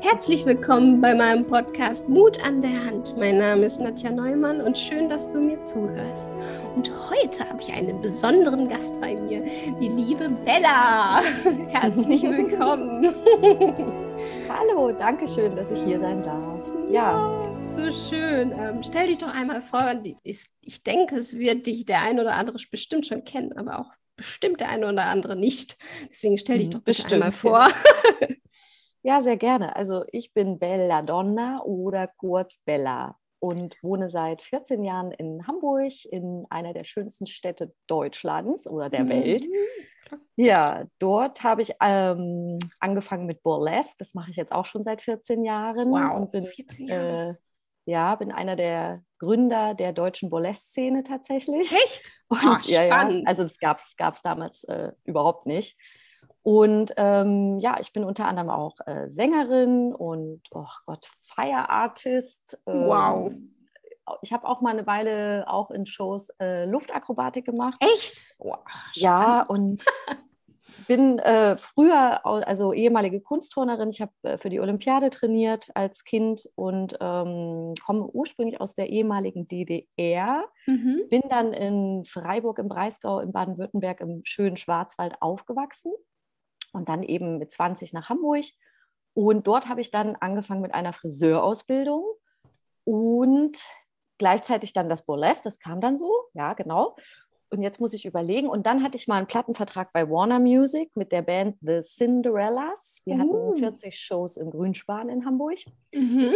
Herzlich 0.00 0.46
willkommen 0.46 1.00
bei 1.00 1.14
meinem 1.14 1.46
Podcast 1.46 2.08
Mut 2.08 2.42
an 2.42 2.62
der 2.62 2.86
Hand. 2.86 3.14
Mein 3.18 3.38
Name 3.38 3.66
ist 3.66 3.80
Nadja 3.80 4.10
Neumann 4.10 4.60
und 4.60 4.78
schön, 4.78 5.08
dass 5.08 5.28
du 5.28 5.38
mir 5.38 5.60
zuhörst. 5.60 6.30
Und 6.74 6.90
heute 7.10 7.48
habe 7.48 7.60
ich 7.60 7.72
einen 7.72 8.00
besonderen 8.00 8.68
Gast 8.68 8.98
bei 9.00 9.14
mir, 9.14 9.42
die 9.80 9.88
liebe 9.88 10.28
Bella. 10.44 11.20
Herzlich 11.68 12.22
willkommen. 12.22 13.14
Hallo, 14.48 14.92
danke 14.92 15.28
schön, 15.28 15.54
dass 15.54 15.70
ich 15.70 15.82
hier 15.82 16.00
sein 16.00 16.22
darf. 16.22 16.60
Ja, 16.90 17.35
so 17.66 17.90
schön. 17.90 18.52
Ähm, 18.52 18.82
stell 18.82 19.08
dich 19.08 19.18
doch 19.18 19.32
einmal 19.32 19.60
vor, 19.60 20.02
ich 20.22 20.82
denke, 20.82 21.16
es 21.16 21.38
wird 21.38 21.66
dich 21.66 21.84
der 21.84 22.02
ein 22.02 22.20
oder 22.20 22.34
andere 22.34 22.58
bestimmt 22.70 23.06
schon 23.06 23.24
kennen, 23.24 23.52
aber 23.52 23.80
auch 23.80 23.92
bestimmt 24.16 24.60
der 24.60 24.70
eine 24.70 24.88
oder 24.88 25.06
andere 25.06 25.36
nicht. 25.36 25.76
Deswegen 26.08 26.38
stell 26.38 26.58
dich 26.58 26.68
hm, 26.68 26.74
doch 26.74 26.80
bestimmt, 26.80 27.12
einmal 27.14 27.32
vor. 27.32 27.68
Ja, 29.02 29.22
sehr 29.22 29.36
gerne. 29.36 29.76
Also 29.76 30.02
ich 30.10 30.34
bin 30.34 30.58
Bella 30.58 31.00
Donna 31.00 31.62
oder 31.62 32.08
kurz 32.16 32.58
Bella 32.64 33.16
und 33.38 33.80
wohne 33.80 34.08
seit 34.08 34.42
14 34.42 34.82
Jahren 34.82 35.12
in 35.12 35.46
Hamburg, 35.46 35.92
in 36.06 36.44
einer 36.50 36.72
der 36.72 36.82
schönsten 36.82 37.26
Städte 37.26 37.72
Deutschlands 37.86 38.66
oder 38.66 38.88
der 38.88 39.08
Welt. 39.08 39.44
Mhm. 39.44 40.18
Ja, 40.34 40.86
dort 40.98 41.44
habe 41.44 41.62
ich 41.62 41.74
ähm, 41.80 42.58
angefangen 42.80 43.26
mit 43.26 43.44
Burlesque. 43.44 43.94
Das 43.98 44.14
mache 44.14 44.32
ich 44.32 44.36
jetzt 44.36 44.52
auch 44.52 44.64
schon 44.64 44.82
seit 44.82 45.02
14 45.02 45.44
Jahren. 45.44 45.88
Wow, 45.92 46.16
und 46.16 46.32
bin, 46.32 46.44
14 46.44 46.86
Jahre. 46.86 47.38
Ja, 47.86 48.16
bin 48.16 48.32
einer 48.32 48.56
der 48.56 49.02
Gründer 49.18 49.74
der 49.74 49.92
deutschen 49.92 50.28
Burlesque-Szene 50.28 51.04
tatsächlich. 51.04 51.72
Echt? 51.72 52.12
Und, 52.28 52.40
oh, 52.44 52.56
ja, 52.64 52.82
ja, 52.82 53.08
also 53.24 53.42
das 53.42 53.58
gab 53.58 53.78
es 53.78 54.22
damals 54.22 54.64
äh, 54.64 54.92
überhaupt 55.04 55.46
nicht. 55.46 55.78
Und 56.42 56.92
ähm, 56.96 57.58
ja, 57.58 57.78
ich 57.80 57.92
bin 57.92 58.04
unter 58.04 58.26
anderem 58.26 58.50
auch 58.50 58.76
äh, 58.86 59.08
Sängerin 59.08 59.92
und, 59.92 60.42
oh 60.52 60.68
Gott, 60.86 61.08
Fire 61.20 61.68
Artist. 61.68 62.62
Ähm, 62.66 62.86
wow. 62.86 63.32
Ich 64.22 64.32
habe 64.32 64.46
auch 64.46 64.60
mal 64.60 64.70
eine 64.70 64.86
Weile 64.86 65.44
auch 65.48 65.72
in 65.72 65.86
Shows 65.86 66.28
äh, 66.40 66.64
Luftakrobatik 66.64 67.44
gemacht. 67.44 67.76
Echt? 67.80 68.22
Wow, 68.38 68.60
ja, 68.94 69.42
und 69.42 69.84
bin 70.86 71.18
äh, 71.18 71.56
früher, 71.56 72.24
also 72.24 72.72
ehemalige 72.72 73.20
Kunstturnerin, 73.20 73.90
ich 73.90 74.00
habe 74.00 74.12
äh, 74.22 74.38
für 74.38 74.50
die 74.50 74.60
Olympiade 74.60 75.10
trainiert 75.10 75.70
als 75.74 76.04
Kind 76.04 76.48
und 76.54 76.96
ähm, 77.00 77.74
komme 77.84 78.06
ursprünglich 78.06 78.60
aus 78.60 78.74
der 78.74 78.88
ehemaligen 78.88 79.48
DDR. 79.48 80.44
Mhm. 80.66 81.02
Bin 81.08 81.22
dann 81.28 81.52
in 81.52 82.04
Freiburg 82.04 82.58
im 82.58 82.68
Breisgau 82.68 83.20
in 83.20 83.32
Baden-Württemberg 83.32 84.00
im 84.00 84.22
schönen 84.24 84.56
Schwarzwald 84.56 85.20
aufgewachsen 85.20 85.92
und 86.72 86.88
dann 86.88 87.02
eben 87.02 87.38
mit 87.38 87.50
20 87.50 87.92
nach 87.92 88.08
Hamburg. 88.08 88.44
Und 89.14 89.46
dort 89.46 89.68
habe 89.68 89.80
ich 89.80 89.90
dann 89.90 90.16
angefangen 90.16 90.60
mit 90.60 90.74
einer 90.74 90.92
Friseurausbildung 90.92 92.04
und 92.84 93.58
gleichzeitig 94.18 94.72
dann 94.72 94.88
das 94.88 95.04
Burlesque, 95.04 95.44
das 95.44 95.58
kam 95.58 95.80
dann 95.80 95.96
so, 95.96 96.12
ja, 96.34 96.54
genau. 96.54 96.96
Und 97.50 97.62
jetzt 97.62 97.80
muss 97.80 97.92
ich 97.92 98.04
überlegen. 98.04 98.48
Und 98.48 98.66
dann 98.66 98.82
hatte 98.82 98.96
ich 98.96 99.06
mal 99.06 99.16
einen 99.16 99.26
Plattenvertrag 99.26 99.92
bei 99.92 100.08
Warner 100.10 100.40
Music 100.40 100.90
mit 100.96 101.12
der 101.12 101.22
Band 101.22 101.56
The 101.60 101.80
Cinderellas. 101.80 103.02
Wir 103.04 103.16
uh. 103.16 103.52
hatten 103.52 103.58
40 103.58 103.98
Shows 103.98 104.36
im 104.36 104.50
Grünspan 104.50 105.08
in 105.08 105.24
Hamburg. 105.24 105.58
Mhm. 105.94 106.34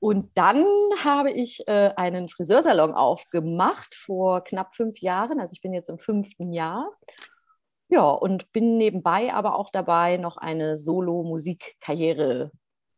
Und 0.00 0.30
dann 0.34 0.64
habe 1.04 1.30
ich 1.30 1.66
äh, 1.68 1.92
einen 1.94 2.28
Friseursalon 2.28 2.92
aufgemacht 2.92 3.94
vor 3.94 4.42
knapp 4.42 4.74
fünf 4.74 5.00
Jahren. 5.00 5.38
Also 5.38 5.52
ich 5.52 5.62
bin 5.62 5.72
jetzt 5.72 5.88
im 5.88 5.98
fünften 5.98 6.52
Jahr. 6.52 6.90
Ja, 7.88 8.10
und 8.10 8.50
bin 8.52 8.78
nebenbei 8.78 9.32
aber 9.32 9.54
auch 9.54 9.70
dabei, 9.70 10.16
noch 10.16 10.38
eine 10.38 10.78
Solo-Musikkarriere 10.78 12.50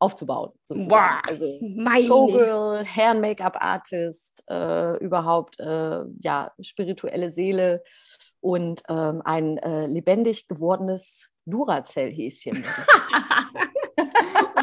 aufzubauen. 0.04 0.50
Wow, 0.68 1.20
also 1.26 1.58
meine. 1.62 2.04
Showgirl, 2.04 2.84
Hair-Make-up-Artist, 2.84 4.44
äh, 4.50 4.98
überhaupt 4.98 5.58
äh, 5.58 6.02
ja, 6.20 6.52
spirituelle 6.60 7.30
Seele 7.30 7.82
und 8.40 8.82
ähm, 8.90 9.22
ein 9.24 9.56
äh, 9.58 9.86
lebendig 9.86 10.46
gewordenes 10.46 11.30
Duracell-Häschen. 11.46 12.62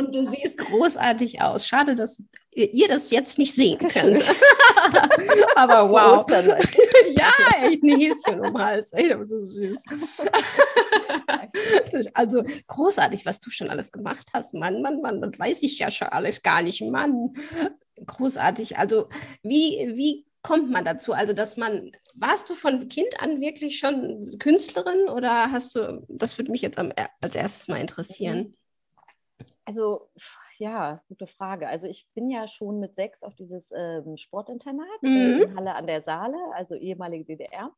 und 0.06 0.16
du 0.16 0.25
siehst 0.25 0.57
großartig 0.57 1.41
aus. 1.41 1.67
Schade, 1.67 1.95
dass 1.95 2.23
ihr 2.53 2.88
das 2.88 3.12
jetzt 3.12 3.38
nicht 3.38 3.53
sehen 3.53 3.79
könnt. 3.79 4.29
aber 5.56 5.89
wow. 5.89 6.25
ja, 6.29 7.67
echt 7.67 7.84
ein 7.84 8.00
Häschen 8.00 8.40
um 8.40 8.53
den 8.53 8.57
Hals. 8.57 8.91
Ey, 8.94 9.09
das 9.09 9.22
ist 9.22 9.29
so 9.29 9.40
süß. 9.40 9.84
also 12.13 12.44
großartig, 12.67 13.25
was 13.25 13.40
du 13.40 13.50
schon 13.50 13.69
alles 13.69 13.91
gemacht 13.91 14.29
hast. 14.34 14.53
Mann, 14.53 14.81
Mann, 14.81 15.01
Mann, 15.01 15.22
das 15.22 15.38
weiß 15.38 15.63
ich 15.63 15.79
ja 15.79 15.91
schon 15.91 16.09
alles 16.09 16.41
gar 16.41 16.61
nicht. 16.61 16.81
Mann, 16.81 17.34
großartig. 18.06 18.78
Also 18.78 19.07
wie, 19.44 19.91
wie 19.95 20.25
kommt 20.41 20.72
man 20.72 20.85
dazu? 20.85 21.13
Also, 21.13 21.34
dass 21.34 21.57
man, 21.57 21.91
warst 22.16 22.50
du 22.50 22.56
von 22.56 22.90
Kind 22.90 23.19
an 23.19 23.41
wirklich 23.41 23.79
schon 23.79 24.25
Künstlerin 24.40 25.07
oder 25.09 25.51
hast 25.51 25.75
du, 25.75 26.06
das 26.09 26.38
würde 26.38 26.51
mich 26.51 26.61
jetzt 26.61 26.78
als 26.78 27.35
erstes 27.35 27.67
mal 27.67 27.78
interessieren. 27.78 28.56
Also, 29.66 30.09
ja, 30.57 31.02
gute 31.07 31.28
Frage. 31.28 31.68
Also 31.68 31.88
ich 31.88 32.07
bin 32.13 32.29
ja 32.29 32.47
schon 32.47 32.79
mit 32.79 32.96
sechs 32.96 33.24
auf 33.24 33.35
dieses 33.35 33.72
ähm, 33.75 34.18
Sportinternat 34.18 34.88
äh, 35.03 35.07
mhm. 35.07 35.41
in 35.41 35.56
Halle 35.56 35.75
an 35.75 35.88
der 35.88 36.02
Saale, 36.02 36.38
also 36.53 36.75
ehemalige 36.75 37.25
DDR, 37.25 37.72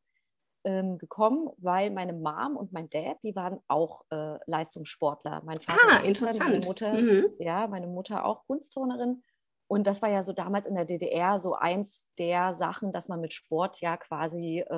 ähm, 0.66 0.98
gekommen, 0.98 1.50
weil 1.58 1.92
meine 1.92 2.14
Mom 2.14 2.58
und 2.58 2.72
mein 2.72 2.90
Dad, 2.90 3.18
die 3.24 3.36
waren 3.36 3.60
auch 3.68 4.04
äh, 4.12 4.38
Leistungssportler. 4.46 5.42
Mein 5.46 5.60
Vater, 5.60 5.80
ah, 5.90 5.98
interessant. 6.04 6.50
Meine 6.50 6.66
Mutter, 6.66 6.94
mhm. 6.94 7.26
ja, 7.40 7.68
meine 7.68 7.88
Mutter 7.88 8.26
auch 8.26 8.46
Kunstturnerin. 8.48 9.24
Und 9.68 9.88
das 9.88 10.02
war 10.02 10.10
ja 10.10 10.24
so 10.24 10.34
damals 10.34 10.68
in 10.68 10.76
der 10.76 10.86
DDR 10.86 11.40
so 11.40 11.56
eins 11.56 12.08
der 12.20 12.54
Sachen, 12.54 12.92
dass 12.92 13.08
man 13.08 13.22
mit 13.22 13.34
Sport 13.34 13.82
ja 13.82 13.98
quasi 13.98 14.60
äh, 14.60 14.74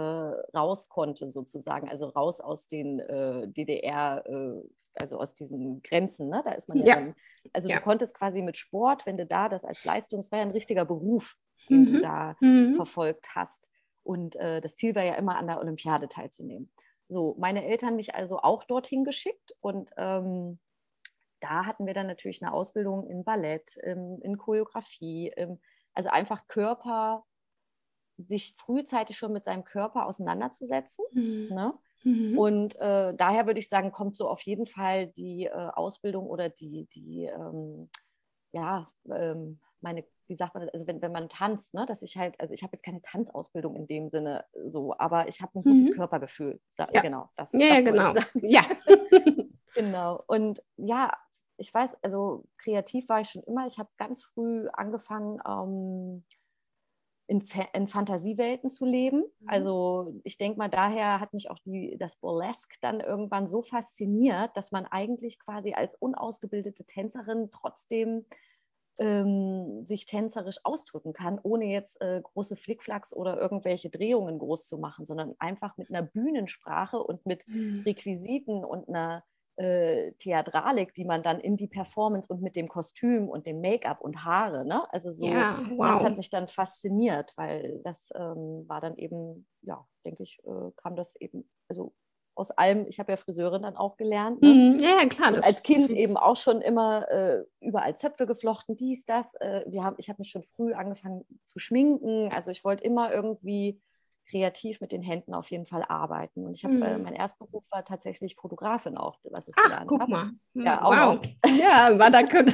raus 0.56 0.90
konnte, 0.90 1.28
sozusagen. 1.28 1.90
Also 1.90 2.08
raus 2.08 2.40
aus 2.40 2.68
den 2.68 3.00
äh, 3.00 3.48
DDR, 3.48 4.24
äh, 4.26 4.62
also 4.96 5.20
aus 5.20 5.34
diesen 5.34 5.82
Grenzen. 5.82 6.30
Ne? 6.30 6.42
Da 6.44 6.52
ist 6.52 6.70
man 6.70 6.80
ja, 6.80 6.86
ja 6.86 6.96
dann, 6.96 7.16
also 7.54 7.70
ja. 7.70 7.78
du 7.78 7.82
konntest 7.84 8.16
quasi 8.16 8.42
mit 8.42 8.58
Sport, 8.58 9.06
wenn 9.06 9.18
du 9.18 9.26
da 9.26 9.50
das 9.50 9.66
als 9.66 9.84
Leistungs, 9.86 10.32
war 10.32 10.40
ja 10.40 10.46
ein 10.46 10.52
richtiger 10.52 10.86
Beruf, 10.86 11.36
den 11.70 11.82
mhm. 11.82 11.94
du 11.94 12.02
da 12.02 12.36
mhm. 12.40 12.76
verfolgt 12.76 13.36
hast. 13.36 13.70
Und 14.04 14.36
äh, 14.36 14.62
das 14.62 14.76
Ziel 14.76 14.96
war 14.96 15.04
ja 15.04 15.16
immer 15.16 15.36
an 15.38 15.48
der 15.48 15.60
Olympiade 15.60 16.08
teilzunehmen. 16.08 16.72
So, 17.08 17.36
meine 17.38 17.66
Eltern 17.66 17.96
mich 17.96 18.16
also 18.16 18.40
auch 18.40 18.64
dorthin 18.64 19.04
geschickt 19.04 19.56
und 19.62 19.92
ähm, 19.98 20.60
da 21.40 21.66
hatten 21.66 21.86
wir 21.86 21.94
dann 21.94 22.08
natürlich 22.08 22.42
eine 22.42 22.54
Ausbildung 22.54 23.08
in 23.08 23.24
Ballett, 23.24 23.76
in 23.78 24.38
Choreografie, 24.38 25.32
also 25.94 26.10
einfach 26.10 26.48
Körper, 26.48 27.24
sich 28.18 28.56
frühzeitig 28.58 29.18
schon 29.18 29.34
mit 29.34 29.46
seinem 29.46 29.64
Körper 29.64 30.06
auseinanderzusetzen. 30.06 31.06
Mhm. 31.12 31.48
Ne? 31.52 31.74
Mhm. 32.06 32.38
Und 32.38 32.76
äh, 32.80 33.14
daher 33.16 33.48
würde 33.48 33.60
ich 33.60 33.68
sagen, 33.68 33.92
kommt 33.92 34.16
so 34.16 34.30
auf 34.30 34.42
jeden 34.42 34.68
Fall 34.68 35.08
die 35.08 35.46
äh, 35.46 35.52
Ausbildung 35.52 36.28
oder 36.28 36.50
die, 36.50 36.86
die 36.94 37.26
ähm, 37.26 37.90
ja, 38.52 38.88
ähm, 39.10 39.60
meine, 39.82 40.06
wie 40.28 40.36
sagt 40.36 40.54
man 40.54 40.64
das, 40.64 40.74
also 40.74 40.88
wenn, 40.88 41.02
wenn 41.02 41.12
man 41.12 41.30
tanzt, 41.30 41.74
ne, 41.74 41.86
dass 41.86 42.02
ich 42.02 42.16
halt, 42.18 42.40
also 42.40 42.54
ich 42.54 42.64
habe 42.64 42.72
jetzt 42.74 42.84
keine 42.84 43.02
Tanzausbildung 43.02 43.76
in 43.76 43.88
dem 43.88 44.10
Sinne 44.10 44.46
so, 44.68 44.96
aber 44.98 45.28
ich 45.28 45.42
habe 45.42 45.60
ein 45.60 45.64
gutes 45.64 45.90
mhm. 45.90 45.94
Körpergefühl. 45.94 46.60
Da, 46.78 46.88
ja. 46.94 47.02
Genau, 47.02 47.30
das, 47.36 47.52
ja, 47.54 47.82
das 47.82 47.84
genau. 47.84 48.14
Ja. 48.42 48.62
genau. 49.76 50.24
Und 50.28 50.62
ja, 50.78 51.12
ich 51.58 51.74
weiß, 51.74 51.96
also 52.04 52.46
kreativ 52.58 53.10
war 53.10 53.22
ich 53.22 53.30
schon 53.30 53.44
immer. 53.44 53.66
Ich 53.66 53.80
habe 53.80 53.90
ganz 53.98 54.24
früh 54.24 54.68
angefangen, 54.74 55.40
ähm, 55.48 56.24
in, 57.28 57.44
in, 57.74 57.88
Fantasiewelten 57.88 58.70
zu 58.70 58.86
leben. 58.86 59.24
Mhm. 59.40 59.50
Also 59.50 60.20
ich 60.24 60.38
denke 60.38 60.58
mal, 60.58 60.70
daher 60.70 61.20
hat 61.20 61.34
mich 61.34 61.50
auch 61.50 61.60
die, 61.60 61.98
das 61.98 62.18
Burlesque 62.18 62.78
dann 62.82 63.00
irgendwann 63.00 63.48
so 63.48 63.62
fasziniert, 63.62 64.56
dass 64.56 64.72
man 64.72 64.86
eigentlich 64.86 65.40
quasi 65.40 65.74
als 65.74 65.96
unausgebildete 65.96 66.86
Tänzerin 66.86 67.50
trotzdem 67.52 68.26
ähm, 68.98 69.86
sich 69.86 70.06
tänzerisch 70.06 70.60
ausdrücken 70.64 71.14
kann, 71.14 71.40
ohne 71.42 71.66
jetzt 71.66 72.00
äh, 72.02 72.22
große 72.22 72.56
Flickflacks 72.56 73.14
oder 73.14 73.40
irgendwelche 73.40 73.90
Drehungen 73.90 74.40
groß 74.40 74.68
zu 74.68 74.78
machen, 74.78 75.06
sondern 75.06 75.36
einfach 75.40 75.78
mit 75.78 75.90
einer 75.90 76.04
Bühnensprache 76.04 77.00
und 77.00 77.26
mit 77.26 77.48
mhm. 77.48 77.82
Requisiten 77.86 78.64
und 78.64 78.88
einer 78.88 79.24
äh, 79.58 80.12
Theatralik, 80.14 80.94
die 80.94 81.06
man 81.06 81.24
dann 81.24 81.40
in 81.40 81.58
die 81.58 81.68
Performance 81.68 82.32
und 82.32 82.42
mit 82.42 82.56
dem 82.56 82.68
Kostüm 82.68 83.30
und 83.30 83.46
dem 83.46 83.62
Make-up 83.62 84.02
und 84.02 84.26
Haare, 84.26 84.66
ne? 84.66 84.92
Also 84.94 85.12
so, 85.12 85.26
ja, 85.26 85.60
wow. 85.72 85.94
das 85.94 86.04
hat 86.04 86.18
mich 86.18 86.30
dann 86.30 86.48
fasziniert, 86.48 87.34
weil 87.38 87.82
das 87.84 88.10
ähm, 88.16 88.66
war 88.68 88.82
dann 88.82 88.98
eben, 88.98 89.48
ja, 89.62 89.86
denke 90.06 90.24
ich, 90.24 90.40
äh, 90.46 90.72
kam 90.76 90.96
das 90.96 91.16
eben, 91.16 91.50
also 91.70 91.94
aus 92.36 92.52
allem, 92.52 92.86
ich 92.90 93.00
habe 93.00 93.14
ja 93.14 93.18
Friseurin 93.18 93.62
dann 93.62 93.78
auch 93.78 93.96
gelernt. 93.96 94.42
Ne? 94.42 94.50
Mhm. 94.50 94.80
Ja, 94.80 95.06
klar. 95.08 95.34
Und 95.34 95.46
als 95.46 95.64
Kind 95.64 95.90
eben 95.90 96.18
auch 96.18 96.36
schon 96.36 96.62
immer 96.62 97.10
äh, 97.10 97.46
überall 97.62 97.96
Zöpfe 97.96 98.28
geflochten, 98.28 98.76
dies, 98.76 99.06
das. 99.06 99.36
Äh, 99.36 99.64
wir 99.68 99.84
haben, 99.84 99.96
ich 100.00 100.10
habe 100.10 100.18
mich 100.20 100.32
schon 100.32 100.44
früh 100.44 100.74
angefangen 100.74 101.26
zu 101.46 101.60
schminken. 101.60 102.30
Also 102.34 102.52
ich 102.52 102.66
wollte 102.66 102.84
immer 102.84 103.14
irgendwie 103.14 103.82
kreativ 104.26 104.82
mit 104.82 104.92
den 104.92 105.02
Händen 105.02 105.34
auf 105.34 105.52
jeden 105.52 105.66
Fall 105.66 105.84
arbeiten. 105.84 106.46
Und 106.46 106.56
ich 106.56 106.64
habe, 106.64 106.76
mhm. 106.76 106.82
äh, 106.82 106.98
mein 106.98 107.14
erster 107.14 107.46
Beruf 107.46 107.66
war 107.72 107.86
tatsächlich 107.86 108.36
Fotografin 108.36 108.98
auch, 108.98 109.20
was 109.24 109.48
ich 109.48 109.56
Ach, 109.58 109.84
guck 109.88 110.02
hab. 110.02 110.10
mal. 110.10 110.32
Ja, 110.54 110.84
auch 110.84 110.92
wow. 110.92 111.20
Ja, 111.58 111.98
war 111.98 112.12
da 112.12 112.24
können. 112.24 112.54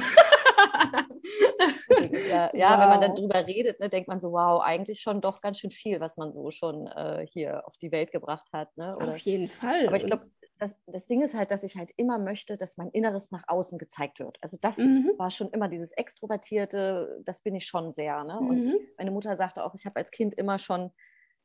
ja, 2.30 2.50
ja 2.54 2.70
wow. 2.70 2.80
wenn 2.80 2.88
man 2.88 3.00
dann 3.00 3.14
drüber 3.14 3.46
redet, 3.46 3.80
ne, 3.80 3.88
denkt 3.88 4.08
man 4.08 4.20
so, 4.20 4.32
wow, 4.32 4.60
eigentlich 4.62 5.00
schon 5.00 5.20
doch 5.20 5.40
ganz 5.40 5.58
schön 5.58 5.70
viel, 5.70 6.00
was 6.00 6.16
man 6.16 6.32
so 6.32 6.50
schon 6.50 6.86
äh, 6.88 7.26
hier 7.30 7.66
auf 7.66 7.76
die 7.78 7.92
Welt 7.92 8.12
gebracht 8.12 8.48
hat. 8.52 8.76
Ne? 8.76 8.96
Oder, 8.96 9.12
auf 9.12 9.18
jeden 9.18 9.48
Fall. 9.48 9.86
Aber 9.86 9.96
ich 9.96 10.06
glaube, 10.06 10.30
das, 10.58 10.76
das, 10.86 11.06
Ding 11.06 11.22
ist 11.22 11.34
halt, 11.34 11.50
dass 11.50 11.64
ich 11.64 11.76
halt 11.76 11.90
immer 11.96 12.18
möchte, 12.18 12.56
dass 12.56 12.76
mein 12.76 12.90
Inneres 12.90 13.32
nach 13.32 13.42
außen 13.48 13.78
gezeigt 13.78 14.20
wird. 14.20 14.38
Also 14.42 14.56
das 14.60 14.78
mhm. 14.78 15.12
war 15.16 15.30
schon 15.30 15.50
immer 15.50 15.68
dieses 15.68 15.92
Extrovertierte, 15.92 17.20
das 17.24 17.40
bin 17.40 17.56
ich 17.56 17.66
schon 17.66 17.92
sehr. 17.92 18.22
Ne? 18.22 18.38
Mhm. 18.40 18.48
Und 18.48 18.74
meine 18.96 19.10
Mutter 19.10 19.34
sagte 19.36 19.64
auch, 19.64 19.74
ich 19.74 19.86
habe 19.86 19.96
als 19.96 20.10
Kind 20.12 20.34
immer 20.34 20.58
schon 20.58 20.92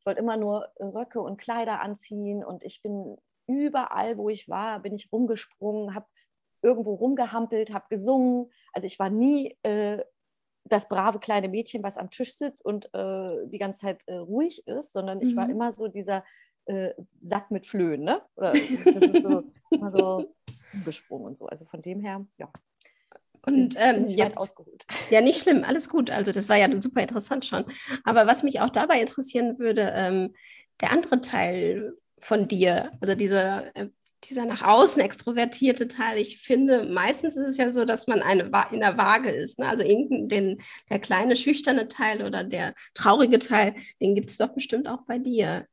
wollte 0.07 0.21
immer 0.21 0.38
nur 0.38 0.69
Röcke 0.80 1.21
und 1.21 1.38
Kleider 1.38 1.81
anziehen 1.81 2.44
und 2.44 2.63
ich 2.63 2.81
bin 2.81 3.18
überall, 3.45 4.18
wo 4.18 4.30
ich 4.30 4.50
war, 4.50 4.80
bin 4.80 4.95
ich 4.95 5.12
rumgesprungen, 5.12 5.94
habe 5.94 6.07
irgendwo 6.63 6.95
rumgehampelt, 6.95 7.74
habe 7.74 7.86
gesungen. 7.89 8.50
Also 8.74 8.88
ich 8.88 8.98
war 8.98 9.09
nie 9.09 9.56
äh, 9.62 10.04
das 10.63 10.88
brave 10.88 11.19
kleine 11.19 11.50
Mädchen, 11.50 11.83
was 11.83 11.98
am 11.98 12.09
Tisch 12.09 12.33
sitzt 12.36 12.65
und 12.65 12.94
äh, 12.94 13.48
die 13.48 13.57
ganze 13.57 13.81
Zeit 13.81 14.04
äh, 14.07 14.15
ruhig 14.15 14.65
ist, 14.68 14.92
sondern 14.92 15.21
ich 15.21 15.33
mhm. 15.33 15.38
war 15.38 15.50
immer 15.50 15.71
so 15.71 15.88
dieser 15.88 16.24
äh, 16.65 16.94
Sack 17.21 17.51
mit 17.51 17.68
Flöhen, 17.68 18.03
ne? 18.03 18.21
Oder 18.36 18.56
so, 18.56 19.44
immer 19.71 19.92
so 19.92 20.25
rumgesprungen 20.74 21.27
und 21.27 21.38
so. 21.38 21.45
Also 21.48 21.65
von 21.65 21.81
dem 21.81 22.01
her, 22.01 22.25
ja. 22.38 22.50
Und 23.48 23.76
ähm, 23.78 24.10
jetzt, 24.10 24.38
ausgeholt. 24.38 24.86
Ja, 25.10 25.22
nicht 25.22 25.42
schlimm, 25.42 25.64
alles 25.64 25.88
gut. 25.88 26.10
Also 26.10 26.34
das 26.34 26.50
war 26.50 26.58
ja 26.58 26.70
super 26.82 27.02
interessant 27.02 27.46
schon. 27.46 27.64
Aber 28.04 28.28
was 28.28 28.44
mich 28.44 28.60
auch 28.60 28.70
dabei 28.70 29.00
interessieren 29.00 29.58
würde, 29.58 29.94
ähm, 29.96 30.36
der 30.82 30.92
andere 30.92 31.22
Teil 31.22 31.94
von 32.20 32.50
dir, 32.50 32.92
also 33.00 33.16
dieser, 33.16 33.74
äh, 33.76 33.88
dieser 34.26 34.46
nach 34.46 34.64
außen 34.64 35.02
extrovertierte 35.02 35.88
Teil, 35.88 36.18
ich 36.18 36.40
finde, 36.40 36.84
meistens 36.84 37.38
ist 37.38 37.48
es 37.48 37.58
ja 37.58 37.72
so, 37.72 37.86
dass 37.86 38.08
man 38.08 38.22
eine, 38.22 38.52
in 38.72 38.82
der 38.82 38.98
Waage 38.98 39.30
ist. 39.30 39.60
Ne? 39.60 39.70
Also 39.70 39.86
den, 39.86 40.62
der 40.90 41.00
kleine 41.00 41.38
schüchterne 41.38 41.88
Teil 41.88 42.24
oder 42.24 42.44
der 42.44 42.74
traurige 42.96 43.40
Teil, 43.40 43.76
den 44.02 44.14
gibt 44.14 44.30
es 44.30 44.38
doch 44.38 44.50
bestimmt 44.50 44.90
auch 44.90 45.04
bei 45.08 45.20
dir. 45.20 45.68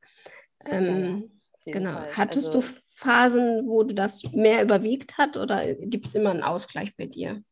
Ähm, 0.65 1.31
ja, 1.67 1.73
genau. 1.73 1.95
Fall. 1.95 2.17
Hattest 2.17 2.55
also, 2.55 2.61
du 2.61 2.67
Phasen, 2.95 3.67
wo 3.67 3.83
du 3.83 3.95
das 3.95 4.23
mehr 4.33 4.63
überwiegt 4.63 5.19
hat 5.19 5.37
oder 5.37 5.75
gibt 5.75 6.07
es 6.07 6.15
immer 6.15 6.31
einen 6.31 6.45
Ausgleich 6.45 6.97
bei 6.97 7.07
dir? 7.07 7.43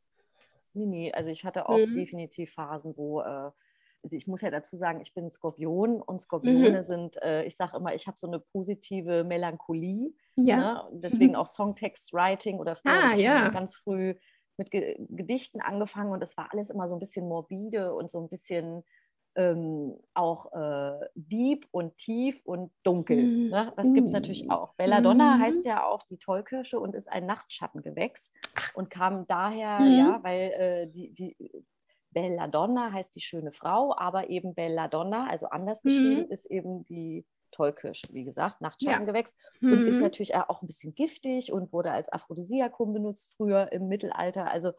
Nee, 0.75 0.87
nee, 0.87 1.13
also 1.13 1.31
ich 1.31 1.45
hatte 1.45 1.69
auch 1.69 1.79
mhm. 1.79 1.95
definitiv 1.95 2.53
Phasen, 2.53 2.97
wo, 2.97 3.21
äh, 3.21 3.51
also 4.05 4.17
ich 4.17 4.27
muss 4.27 4.41
ja 4.41 4.51
dazu 4.51 4.77
sagen, 4.77 5.01
ich 5.01 5.15
bin 5.15 5.31
Skorpion 5.31 6.01
und 6.03 6.21
Skorpione 6.21 6.81
mhm. 6.81 6.85
sind, 6.85 7.23
äh, 7.23 7.45
ich 7.45 7.57
sage 7.57 7.77
immer, 7.77 7.95
ich 7.95 8.07
habe 8.07 8.19
so 8.19 8.27
eine 8.27 8.41
positive 8.41 9.25
Melancholie. 9.25 10.13
Ja. 10.37 10.57
Ne? 10.57 10.89
Deswegen 10.93 11.33
mhm. 11.33 11.37
auch 11.37 11.47
Songtext-Writing 11.47 12.59
oder 12.59 12.79
ah, 12.85 13.15
ja. 13.15 13.49
ganz 13.51 13.75
früh 13.75 14.15
mit 14.57 14.71
Ge 14.71 14.97
Gedichten 15.09 15.61
angefangen 15.61 16.13
und 16.13 16.21
das 16.21 16.37
war 16.37 16.49
alles 16.53 16.71
immer 16.71 16.89
so 16.89 16.95
ein 16.95 17.01
bisschen 17.01 17.27
morbide 17.27 17.95
und 17.95 18.11
so 18.11 18.21
ein 18.21 18.29
bisschen 18.29 18.85
ähm, 19.35 19.99
auch 20.15 20.53
äh, 20.53 21.07
deep 21.15 21.67
und 21.71 21.97
tief 21.97 22.43
und 22.45 22.71
dunkel. 22.83 23.23
Mhm. 23.23 23.49
Ne? 23.49 23.73
Das 23.77 23.93
gibt 23.93 24.07
es 24.07 24.13
natürlich 24.13 24.51
auch. 24.51 24.75
Belladonna 24.75 25.37
mhm. 25.37 25.43
heißt 25.43 25.65
ja 25.65 25.87
auch 25.87 26.03
die 26.05 26.19
Tollkirsche 26.19 26.79
und 26.79 26.95
ist 26.95 27.11
ein 27.11 27.27
Nachtschattengewächs 27.27 28.33
und 28.75 28.91
kam 28.91 29.27
daher, 29.27 29.81
mhm. 29.81 29.99
ja, 29.99 30.21
weil 30.23 30.41
äh, 30.53 30.87
die, 30.89 31.13
die 31.13 31.37
Belladonna 32.11 32.93
heißt 32.93 33.15
die 33.15 33.21
schöne 33.21 33.53
Frau, 33.53 33.95
aber 33.97 34.29
eben 34.29 34.55
Belladonna, 34.55 35.27
also 35.29 35.47
anders 35.47 35.83
geschrieben, 35.83 36.27
mhm. 36.27 36.33
ist 36.33 36.47
eben 36.47 36.85
die 36.85 37.25
Tollkirsche, 37.53 38.03
wie 38.13 38.25
gesagt, 38.25 38.61
Nachtschattengewächs 38.61 39.35
ja. 39.61 39.71
und 39.71 39.87
ist 39.87 39.97
mhm. 39.97 40.03
natürlich 40.03 40.35
auch 40.35 40.63
ein 40.63 40.67
bisschen 40.67 40.95
giftig 40.95 41.53
und 41.53 41.73
wurde 41.73 41.91
als 41.91 42.11
Aphrodisiakum 42.13 42.93
benutzt 42.93 43.35
früher 43.37 43.73
im 43.73 43.89
Mittelalter. 43.89 44.51
Also 44.51 44.73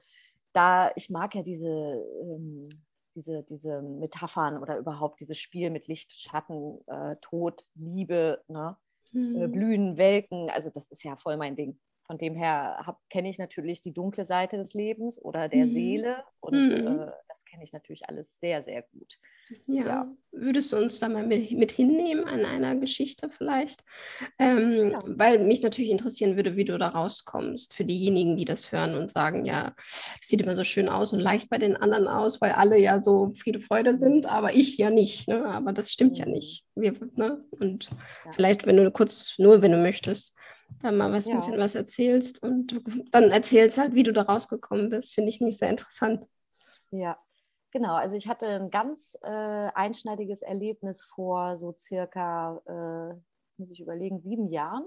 da, 0.53 0.91
ich 0.95 1.09
mag 1.09 1.33
ja 1.35 1.44
diese 1.44 1.67
ähm, 1.67 2.69
diese, 3.15 3.44
diese 3.44 3.81
Metaphern 3.81 4.57
oder 4.57 4.77
überhaupt 4.77 5.19
dieses 5.19 5.38
Spiel 5.38 5.69
mit 5.69 5.88
Licht, 5.88 6.12
Schatten, 6.12 6.80
äh, 6.88 7.15
Tod, 7.21 7.69
Liebe, 7.75 8.44
ne? 8.48 8.77
Äh, 9.13 9.18
mhm. 9.18 9.51
Blühen, 9.51 9.98
Welken, 9.98 10.50
also 10.50 10.69
das 10.69 10.89
ist 10.89 11.04
ja 11.04 11.15
voll 11.15 11.38
mein 11.38 11.56
Ding. 11.56 11.80
Von 12.05 12.17
dem 12.17 12.35
her 12.35 12.97
kenne 13.09 13.29
ich 13.29 13.38
natürlich 13.38 13.81
die 13.81 13.94
dunkle 13.94 14.25
Seite 14.25 14.57
des 14.57 14.73
Lebens 14.73 15.23
oder 15.23 15.47
der 15.47 15.65
mhm. 15.65 15.69
Seele 15.69 16.23
und 16.41 16.53
mhm. 16.53 17.00
äh, 17.00 17.11
kenne 17.53 17.63
ich 17.63 17.71
natürlich 17.71 18.09
alles 18.09 18.39
sehr, 18.39 18.63
sehr 18.63 18.81
gut. 18.81 19.19
Ja, 19.67 19.85
ja. 19.85 20.11
würdest 20.31 20.73
du 20.73 20.77
uns 20.77 20.97
da 21.00 21.07
mal 21.07 21.25
mit, 21.25 21.51
mit 21.51 21.71
hinnehmen 21.71 22.25
an 22.25 22.45
einer 22.45 22.75
Geschichte 22.75 23.29
vielleicht? 23.29 23.83
Ähm, 24.39 24.91
ja. 24.91 25.00
Weil 25.05 25.38
mich 25.38 25.61
natürlich 25.61 25.91
interessieren 25.91 26.35
würde, 26.35 26.55
wie 26.55 26.65
du 26.65 26.79
da 26.79 26.88
rauskommst. 26.88 27.75
Für 27.75 27.85
diejenigen, 27.85 28.38
die 28.38 28.45
das 28.45 28.71
hören 28.71 28.95
und 28.95 29.11
sagen, 29.11 29.45
ja, 29.45 29.75
es 29.77 30.27
sieht 30.27 30.41
immer 30.41 30.56
so 30.56 30.63
schön 30.63 30.89
aus 30.89 31.13
und 31.13 31.19
leicht 31.19 31.49
bei 31.49 31.59
den 31.59 31.77
anderen 31.77 32.07
aus, 32.07 32.41
weil 32.41 32.53
alle 32.53 32.79
ja 32.79 33.03
so 33.03 33.33
Friede, 33.35 33.59
Freude 33.59 33.99
sind, 33.99 34.25
aber 34.25 34.56
ich 34.56 34.77
ja 34.77 34.89
nicht. 34.89 35.27
Ne? 35.27 35.45
Aber 35.45 35.73
das 35.73 35.91
stimmt 35.91 36.13
mhm. 36.13 36.19
ja 36.19 36.25
nicht. 36.25 36.65
Wir, 36.73 36.94
ne? 37.15 37.45
Und 37.51 37.91
ja. 37.91 38.31
vielleicht, 38.31 38.65
wenn 38.65 38.77
du 38.77 38.89
kurz, 38.89 39.35
nur 39.38 39.61
wenn 39.61 39.71
du 39.71 39.77
möchtest, 39.77 40.33
dann 40.81 40.97
mal 40.97 41.11
was, 41.11 41.27
ja. 41.27 41.33
ein 41.33 41.37
bisschen 41.37 41.57
was 41.57 41.75
erzählst 41.75 42.43
und 42.43 42.81
dann 43.11 43.31
erzählst 43.31 43.77
halt, 43.77 43.93
wie 43.93 44.03
du 44.03 44.13
da 44.13 44.23
rausgekommen 44.23 44.89
bist, 44.89 45.13
finde 45.13 45.29
ich 45.29 45.39
nämlich 45.39 45.57
sehr 45.57 45.69
interessant. 45.69 46.25
Ja, 46.91 47.17
Genau, 47.73 47.95
also 47.95 48.15
ich 48.15 48.27
hatte 48.27 48.45
ein 48.45 48.69
ganz 48.69 49.17
äh, 49.23 49.27
einschneidiges 49.27 50.43
Erlebnis 50.43 51.03
vor 51.03 51.57
so 51.57 51.71
circa, 51.71 52.61
äh, 52.67 53.15
jetzt 53.47 53.57
muss 53.57 53.71
ich 53.71 53.81
überlegen, 53.81 54.21
sieben 54.21 54.47
Jahren. 54.47 54.85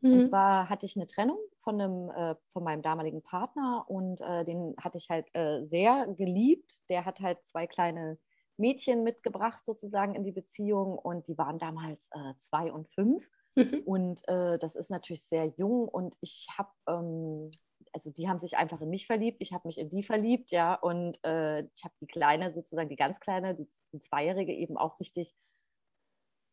Mhm. 0.00 0.14
Und 0.14 0.24
zwar 0.24 0.68
hatte 0.68 0.84
ich 0.84 0.96
eine 0.96 1.06
Trennung 1.06 1.38
von, 1.62 1.80
einem, 1.80 2.10
äh, 2.10 2.34
von 2.48 2.64
meinem 2.64 2.82
damaligen 2.82 3.22
Partner 3.22 3.84
und 3.86 4.20
äh, 4.20 4.44
den 4.44 4.74
hatte 4.80 4.98
ich 4.98 5.10
halt 5.10 5.32
äh, 5.36 5.64
sehr 5.64 6.08
geliebt. 6.08 6.82
Der 6.88 7.04
hat 7.04 7.20
halt 7.20 7.44
zwei 7.44 7.68
kleine 7.68 8.18
Mädchen 8.56 9.04
mitgebracht 9.04 9.64
sozusagen 9.64 10.16
in 10.16 10.24
die 10.24 10.32
Beziehung 10.32 10.98
und 10.98 11.28
die 11.28 11.38
waren 11.38 11.60
damals 11.60 12.08
äh, 12.10 12.34
zwei 12.40 12.72
und 12.72 12.88
fünf. 12.88 13.30
Und 13.86 14.22
das 14.26 14.74
ist 14.74 14.90
natürlich 14.90 15.24
sehr 15.24 15.46
jung 15.56 15.88
und 15.88 16.16
ich 16.20 16.48
habe 16.58 16.70
ähm, 16.88 17.50
also 17.94 18.10
die 18.10 18.28
haben 18.28 18.38
sich 18.38 18.56
einfach 18.56 18.80
in 18.80 18.90
mich 18.90 19.06
verliebt, 19.06 19.38
ich 19.40 19.52
habe 19.52 19.68
mich 19.68 19.78
in 19.78 19.88
die 19.88 20.02
verliebt, 20.02 20.50
ja, 20.50 20.74
und 20.74 21.22
äh, 21.24 21.60
ich 21.60 21.84
habe 21.84 21.94
die 22.00 22.06
Kleine, 22.06 22.52
sozusagen 22.52 22.88
die 22.88 22.96
ganz 22.96 23.20
Kleine, 23.20 23.54
die, 23.54 23.68
die 23.92 24.00
Zweijährige 24.00 24.52
eben 24.52 24.76
auch 24.76 24.98
richtig, 24.98 25.32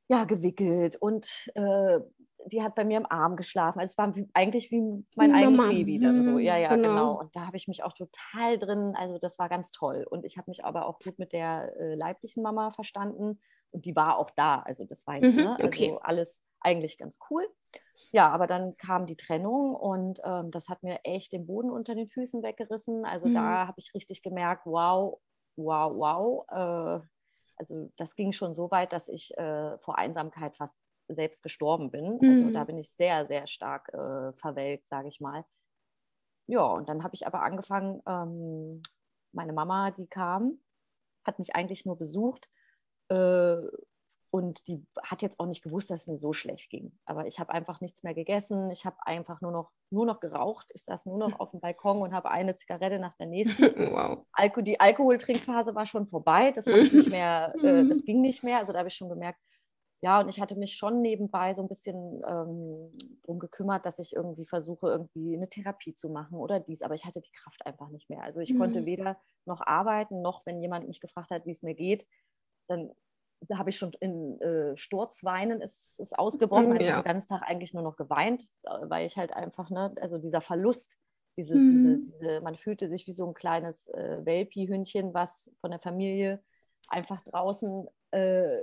ja, 0.08 0.26
gewickelt 0.26 0.98
und 0.98 1.50
äh, 1.56 2.00
die 2.46 2.62
hat 2.62 2.76
bei 2.76 2.84
mir 2.84 2.98
im 2.98 3.06
Arm 3.10 3.36
geschlafen. 3.36 3.80
Also 3.80 3.92
es 3.92 3.98
war 3.98 4.12
eigentlich 4.34 4.72
wie 4.72 5.06
mein 5.16 5.34
eigenes 5.34 5.58
Mama. 5.58 5.70
Baby 5.70 6.00
dann 6.00 6.22
so. 6.22 6.40
Ja, 6.40 6.58
ja, 6.58 6.76
genau. 6.76 6.90
genau. 6.90 7.20
Und 7.20 7.36
da 7.36 7.46
habe 7.46 7.56
ich 7.56 7.68
mich 7.68 7.84
auch 7.84 7.94
total 7.94 8.58
drin, 8.58 8.96
also 8.98 9.20
das 9.20 9.38
war 9.38 9.48
ganz 9.48 9.72
toll. 9.72 10.06
Und 10.10 10.26
ich 10.26 10.38
habe 10.38 10.50
mich 10.50 10.66
aber 10.66 10.88
auch 10.88 11.00
gut 11.00 11.20
mit 11.20 11.34
der 11.34 11.76
äh, 11.80 11.96
leiblichen 11.96 12.42
Mama 12.42 12.72
verstanden 12.72 13.40
und 13.70 13.86
die 13.86 13.96
war 13.96 14.18
auch 14.18 14.32
da. 14.32 14.60
Also 14.62 14.86
das 14.86 15.06
war 15.06 15.16
jetzt, 15.18 15.36
mhm, 15.36 15.44
ne? 15.44 15.58
Also 15.60 16.00
alles 16.00 16.42
eigentlich 16.62 16.98
ganz 16.98 17.20
cool. 17.30 17.48
Ja, 18.12 18.30
aber 18.30 18.48
dann 18.48 18.78
kam 18.78 19.06
die 19.06 19.16
Trennung 19.16 19.76
und 19.76 20.22
ähm, 20.24 20.52
das 20.52 20.70
hat 20.70 20.84
mir 20.84 21.00
echt 21.04 21.34
den 21.34 21.46
Boden 21.46 21.72
unter 21.72 21.96
den 21.96 22.08
Füßen 22.08 22.44
weggerissen. 22.44 23.06
Also 23.06 23.28
mhm. 23.28 23.36
da 23.36 23.68
habe 23.68 23.80
ich 23.80 23.94
richtig 23.94 24.22
gemerkt, 24.22 24.66
wow, 24.66 25.20
wow, 25.56 25.94
wow. 25.96 26.46
Äh, 26.50 27.06
also 27.58 27.92
das 27.98 28.16
ging 28.16 28.32
schon 28.32 28.56
so 28.56 28.72
weit, 28.72 28.94
dass 28.94 29.08
ich 29.08 29.36
äh, 29.38 29.78
vor 29.80 29.98
Einsamkeit 29.98 30.56
fast 30.58 30.76
selbst 31.08 31.44
gestorben 31.44 31.92
bin. 31.92 32.18
Mhm. 32.22 32.30
Also 32.30 32.50
da 32.52 32.62
mhm. 32.62 32.68
bin 32.68 32.78
ich 32.78 32.92
sehr, 32.92 33.28
sehr 33.28 33.48
stark 33.48 33.90
äh, 33.94 34.34
verwelkt, 34.34 34.88
sage 34.88 35.08
ich 35.08 35.20
mal. 35.20 35.46
Ja, 36.48 36.64
und 36.66 36.90
dann 36.90 37.04
habe 37.04 37.16
ich 37.16 37.28
aber 37.28 37.44
angefangen, 37.44 38.02
ähm, 38.08 38.82
meine 39.32 39.54
Mama, 39.54 39.92
die 39.92 40.08
kam, 40.08 40.60
hat 41.24 41.40
mich 41.40 41.56
eigentlich 41.56 41.86
nur 41.86 41.98
besucht 41.98 42.50
äh, 43.10 43.62
und 44.34 44.66
die 44.68 44.82
hat 45.04 45.22
jetzt 45.22 45.42
auch 45.42 45.46
nicht 45.46 45.62
gewusst, 45.62 45.92
dass 45.92 46.02
es 46.02 46.08
mir 46.08 46.16
so 46.16 46.32
schlecht 46.32 46.70
ging. 46.70 46.98
Aber 47.06 47.28
ich 47.28 47.38
habe 47.38 47.52
einfach 47.52 47.82
nichts 47.82 48.02
mehr 48.02 48.14
gegessen. 48.14 48.72
Ich 48.72 48.86
habe 48.86 48.96
einfach 49.02 49.42
nur 49.42 49.52
noch, 49.52 49.72
nur 49.90 50.06
noch 50.06 50.22
geraucht. 50.22 50.72
Ich 50.74 50.86
saß 50.86 51.06
nur 51.06 51.18
noch 51.18 51.38
auf 51.40 51.52
dem 51.52 51.60
Balkon 51.60 52.02
und 52.02 52.14
habe 52.14 52.32
eine 52.32 52.56
Zigarette 52.56 52.98
nach 52.98 53.16
der 53.18 53.26
nächsten. 53.28 53.62
Wow. 53.62 54.26
Alko 54.32 54.62
die 54.62 54.80
Alkoholtrinkphase 54.80 55.76
war 55.76 55.86
schon 55.86 56.06
vorbei. 56.06 56.52
Das, 56.52 56.66
nicht 56.66 57.10
mehr, 57.10 57.54
äh, 57.62 57.86
das 57.86 58.06
ging 58.06 58.22
nicht 58.22 58.42
mehr. 58.42 58.60
Also 58.60 58.72
da 58.72 58.80
habe 58.80 58.88
ich 58.88 58.96
schon 58.96 59.10
gemerkt, 59.10 59.40
ja, 60.02 60.22
und 60.22 60.30
ich 60.30 60.40
hatte 60.40 60.56
mich 60.56 60.78
schon 60.78 61.02
nebenbei 61.02 61.54
so 61.54 61.62
ein 61.62 61.68
bisschen 61.68 62.24
ähm, 62.26 62.98
darum 63.24 63.38
gekümmert, 63.38 63.86
dass 63.86 64.00
ich 64.00 64.16
irgendwie 64.16 64.46
versuche, 64.46 64.88
irgendwie 64.88 65.36
eine 65.36 65.50
Therapie 65.50 65.94
zu 65.94 66.10
machen 66.10 66.38
oder 66.38 66.62
dies. 66.62 66.82
Aber 66.82 66.96
ich 66.96 67.06
hatte 67.06 67.20
die 67.20 67.32
Kraft 67.34 67.66
einfach 67.66 67.90
nicht 67.90 68.10
mehr. 68.10 68.24
Also 68.24 68.40
ich 68.40 68.54
mhm. 68.54 68.60
konnte 68.60 68.86
weder 68.86 69.20
noch 69.46 69.62
arbeiten, 69.62 70.22
noch 70.22 70.46
wenn 70.46 70.62
jemand 70.62 70.88
mich 70.88 71.02
gefragt 71.02 71.32
hat, 71.32 71.46
wie 71.46 71.52
es 71.52 71.62
mir 71.64 71.76
geht, 71.76 72.08
dann 72.68 72.92
da 73.48 73.58
habe 73.58 73.70
ich 73.70 73.78
schon 73.78 73.92
in 74.00 74.40
äh, 74.42 74.78
Sturzweinen 74.78 75.62
ist, 75.62 76.00
ist 76.00 76.18
ausgebrochen. 76.18 76.72
Also 76.72 76.84
ja. 76.84 76.90
ich 76.90 76.92
habe 76.94 77.04
den 77.04 77.14
ganzen 77.14 77.28
Tag 77.28 77.44
eigentlich 77.44 77.74
nur 77.74 77.84
noch 77.84 77.96
geweint, 77.96 78.44
äh, 78.64 78.70
weil 78.84 79.06
ich 79.06 79.18
halt 79.18 79.34
einfach, 79.34 79.70
ne, 79.70 79.94
also 80.00 80.18
dieser 80.18 80.42
Verlust, 80.42 80.98
diese, 81.38 81.56
mhm. 81.56 81.68
diese, 81.68 82.02
diese, 82.02 82.42
man 82.42 82.56
fühlte 82.56 82.90
sich 82.90 83.08
wie 83.08 83.14
so 83.14 83.26
ein 83.26 83.34
kleines 83.34 83.88
äh, 83.90 84.20
Welpi-Hündchen, 84.24 85.14
was 85.14 85.52
von 85.62 85.72
der 85.72 85.80
Familie 85.80 86.44
einfach 86.88 87.22
draußen 87.22 87.88
äh, 88.12 88.62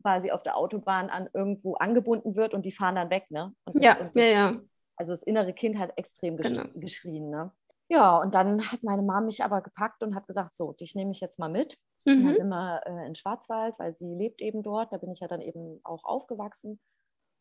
quasi 0.00 0.30
auf 0.30 0.42
der 0.42 0.56
Autobahn 0.56 1.10
an 1.10 1.28
irgendwo 1.34 1.74
angebunden 1.74 2.34
wird 2.34 2.54
und 2.54 2.64
die 2.64 2.72
fahren 2.72 2.94
dann 2.94 3.10
weg, 3.10 3.30
ne? 3.30 3.54
Und, 3.64 3.82
ja, 3.82 3.98
und 3.98 4.16
das, 4.16 4.22
ja, 4.22 4.30
ja. 4.30 4.60
Also 4.96 5.12
das 5.12 5.22
innere 5.22 5.52
Kind 5.52 5.78
hat 5.78 5.92
extrem 5.96 6.36
gesch 6.36 6.52
genau. 6.52 6.68
geschrien, 6.74 7.30
ne? 7.30 7.52
Ja, 7.88 8.18
und 8.18 8.34
dann 8.34 8.62
hat 8.72 8.82
meine 8.82 9.02
Mama 9.02 9.26
mich 9.26 9.44
aber 9.44 9.60
gepackt 9.60 10.02
und 10.02 10.14
hat 10.14 10.26
gesagt, 10.26 10.56
so, 10.56 10.72
dich 10.72 10.94
nehme 10.94 11.12
ich 11.12 11.20
jetzt 11.20 11.38
mal 11.38 11.50
mit. 11.50 11.78
Mhm. 12.04 12.24
Dann 12.24 12.32
mhm. 12.32 12.36
sind 12.36 12.48
wir 12.48 12.82
äh, 12.86 13.06
in 13.06 13.14
Schwarzwald, 13.14 13.78
weil 13.78 13.94
sie 13.94 14.14
lebt 14.14 14.40
eben 14.40 14.62
dort. 14.62 14.92
Da 14.92 14.98
bin 14.98 15.10
ich 15.12 15.20
ja 15.20 15.28
dann 15.28 15.40
eben 15.40 15.80
auch 15.84 16.04
aufgewachsen. 16.04 16.80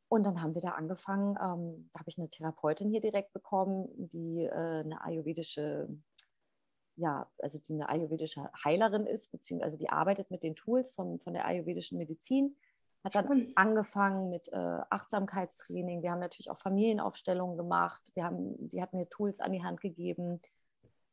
Und 0.08 0.24
dann 0.26 0.42
haben 0.42 0.56
wir 0.56 0.62
da 0.62 0.72
angefangen, 0.72 1.38
ähm, 1.42 1.90
da 1.94 2.00
habe 2.00 2.10
ich 2.10 2.18
eine 2.18 2.30
Therapeutin 2.30 2.90
hier 2.90 3.00
direkt 3.00 3.32
bekommen, 3.32 3.88
die 3.96 4.44
äh, 4.44 4.82
eine 4.82 5.02
ayurvedische, 5.02 5.88
ja, 6.98 7.32
also 7.40 7.60
die 7.60 7.74
eine 7.74 7.88
ayurvedische 7.88 8.52
Heilerin 8.66 9.06
ist, 9.06 9.32
beziehungsweise 9.32 9.78
die 9.78 9.90
arbeitet 9.90 10.30
mit 10.30 10.44
den 10.44 10.58
Tools 10.58 10.92
von, 10.92 11.22
von 11.22 11.34
der 11.34 11.46
ayurvedischen 11.46 11.98
Medizin. 11.98 12.58
Hat 13.06 13.16
dann 13.16 13.28
Schön. 13.28 13.54
angefangen 13.56 14.30
mit 14.30 14.50
äh, 14.50 14.80
Achtsamkeitstraining. 14.90 16.04
Wir 16.04 16.12
haben 16.12 16.20
natürlich 16.20 16.52
auch 16.52 16.60
Familienaufstellungen 16.60 17.58
gemacht. 17.58 18.12
Wir 18.14 18.26
haben, 18.26 18.70
die 18.70 18.82
hat 18.82 18.94
mir 18.94 19.08
Tools 19.08 19.40
an 19.40 19.54
die 19.54 19.64
Hand 19.64 19.80
gegeben, 19.80 20.42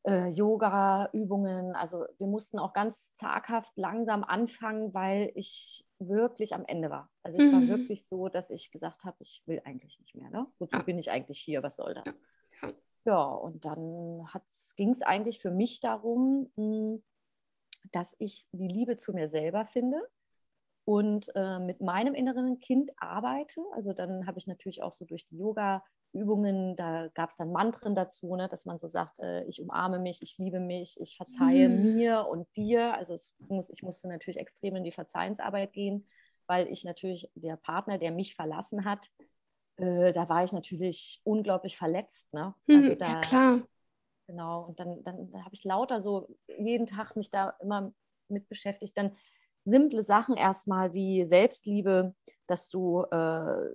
äh, 0.08 0.28
Yoga-Übungen. 0.28 1.76
Also 1.76 2.06
wir 2.16 2.26
mussten 2.26 2.58
auch 2.58 2.72
ganz 2.72 3.14
zaghaft 3.14 3.72
langsam 3.76 4.24
anfangen, 4.24 4.94
weil 4.94 5.30
ich 5.34 5.86
wirklich 5.98 6.54
am 6.54 6.64
Ende 6.64 6.88
war. 6.88 7.10
Also 7.22 7.38
ich 7.38 7.44
mhm. 7.44 7.52
war 7.52 7.78
wirklich 7.78 8.06
so, 8.06 8.28
dass 8.28 8.48
ich 8.50 8.70
gesagt 8.70 9.04
habe, 9.04 9.16
ich 9.20 9.42
will 9.44 9.60
eigentlich 9.64 10.00
nicht 10.00 10.14
mehr. 10.14 10.30
Ne? 10.30 10.46
Wozu 10.58 10.78
ja. 10.78 10.82
bin 10.82 10.98
ich 10.98 11.10
eigentlich 11.10 11.38
hier? 11.38 11.62
Was 11.62 11.76
soll 11.76 11.92
das? 11.92 12.14
Ja, 12.62 12.72
ja. 13.04 13.22
und 13.22 13.66
dann 13.66 14.26
ging 14.76 14.90
es 14.90 15.02
eigentlich 15.02 15.40
für 15.40 15.50
mich 15.50 15.80
darum, 15.80 16.50
hm, 16.56 17.02
dass 17.92 18.16
ich 18.18 18.46
die 18.52 18.68
Liebe 18.68 18.96
zu 18.96 19.12
mir 19.12 19.28
selber 19.28 19.66
finde 19.66 20.00
und 20.86 21.30
äh, 21.34 21.58
mit 21.58 21.82
meinem 21.82 22.14
inneren 22.14 22.60
Kind 22.60 22.92
arbeite. 22.96 23.60
Also 23.72 23.92
dann 23.92 24.26
habe 24.26 24.38
ich 24.38 24.46
natürlich 24.46 24.82
auch 24.82 24.92
so 24.92 25.04
durch 25.04 25.26
die 25.26 25.36
Yoga-Übungen, 26.12 26.76
da 26.76 27.08
gab 27.14 27.30
es 27.30 27.36
dann 27.36 27.52
Mantren 27.52 27.94
dazu, 27.94 28.34
ne, 28.36 28.48
dass 28.48 28.64
man 28.64 28.78
so 28.78 28.86
sagt, 28.86 29.18
äh, 29.18 29.44
ich 29.44 29.60
umarme 29.60 29.98
mich, 29.98 30.22
ich 30.22 30.38
liebe 30.38 30.60
mich, 30.60 30.98
ich 31.00 31.16
verzeihe 31.16 31.68
mhm. 31.68 31.94
mir 31.94 32.26
und 32.28 32.46
dir. 32.56 32.94
Also 32.94 33.16
muss, 33.38 33.70
ich 33.70 33.82
musste 33.82 34.08
natürlich 34.08 34.38
extrem 34.38 34.76
in 34.76 34.84
die 34.84 34.92
Verzeihensarbeit 34.92 35.72
gehen, 35.72 36.06
weil 36.46 36.68
ich 36.68 36.84
natürlich 36.84 37.30
der 37.34 37.56
Partner, 37.56 37.98
der 37.98 38.10
mich 38.10 38.34
verlassen 38.34 38.84
hat, 38.84 39.08
äh, 39.76 40.12
da 40.12 40.28
war 40.28 40.44
ich 40.44 40.52
natürlich 40.52 41.20
unglaublich 41.24 41.76
verletzt. 41.76 42.32
Ne? 42.32 42.54
Also 42.68 42.94
da, 42.94 43.08
ja, 43.08 43.20
klar. 43.20 43.60
Genau, 44.26 44.64
und 44.64 44.78
dann, 44.78 45.02
dann, 45.04 45.30
dann 45.30 45.44
habe 45.44 45.54
ich 45.54 45.64
lauter 45.64 46.02
so 46.02 46.28
jeden 46.58 46.86
Tag 46.86 47.16
mich 47.16 47.30
da 47.30 47.54
immer 47.62 47.92
mit 48.28 48.46
beschäftigt. 48.48 48.96
Dann 48.98 49.16
simple 49.64 50.02
Sachen 50.02 50.36
erstmal 50.36 50.92
wie 50.92 51.24
Selbstliebe, 51.24 52.14
dass 52.46 52.68
du 52.68 53.04
äh, 53.04 53.70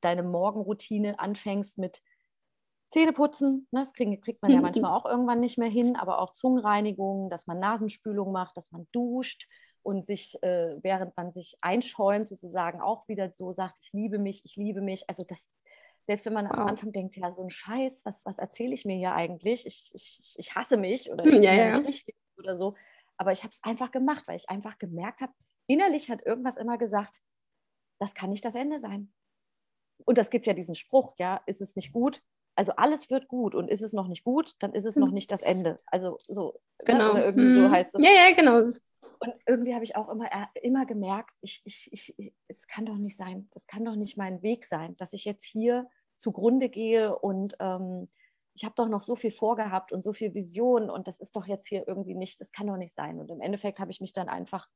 deine 0.00 0.22
Morgenroutine 0.22 1.18
anfängst 1.18 1.78
mit 1.78 2.02
Zähneputzen. 2.90 3.66
Ne? 3.70 3.80
Das 3.80 3.92
krieg, 3.92 4.22
kriegt 4.22 4.42
man 4.42 4.50
ja 4.50 4.60
manchmal 4.60 4.92
auch 4.92 5.06
irgendwann 5.06 5.40
nicht 5.40 5.58
mehr 5.58 5.68
hin, 5.68 5.96
aber 5.96 6.20
auch 6.20 6.32
Zungenreinigung, 6.32 7.30
dass 7.30 7.46
man 7.46 7.58
Nasenspülung 7.58 8.32
macht, 8.32 8.56
dass 8.56 8.70
man 8.72 8.86
duscht 8.92 9.48
und 9.82 10.04
sich, 10.04 10.42
äh, 10.42 10.76
während 10.82 11.16
man 11.16 11.30
sich 11.30 11.56
einschäumt, 11.60 12.28
sozusagen 12.28 12.80
auch 12.80 13.08
wieder 13.08 13.30
so 13.32 13.52
sagt, 13.52 13.76
ich 13.80 13.92
liebe 13.92 14.18
mich, 14.18 14.44
ich 14.44 14.56
liebe 14.56 14.80
mich. 14.80 15.08
Also 15.08 15.24
das, 15.24 15.50
selbst 16.06 16.26
wenn 16.26 16.32
man 16.32 16.46
wow. 16.46 16.58
am 16.58 16.66
Anfang 16.68 16.92
denkt, 16.92 17.16
ja, 17.16 17.32
so 17.32 17.42
ein 17.42 17.50
Scheiß, 17.50 18.02
was, 18.04 18.24
was 18.24 18.38
erzähle 18.38 18.74
ich 18.74 18.84
mir 18.84 18.96
hier 18.96 19.14
eigentlich? 19.14 19.66
Ich, 19.66 19.90
ich, 19.94 20.34
ich 20.36 20.54
hasse 20.54 20.76
mich 20.76 21.10
oder 21.10 21.24
ich 21.24 21.30
bin 21.30 21.42
ja, 21.42 21.52
ja. 21.52 21.78
nicht 21.78 21.88
richtig 21.88 22.16
oder 22.36 22.56
so. 22.56 22.74
Aber 23.16 23.32
ich 23.32 23.42
habe 23.42 23.50
es 23.50 23.60
einfach 23.62 23.90
gemacht, 23.90 24.28
weil 24.28 24.36
ich 24.36 24.48
einfach 24.48 24.78
gemerkt 24.78 25.20
habe, 25.20 25.32
innerlich 25.66 26.10
hat 26.10 26.24
irgendwas 26.24 26.56
immer 26.56 26.78
gesagt, 26.78 27.20
das 27.98 28.14
kann 28.14 28.30
nicht 28.30 28.44
das 28.44 28.54
Ende 28.54 28.80
sein. 28.80 29.12
Und 30.04 30.18
das 30.18 30.30
gibt 30.30 30.46
ja 30.46 30.52
diesen 30.52 30.74
Spruch, 30.74 31.14
ja, 31.18 31.40
ist 31.46 31.60
es 31.60 31.76
nicht 31.76 31.92
gut? 31.92 32.22
Also 32.54 32.72
alles 32.76 33.08
wird 33.10 33.28
gut 33.28 33.54
und 33.54 33.68
ist 33.68 33.82
es 33.82 33.92
noch 33.92 34.08
nicht 34.08 34.24
gut, 34.24 34.54
dann 34.58 34.72
ist 34.72 34.84
es 34.84 34.96
noch 34.96 35.08
hm. 35.08 35.14
nicht 35.14 35.30
das 35.30 35.42
Ende. 35.42 35.80
Also 35.86 36.18
so, 36.26 36.60
ne, 36.78 36.84
genau. 36.86 37.12
Ne? 37.14 37.24
irgendwie 37.24 37.54
so 37.54 37.64
hm. 37.64 37.70
heißt 37.70 37.94
es. 37.94 38.02
Ja, 38.02 38.10
ja, 38.10 38.34
genau. 38.34 38.58
Und 39.20 39.34
irgendwie 39.46 39.74
habe 39.74 39.84
ich 39.84 39.96
auch 39.96 40.08
immer, 40.08 40.26
äh, 40.26 40.46
immer 40.62 40.86
gemerkt, 40.86 41.36
ich, 41.40 41.62
ich, 41.64 41.88
ich, 41.92 42.34
es 42.48 42.66
kann 42.66 42.86
doch 42.86 42.96
nicht 42.96 43.16
sein, 43.16 43.48
das 43.52 43.66
kann 43.66 43.84
doch 43.84 43.96
nicht 43.96 44.16
mein 44.16 44.42
Weg 44.42 44.64
sein, 44.64 44.96
dass 44.96 45.12
ich 45.12 45.24
jetzt 45.24 45.44
hier 45.44 45.88
zugrunde 46.16 46.68
gehe 46.68 47.16
und 47.16 47.56
ähm, 47.60 48.08
ich 48.54 48.64
habe 48.64 48.74
doch 48.76 48.88
noch 48.88 49.02
so 49.02 49.14
viel 49.14 49.30
vorgehabt 49.30 49.92
und 49.92 50.02
so 50.02 50.12
viel 50.12 50.34
Vision 50.34 50.90
und 50.90 51.06
das 51.06 51.20
ist 51.20 51.36
doch 51.36 51.46
jetzt 51.46 51.68
hier 51.68 51.86
irgendwie 51.86 52.14
nicht, 52.14 52.40
das 52.40 52.50
kann 52.50 52.66
doch 52.66 52.76
nicht 52.76 52.92
sein. 52.92 53.20
Und 53.20 53.30
im 53.30 53.40
Endeffekt 53.40 53.78
habe 53.78 53.92
ich 53.92 54.00
mich 54.00 54.12
dann 54.12 54.28
einfach 54.28 54.68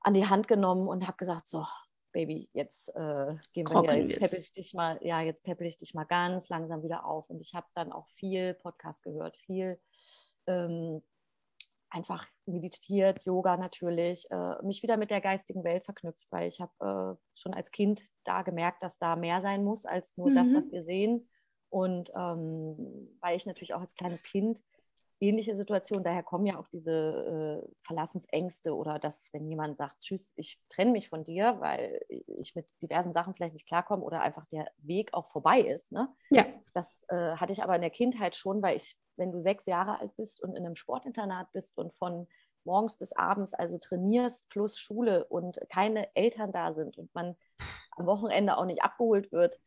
an 0.00 0.12
die 0.12 0.26
Hand 0.26 0.48
genommen 0.48 0.86
und 0.86 1.06
habe 1.06 1.16
gesagt, 1.16 1.48
so, 1.48 1.64
Baby, 2.18 2.50
jetzt 2.52 2.88
äh, 2.96 3.36
gehen 3.52 3.68
wir 3.68 3.92
hier, 3.92 4.02
jetzt 4.02 4.18
peppel 4.18 4.40
ich 4.40 4.52
dich 4.52 4.74
mal, 4.74 4.98
ja, 5.02 5.20
jetzt 5.20 5.44
peppel 5.44 5.68
ich 5.68 5.78
dich 5.78 5.94
mal 5.94 6.02
ganz 6.02 6.48
langsam 6.48 6.82
wieder 6.82 7.06
auf. 7.06 7.30
Und 7.30 7.40
ich 7.40 7.54
habe 7.54 7.68
dann 7.76 7.92
auch 7.92 8.08
viel 8.08 8.54
Podcast 8.54 9.04
gehört, 9.04 9.36
viel 9.36 9.80
ähm, 10.48 11.00
einfach 11.90 12.26
meditiert, 12.44 13.24
Yoga 13.24 13.56
natürlich, 13.56 14.28
äh, 14.32 14.60
mich 14.64 14.82
wieder 14.82 14.96
mit 14.96 15.12
der 15.12 15.20
geistigen 15.20 15.62
Welt 15.62 15.84
verknüpft, 15.84 16.26
weil 16.30 16.48
ich 16.48 16.60
habe 16.60 16.72
äh, 16.80 17.38
schon 17.38 17.54
als 17.54 17.70
Kind 17.70 18.02
da 18.24 18.42
gemerkt, 18.42 18.82
dass 18.82 18.98
da 18.98 19.14
mehr 19.14 19.40
sein 19.40 19.62
muss 19.62 19.86
als 19.86 20.16
nur 20.16 20.30
mhm. 20.30 20.34
das, 20.34 20.52
was 20.52 20.72
wir 20.72 20.82
sehen. 20.82 21.28
Und 21.68 22.10
ähm, 22.16 23.16
weil 23.20 23.36
ich 23.36 23.46
natürlich 23.46 23.74
auch 23.74 23.80
als 23.80 23.94
kleines 23.94 24.24
Kind 24.24 24.60
ähnliche 25.20 25.56
Situationen, 25.56 26.04
daher 26.04 26.22
kommen 26.22 26.46
ja 26.46 26.58
auch 26.58 26.68
diese 26.68 27.64
äh, 27.64 27.74
Verlassensängste 27.82 28.74
oder 28.74 28.98
dass, 28.98 29.28
wenn 29.32 29.48
jemand 29.48 29.76
sagt, 29.76 30.00
tschüss, 30.00 30.32
ich 30.36 30.60
trenne 30.68 30.92
mich 30.92 31.08
von 31.08 31.24
dir, 31.24 31.56
weil 31.60 32.00
ich 32.08 32.54
mit 32.54 32.66
diversen 32.82 33.12
Sachen 33.12 33.34
vielleicht 33.34 33.54
nicht 33.54 33.66
klarkomme 33.66 34.04
oder 34.04 34.20
einfach 34.20 34.46
der 34.46 34.70
Weg 34.78 35.14
auch 35.14 35.26
vorbei 35.26 35.60
ist. 35.60 35.92
Ne? 35.92 36.08
Ja. 36.30 36.46
Das 36.72 37.04
äh, 37.08 37.36
hatte 37.36 37.52
ich 37.52 37.62
aber 37.62 37.74
in 37.74 37.80
der 37.80 37.90
Kindheit 37.90 38.36
schon, 38.36 38.62
weil 38.62 38.76
ich, 38.76 38.96
wenn 39.16 39.32
du 39.32 39.40
sechs 39.40 39.66
Jahre 39.66 40.00
alt 40.00 40.14
bist 40.16 40.42
und 40.42 40.50
in 40.54 40.64
einem 40.64 40.76
Sportinternat 40.76 41.52
bist 41.52 41.78
und 41.78 41.92
von 41.94 42.28
morgens 42.64 42.96
bis 42.96 43.12
abends 43.12 43.54
also 43.54 43.78
trainierst 43.78 44.48
plus 44.48 44.78
Schule 44.78 45.24
und 45.24 45.58
keine 45.68 46.14
Eltern 46.14 46.52
da 46.52 46.74
sind 46.74 46.98
und 46.98 47.12
man 47.14 47.34
am 47.96 48.06
Wochenende 48.06 48.56
auch 48.56 48.66
nicht 48.66 48.82
abgeholt 48.82 49.32
wird 49.32 49.58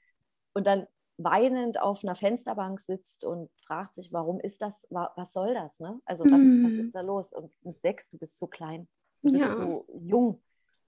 und 0.53 0.65
dann 0.67 0.87
weinend 1.23 1.79
auf 1.79 2.03
einer 2.03 2.15
Fensterbank 2.15 2.79
sitzt 2.79 3.25
und 3.25 3.49
fragt 3.65 3.95
sich, 3.95 4.11
warum 4.11 4.39
ist 4.39 4.61
das, 4.61 4.87
was 4.89 5.33
soll 5.33 5.53
das? 5.53 5.79
Ne? 5.79 5.99
Also 6.05 6.23
was, 6.23 6.31
mm. 6.31 6.63
was, 6.63 6.71
mhm. 6.71 6.79
ist 6.79 6.95
da 6.95 7.01
los? 7.01 7.33
Und 7.33 7.51
mit 7.65 7.79
sechs, 7.81 8.09
du 8.09 8.17
bist 8.17 8.37
so 8.37 8.47
klein, 8.47 8.87
du 9.21 9.31
bist 9.31 9.43
ja. 9.43 9.55
so 9.55 9.85
jung. 10.01 10.41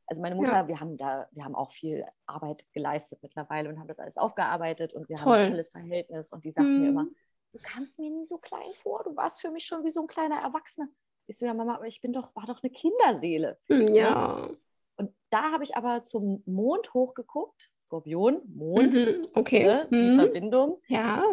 Also 0.05 0.21
meine 0.21 0.35
Mutter, 0.35 0.53
ja. 0.53 0.67
wir 0.67 0.79
haben 0.79 0.97
da, 0.97 1.27
wir 1.31 1.45
haben 1.45 1.55
auch 1.55 1.71
viel 1.71 2.05
Arbeit 2.25 2.65
geleistet 2.73 3.19
mittlerweile 3.21 3.69
und 3.69 3.79
haben 3.79 3.87
das 3.87 3.99
alles 3.99 4.17
aufgearbeitet 4.17 4.93
und 4.93 5.07
wir 5.09 5.15
Toll. 5.15 5.33
haben 5.33 5.41
ein 5.41 5.51
tolles 5.51 5.69
Verhältnis. 5.69 6.31
Und 6.31 6.43
die 6.43 6.51
sagten 6.51 6.77
mm. 6.77 6.81
mir 6.81 6.89
immer, 6.89 7.03
mhm. 7.03 7.15
du 7.53 7.59
kamst 7.61 7.99
mir 7.99 8.09
nie 8.09 8.25
so 8.25 8.37
klein 8.37 8.61
vor, 8.73 9.03
du 9.03 9.15
warst 9.15 9.41
für 9.41 9.51
mich 9.51 9.65
schon 9.65 9.83
wie 9.83 9.91
so 9.91 10.01
ein 10.01 10.07
kleiner 10.07 10.41
Erwachsener. 10.41 10.89
Ich 11.27 11.37
so, 11.37 11.45
ja, 11.45 11.53
Mama, 11.53 11.75
aber 11.75 11.87
ich 11.87 12.01
bin 12.01 12.11
doch, 12.11 12.35
war 12.35 12.45
doch 12.45 12.61
eine 12.61 12.71
Kinderseele. 12.71 13.57
Ja. 13.69 14.49
Und 14.97 15.13
da 15.29 15.51
habe 15.51 15.63
ich 15.63 15.75
aber 15.75 16.03
zum 16.03 16.43
Mond 16.45 16.93
hochgeguckt 16.93 17.71
Skorpion, 17.83 18.41
Mond, 18.47 18.93
mhm, 18.93 19.27
okay. 19.33 19.65
Ne, 19.65 19.87
die 19.91 19.95
mhm. 19.95 20.19
Verbindung. 20.19 20.81
Ja. 20.87 21.23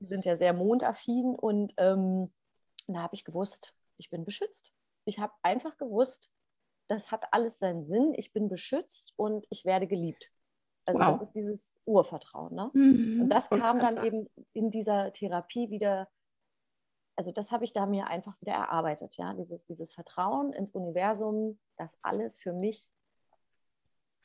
Die 0.00 0.06
sind 0.06 0.24
ja 0.24 0.36
sehr 0.36 0.52
mondaffin 0.52 1.34
und 1.34 1.72
ähm, 1.78 2.30
da 2.86 3.00
habe 3.00 3.14
ich 3.14 3.24
gewusst, 3.24 3.74
ich 3.96 4.10
bin 4.10 4.24
beschützt. 4.24 4.72
Ich 5.04 5.18
habe 5.18 5.32
einfach 5.42 5.76
gewusst, 5.76 6.30
das 6.88 7.10
hat 7.10 7.24
alles 7.32 7.58
seinen 7.58 7.84
Sinn. 7.86 8.12
Ich 8.16 8.32
bin 8.32 8.48
beschützt 8.48 9.12
und 9.16 9.46
ich 9.50 9.64
werde 9.64 9.86
geliebt. 9.86 10.30
Also 10.86 11.00
wow. 11.00 11.06
das 11.06 11.22
ist 11.22 11.32
dieses 11.32 11.74
Urvertrauen. 11.86 12.54
Ne? 12.54 12.70
Mhm. 12.74 13.22
Und 13.22 13.28
das 13.30 13.48
kam 13.48 13.78
dann 13.78 14.04
eben 14.04 14.28
in 14.52 14.70
dieser 14.70 15.12
Therapie 15.12 15.70
wieder, 15.70 16.08
also 17.16 17.32
das 17.32 17.52
habe 17.52 17.64
ich 17.64 17.72
da 17.72 17.86
mir 17.86 18.08
einfach 18.08 18.38
wieder 18.40 18.52
erarbeitet, 18.52 19.16
ja, 19.16 19.32
dieses, 19.32 19.64
dieses 19.64 19.94
Vertrauen 19.94 20.52
ins 20.52 20.72
Universum, 20.72 21.58
dass 21.76 21.96
alles 22.02 22.38
für 22.40 22.52
mich 22.52 22.90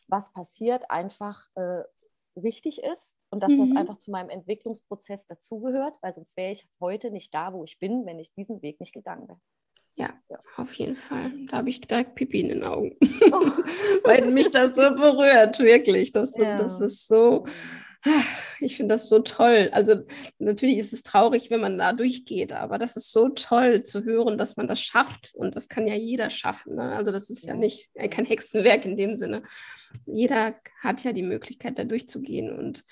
was 0.09 0.33
passiert, 0.33 0.89
einfach 0.89 1.47
äh, 1.55 1.83
wichtig 2.35 2.81
ist 2.83 3.15
und 3.29 3.41
dass 3.41 3.51
mhm. 3.51 3.59
das 3.59 3.77
einfach 3.77 3.97
zu 3.97 4.11
meinem 4.11 4.29
Entwicklungsprozess 4.29 5.25
dazugehört, 5.25 5.97
weil 6.01 6.13
sonst 6.13 6.35
wäre 6.37 6.51
ich 6.51 6.67
heute 6.79 7.11
nicht 7.11 7.33
da, 7.33 7.53
wo 7.53 7.63
ich 7.63 7.79
bin, 7.79 8.05
wenn 8.05 8.19
ich 8.19 8.33
diesen 8.33 8.61
Weg 8.61 8.79
nicht 8.79 8.93
gegangen 8.93 9.27
wäre. 9.27 9.39
Ja, 9.95 10.13
ja, 10.29 10.39
auf 10.55 10.73
jeden 10.75 10.95
Fall. 10.95 11.33
Da 11.49 11.57
habe 11.57 11.69
ich 11.69 11.81
direkt 11.81 12.15
Pipi 12.15 12.39
in 12.39 12.49
den 12.49 12.63
Augen, 12.63 12.95
oh. 13.01 13.41
weil 14.03 14.31
mich 14.31 14.49
das 14.49 14.75
so 14.75 14.95
berührt, 14.95 15.59
wirklich. 15.59 16.13
Das, 16.13 16.37
ja. 16.37 16.55
das 16.55 16.79
ist 16.79 17.07
so, 17.07 17.45
Ich 18.61 18.77
finde 18.77 18.95
das 18.95 19.07
so 19.09 19.19
toll. 19.19 19.69
Also 19.71 20.03
natürlich 20.37 20.77
ist 20.77 20.93
es 20.93 21.03
traurig, 21.03 21.49
wenn 21.49 21.61
man 21.61 21.77
da 21.77 21.93
durchgeht, 21.93 22.51
aber 22.53 22.77
das 22.77 22.97
ist 22.97 23.11
so 23.11 23.29
toll 23.29 23.83
zu 23.83 24.03
hören, 24.03 24.37
dass 24.37 24.57
man 24.57 24.67
das 24.67 24.81
schafft. 24.81 25.33
Und 25.33 25.55
das 25.55 25.69
kann 25.69 25.87
ja 25.87 25.95
jeder 25.95 26.29
schaffen. 26.29 26.75
Ne? 26.75 26.95
Also 26.95 27.11
das 27.11 27.29
ist 27.29 27.45
ja 27.45 27.55
nicht 27.55 27.89
äh, 27.93 28.09
kein 28.09 28.25
Hexenwerk 28.25 28.85
in 28.85 28.97
dem 28.97 29.15
Sinne. 29.15 29.43
Jeder 30.05 30.55
hat 30.81 31.03
ja 31.03 31.13
die 31.13 31.23
Möglichkeit, 31.23 31.79
da 31.79 31.83
durchzugehen 31.83 32.57
und 32.57 32.83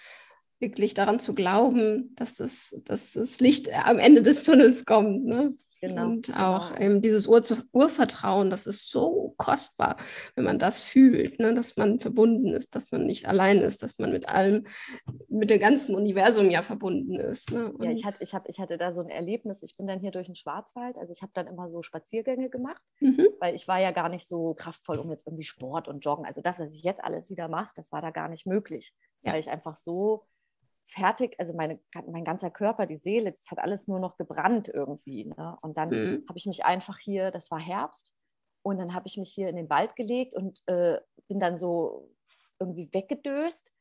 wirklich 0.60 0.94
daran 0.94 1.20
zu 1.20 1.34
glauben, 1.34 2.16
dass 2.16 2.36
das, 2.36 2.76
dass 2.86 3.14
das 3.14 3.40
Licht 3.40 3.70
am 3.74 4.00
Ende 4.00 4.24
des 4.24 4.44
Tunnels 4.44 4.86
kommt. 4.86 5.26
Ne? 5.26 5.54
Genau, 5.80 6.06
und 6.06 6.36
auch 6.36 6.74
genau. 6.74 6.82
ähm, 6.82 7.02
dieses 7.02 7.28
Ur 7.28 7.42
Urvertrauen, 7.72 8.50
das 8.50 8.66
ist 8.66 8.90
so 8.90 9.36
kostbar, 9.38 9.98
wenn 10.36 10.44
man 10.44 10.58
das 10.58 10.82
fühlt, 10.82 11.40
ne? 11.40 11.54
dass 11.54 11.78
man 11.78 12.00
verbunden 12.00 12.54
ist, 12.54 12.76
dass 12.76 12.92
man 12.92 13.06
nicht 13.06 13.28
allein 13.28 13.60
ist, 13.60 13.84
dass 13.84 14.00
man 14.00 14.12
mit 14.12 14.28
allem, 14.28 14.66
mit 15.30 15.52
dem 15.52 15.60
ganzen 15.60 15.94
Universum 15.96 16.50
ja 16.50 16.64
verbunden 16.64 17.20
ist. 17.20 17.52
Ne? 17.52 17.74
ja, 17.80 17.92
ich 17.92 18.06
hatte, 18.06 18.24
ich, 18.24 18.34
hab, 18.34 18.50
ich 18.50 18.60
hatte 18.60 18.78
da 18.78 18.92
so 18.92 19.02
ein 19.02 19.10
Erlebnis, 19.10 19.62
ich 19.62 19.78
bin 19.78 19.86
dann 19.86 20.00
hier 20.00 20.12
durch 20.12 20.26
den 20.26 20.36
Schwarzwald, 20.36 20.98
also 20.98 21.14
ich 21.14 21.22
habe 21.22 21.32
dann 21.36 21.46
immer 21.46 21.70
so 21.70 21.84
Spaziergänge 21.84 22.50
gemacht, 22.50 22.82
mhm. 23.00 23.28
weil 23.40 23.54
ich 23.54 23.68
war 23.68 23.80
ja 23.80 23.92
gar 23.92 24.10
nicht 24.10 24.28
so 24.28 24.56
kraftvoll 24.56 24.98
um 24.98 25.12
jetzt 25.12 25.28
irgendwie 25.28 25.44
Sport 25.44 25.88
und 25.88 26.00
Joggen, 26.00 26.26
also 26.26 26.42
das, 26.42 26.60
was 26.60 26.74
ich 26.74 26.84
jetzt 26.84 27.04
alles 27.04 27.30
wieder 27.30 27.48
mache, 27.48 27.74
das 27.76 27.92
war 27.92 28.02
da 28.02 28.10
gar 28.10 28.30
nicht 28.30 28.48
möglich, 28.48 28.94
ja. 29.22 29.34
weil 29.34 29.40
ich 29.40 29.50
einfach 29.50 29.78
so 29.78 30.26
fertig, 30.88 31.36
also 31.38 31.54
meine, 31.54 31.80
mein 32.08 32.24
ganzer 32.24 32.50
Körper, 32.50 32.86
die 32.86 32.96
Seele, 32.96 33.32
das 33.32 33.52
hat 33.52 33.60
alles 33.60 33.88
nur 33.88 34.00
noch 34.00 34.18
gebrannt 34.18 34.70
irgendwie. 34.74 35.26
Ne? 35.26 35.58
Und 35.62 35.78
dann 35.78 35.90
mhm. 35.90 36.26
habe 36.28 36.38
ich 36.38 36.46
mich 36.46 36.66
einfach 36.66 36.98
hier, 36.98 37.30
das 37.30 37.52
war 37.52 37.60
Herbst, 37.60 38.14
und 38.68 38.80
dann 38.80 38.94
habe 38.94 39.08
ich 39.08 39.16
mich 39.16 39.32
hier 39.32 39.48
in 39.48 39.56
den 39.56 39.70
Wald 39.70 39.96
gelegt 39.96 40.36
und 40.36 40.62
äh, 40.68 41.00
bin 41.30 41.40
dann 41.40 41.58
so 41.58 42.14
irgendwie 42.60 42.90
weggedöst, 42.92 43.74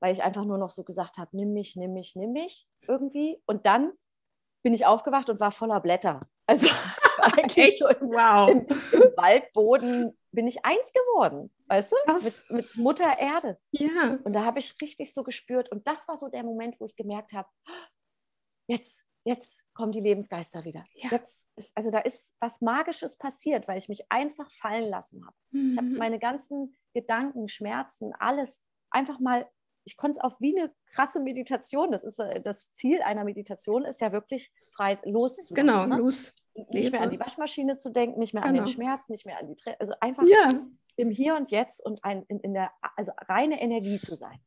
weil 0.00 0.12
ich 0.12 0.22
einfach 0.22 0.44
nur 0.44 0.58
noch 0.58 0.68
so 0.68 0.84
gesagt 0.84 1.16
habe, 1.16 1.34
nimm 1.34 1.54
mich, 1.54 1.76
nimm 1.76 1.94
mich, 1.94 2.14
nimm 2.14 2.32
mich 2.32 2.68
irgendwie. 2.86 3.42
Und 3.46 3.64
dann 3.64 3.90
bin 4.62 4.74
ich 4.74 4.84
aufgewacht 4.84 5.30
und 5.30 5.40
war 5.40 5.50
voller 5.50 5.80
Blätter. 5.80 6.28
Also 6.46 6.68
eigentlich 7.18 7.78
so 7.78 7.88
im, 7.88 8.10
wow. 8.10 8.50
im, 8.50 8.66
im 8.92 9.12
Waldboden 9.16 10.16
bin 10.32 10.46
ich 10.46 10.64
eins 10.64 10.92
geworden, 10.92 11.50
weißt 11.66 11.92
du? 11.92 11.96
Mit, 12.12 12.50
mit, 12.50 12.76
Mutter 12.76 13.18
Erde. 13.18 13.58
Ja. 13.70 14.18
Und 14.24 14.32
da 14.34 14.44
habe 14.44 14.58
ich 14.58 14.74
richtig 14.80 15.14
so 15.14 15.22
gespürt. 15.22 15.70
Und 15.70 15.86
das 15.86 16.06
war 16.08 16.18
so 16.18 16.28
der 16.28 16.42
Moment, 16.42 16.78
wo 16.78 16.86
ich 16.86 16.96
gemerkt 16.96 17.32
habe, 17.32 17.48
jetzt, 18.66 19.02
jetzt 19.24 19.64
kommen 19.74 19.92
die 19.92 20.00
Lebensgeister 20.00 20.64
wieder. 20.64 20.84
Ja. 20.94 21.10
Jetzt 21.10 21.48
ist, 21.56 21.76
also 21.76 21.90
da 21.90 22.00
ist 22.00 22.34
was 22.40 22.60
Magisches 22.60 23.16
passiert, 23.16 23.66
weil 23.68 23.78
ich 23.78 23.88
mich 23.88 24.04
einfach 24.10 24.50
fallen 24.50 24.88
lassen 24.88 25.24
habe. 25.24 25.36
Mhm. 25.50 25.70
Ich 25.70 25.76
habe 25.78 25.88
meine 25.88 26.18
ganzen 26.18 26.76
Gedanken, 26.94 27.48
Schmerzen, 27.48 28.12
alles 28.18 28.60
einfach 28.90 29.20
mal, 29.20 29.48
ich 29.84 29.96
konnte 29.96 30.18
es 30.18 30.24
auf 30.24 30.38
wie 30.40 30.58
eine 30.58 30.72
krasse 30.86 31.20
Meditation. 31.20 31.90
Das 31.90 32.04
ist 32.04 32.18
äh, 32.18 32.42
das 32.42 32.74
Ziel 32.74 33.00
einer 33.00 33.24
Meditation, 33.24 33.84
ist 33.84 34.00
ja 34.00 34.12
wirklich 34.12 34.52
frei 34.70 34.98
loszulassen. 35.04 35.54
Genau, 35.54 35.86
ne? 35.86 35.96
los 35.96 36.34
nicht 36.70 36.92
mehr 36.92 37.00
an 37.00 37.10
die 37.10 37.20
Waschmaschine 37.20 37.76
zu 37.76 37.90
denken, 37.90 38.18
nicht 38.18 38.34
mehr 38.34 38.42
genau. 38.42 38.50
an 38.50 38.54
den 38.56 38.64
genau. 38.64 38.74
Schmerz, 38.74 39.08
nicht 39.08 39.26
mehr 39.26 39.38
an 39.38 39.46
die 39.46 39.56
Tränen, 39.56 39.78
also 39.80 39.92
einfach 40.00 40.24
ja. 40.26 40.48
im 40.96 41.10
Hier 41.10 41.36
und 41.36 41.50
Jetzt 41.50 41.84
und 41.84 42.02
ein, 42.04 42.24
in, 42.28 42.40
in 42.40 42.54
der, 42.54 42.70
also 42.96 43.12
reine 43.28 43.60
Energie 43.60 44.00
zu 44.00 44.14
sein. 44.14 44.38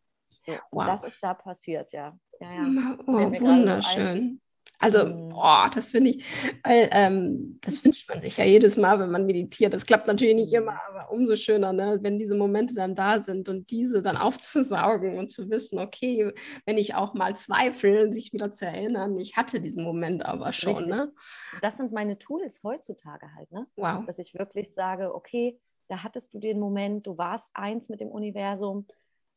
So. 0.45 0.53
Wow. 0.71 0.85
das 0.87 1.03
ist 1.03 1.23
da 1.23 1.33
passiert, 1.33 1.91
ja. 1.91 2.17
ja, 2.39 2.51
ja. 2.51 2.97
Oh, 3.05 3.13
wunderschön. 3.13 4.41
Also, 4.81 5.05
mhm. 5.05 5.29
boah, 5.29 5.69
das 5.73 5.91
finde 5.91 6.09
ich, 6.09 6.25
weil, 6.63 6.89
ähm, 6.91 7.59
das 7.61 7.85
wünscht 7.85 8.09
man 8.09 8.21
sich 8.21 8.37
ja 8.37 8.45
jedes 8.45 8.77
Mal, 8.77 8.99
wenn 8.99 9.11
man 9.11 9.27
meditiert. 9.27 9.73
Das 9.73 9.85
klappt 9.85 10.07
natürlich 10.07 10.35
nicht 10.35 10.53
immer, 10.53 10.79
aber 10.89 11.11
umso 11.11 11.35
schöner, 11.35 11.71
ne, 11.71 11.99
wenn 12.01 12.17
diese 12.17 12.35
Momente 12.35 12.73
dann 12.73 12.95
da 12.95 13.19
sind 13.21 13.47
und 13.47 13.69
diese 13.69 14.01
dann 14.01 14.17
aufzusaugen 14.17 15.19
und 15.19 15.29
zu 15.29 15.51
wissen, 15.51 15.77
okay, 15.77 16.33
wenn 16.65 16.79
ich 16.79 16.95
auch 16.95 17.13
mal 17.13 17.35
zweifle, 17.35 18.11
sich 18.11 18.33
wieder 18.33 18.49
zu 18.49 18.65
erinnern, 18.65 19.19
ich 19.19 19.37
hatte 19.37 19.61
diesen 19.61 19.83
Moment 19.83 20.25
aber 20.25 20.51
schon. 20.51 20.85
Ne? 20.85 21.13
Das 21.61 21.77
sind 21.77 21.91
meine 21.91 22.17
Tools 22.17 22.61
heutzutage 22.63 23.27
halt, 23.35 23.51
ne? 23.51 23.67
Wow. 23.75 24.03
Dass 24.07 24.17
ich 24.17 24.33
wirklich 24.33 24.73
sage, 24.73 25.13
okay, 25.13 25.59
da 25.89 26.03
hattest 26.03 26.33
du 26.33 26.39
den 26.39 26.59
Moment, 26.59 27.05
du 27.05 27.17
warst 27.17 27.51
eins 27.53 27.89
mit 27.89 27.99
dem 27.99 28.07
Universum, 28.07 28.87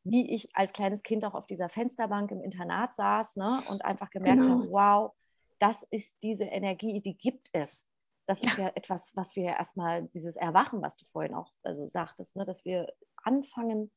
wie 0.04 0.34
ich 0.34 0.54
als 0.54 0.72
kleines 0.72 1.02
Kind 1.02 1.24
auch 1.24 1.34
auf 1.34 1.46
dieser 1.46 1.68
Fensterbank 1.68 2.30
im 2.30 2.42
Internat 2.42 2.94
saß 2.94 3.36
ne, 3.36 3.58
und 3.70 3.84
einfach 3.84 4.10
gemerkt 4.10 4.42
genau. 4.42 4.60
habe, 4.60 4.70
wow, 4.70 5.12
das 5.58 5.82
ist 5.90 6.16
diese 6.22 6.44
Energie, 6.44 7.00
die 7.00 7.16
gibt 7.16 7.48
es. 7.52 7.84
Das 8.26 8.40
ja. 8.42 8.50
ist 8.50 8.58
ja 8.58 8.72
etwas, 8.74 9.12
was 9.14 9.34
wir 9.34 9.44
erstmal, 9.44 10.04
dieses 10.08 10.36
Erwachen, 10.36 10.82
was 10.82 10.96
du 10.96 11.04
vorhin 11.06 11.34
auch 11.34 11.50
also 11.62 11.86
sagtest, 11.86 12.36
ne, 12.36 12.44
dass 12.44 12.64
wir 12.64 12.92
anfangen, 13.16 13.90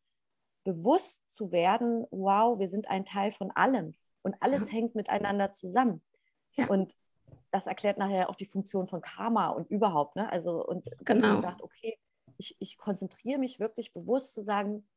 bewusst 0.64 1.29
zu 1.29 1.51
werden, 1.51 2.05
wow, 2.12 2.58
wir 2.60 2.68
sind 2.68 2.90
ein 2.90 3.05
Teil 3.05 3.31
von 3.31 3.51
allem 3.51 3.94
und 4.22 4.36
alles 4.42 4.68
ja. 4.68 4.74
hängt 4.74 4.96
miteinander 4.96 5.51
zusammen. 5.51 6.01
Ja. 6.55 6.68
Und 6.68 6.96
das 7.51 7.68
erklärt 7.68 7.98
nachher 7.98 8.29
auch 8.29 8.36
die 8.36 8.46
Funktion 8.46 8.88
von 8.88 9.01
Karma 9.01 9.50
und 9.50 9.70
überhaupt. 9.70 10.16
Ne? 10.16 10.29
Also, 10.31 10.66
und 10.66 10.86
genau. 11.05 11.36
ich 11.36 11.36
gedacht, 11.38 11.62
okay, 11.62 11.98
ich, 12.38 12.55
ich 12.60 12.77
konzentriere 12.77 13.40
mich 13.40 13.60
wirklich 13.60 13.94
bewusst 13.94 14.34
zu 14.34 14.42
sagen, 14.42 14.88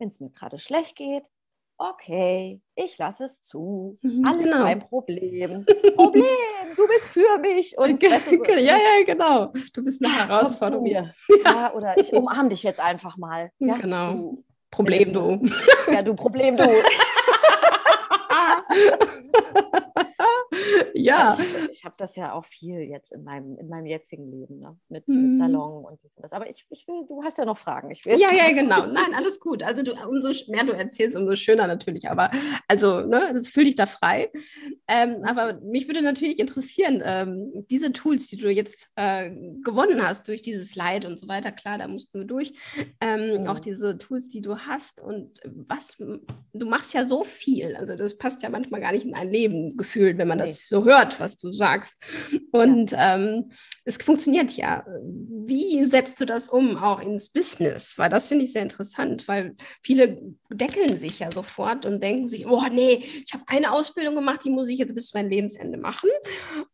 wenn 0.00 0.08
es 0.08 0.18
mir 0.18 0.30
gerade 0.30 0.58
schlecht 0.58 0.96
geht, 0.96 1.28
okay, 1.78 2.60
ich 2.74 2.98
lasse 2.98 3.24
es 3.24 3.42
zu. 3.42 3.98
Mhm, 4.02 4.24
Alles 4.26 4.44
genau. 4.44 4.58
mein 4.60 4.80
Problem. 4.80 5.64
Problem, 5.94 6.24
du 6.76 6.88
bist 6.88 7.08
für 7.08 7.38
mich. 7.38 7.76
Und 7.78 8.02
weißt 8.02 8.32
du, 8.32 8.44
so, 8.44 8.52
ja, 8.52 8.76
ja, 8.76 9.04
genau. 9.06 9.52
Du 9.72 9.84
bist 9.84 10.04
eine 10.04 10.14
Herausforderung. 10.14 10.86
Ja. 10.90 11.10
ja. 11.44 11.72
oder 11.74 11.96
ich 11.98 12.12
umarme 12.12 12.48
dich 12.48 12.62
jetzt 12.62 12.80
einfach 12.80 13.16
mal. 13.16 13.50
Ja? 13.58 13.76
Genau. 13.76 14.12
Du, 14.12 14.44
Problem, 14.70 15.12
du. 15.12 15.40
Ja, 15.90 16.02
du 16.02 16.14
Problem, 16.14 16.56
du. 16.56 16.64
ja. 20.94 21.36
Ich, 21.38 21.70
ich 21.70 21.84
habe 21.84 21.94
das 21.98 22.16
ja 22.16 22.32
auch 22.32 22.44
viel 22.44 22.80
jetzt 22.80 23.12
in 23.12 23.24
meinem, 23.24 23.58
in 23.58 23.68
meinem 23.68 23.86
jetzigen 23.86 24.30
Leben, 24.30 24.58
ne? 24.58 24.76
mit, 24.88 25.08
mhm. 25.08 25.32
mit 25.32 25.38
Salon 25.40 25.84
und 25.84 26.02
dies 26.02 26.16
und 26.16 26.24
das. 26.24 26.32
Aber 26.32 26.48
ich, 26.48 26.66
ich 26.70 26.86
will, 26.86 27.04
du 27.06 27.22
hast 27.22 27.38
ja 27.38 27.44
noch 27.44 27.58
Fragen. 27.58 27.90
Ich 27.90 28.04
will 28.04 28.18
ja, 28.18 28.28
ja, 28.32 28.50
genau. 28.54 28.86
Nein, 28.86 29.14
alles 29.14 29.40
gut. 29.40 29.62
Also 29.62 29.82
du, 29.82 29.92
umso 29.92 30.30
mehr 30.50 30.64
du 30.64 30.72
erzählst, 30.72 31.16
umso 31.16 31.36
schöner 31.36 31.66
natürlich. 31.66 32.10
Aber 32.10 32.30
also, 32.68 33.00
ne, 33.00 33.30
das 33.32 33.48
fühl 33.48 33.64
dich 33.64 33.76
da 33.76 33.86
frei. 33.86 34.30
Ähm, 34.88 35.22
aber 35.24 35.60
mich 35.60 35.86
würde 35.86 36.02
natürlich 36.02 36.38
interessieren, 36.38 37.02
ähm, 37.04 37.66
diese 37.70 37.92
Tools, 37.92 38.26
die 38.26 38.36
du 38.36 38.50
jetzt 38.50 38.90
äh, 38.96 39.30
gewonnen 39.62 40.06
hast 40.06 40.28
durch 40.28 40.42
dieses 40.42 40.74
Leid 40.74 41.04
und 41.04 41.18
so 41.18 41.28
weiter, 41.28 41.52
klar, 41.52 41.78
da 41.78 41.88
mussten 41.88 42.20
wir 42.20 42.26
durch. 42.26 42.52
Ähm, 43.00 43.40
mhm. 43.40 43.46
Auch 43.46 43.58
diese 43.58 43.98
Tools, 43.98 44.28
die 44.28 44.40
du 44.40 44.58
hast 44.58 45.02
und 45.02 45.40
was, 45.44 45.96
du 45.96 46.66
machst 46.66 46.94
ja 46.94 47.04
so 47.04 47.24
viel. 47.24 47.76
Also 47.76 47.94
das 47.96 48.16
passt 48.16 48.42
ja 48.42 48.48
manchmal 48.48 48.80
gar 48.80 48.92
nicht 48.92 49.06
in 49.06 49.14
ein 49.14 49.30
Leben 49.30 49.76
gefühlt, 49.76 50.18
wenn 50.18 50.28
man 50.28 50.38
nee. 50.38 50.44
das 50.44 50.69
so 50.70 50.84
hört, 50.84 51.18
was 51.20 51.36
du 51.36 51.52
sagst. 51.52 52.02
Und 52.52 52.92
ja. 52.92 53.16
ähm, 53.16 53.50
es 53.84 53.96
funktioniert 53.98 54.52
ja. 54.52 54.86
Wie 55.02 55.84
setzt 55.84 56.20
du 56.20 56.26
das 56.26 56.48
um, 56.48 56.76
auch 56.76 57.00
ins 57.00 57.28
Business? 57.30 57.98
Weil 57.98 58.08
das 58.08 58.28
finde 58.28 58.44
ich 58.44 58.52
sehr 58.52 58.62
interessant, 58.62 59.26
weil 59.26 59.56
viele 59.82 60.22
deckeln 60.48 60.96
sich 60.96 61.18
ja 61.18 61.32
sofort 61.32 61.84
und 61.84 62.02
denken 62.02 62.28
sich, 62.28 62.46
oh 62.46 62.62
nee, 62.70 63.04
ich 63.26 63.32
habe 63.34 63.44
eine 63.48 63.72
Ausbildung 63.72 64.14
gemacht, 64.14 64.42
die 64.44 64.50
muss 64.50 64.68
ich 64.68 64.78
jetzt 64.78 64.94
bis 64.94 65.08
zu 65.08 65.18
meinem 65.18 65.28
Lebensende 65.28 65.76
machen, 65.76 66.08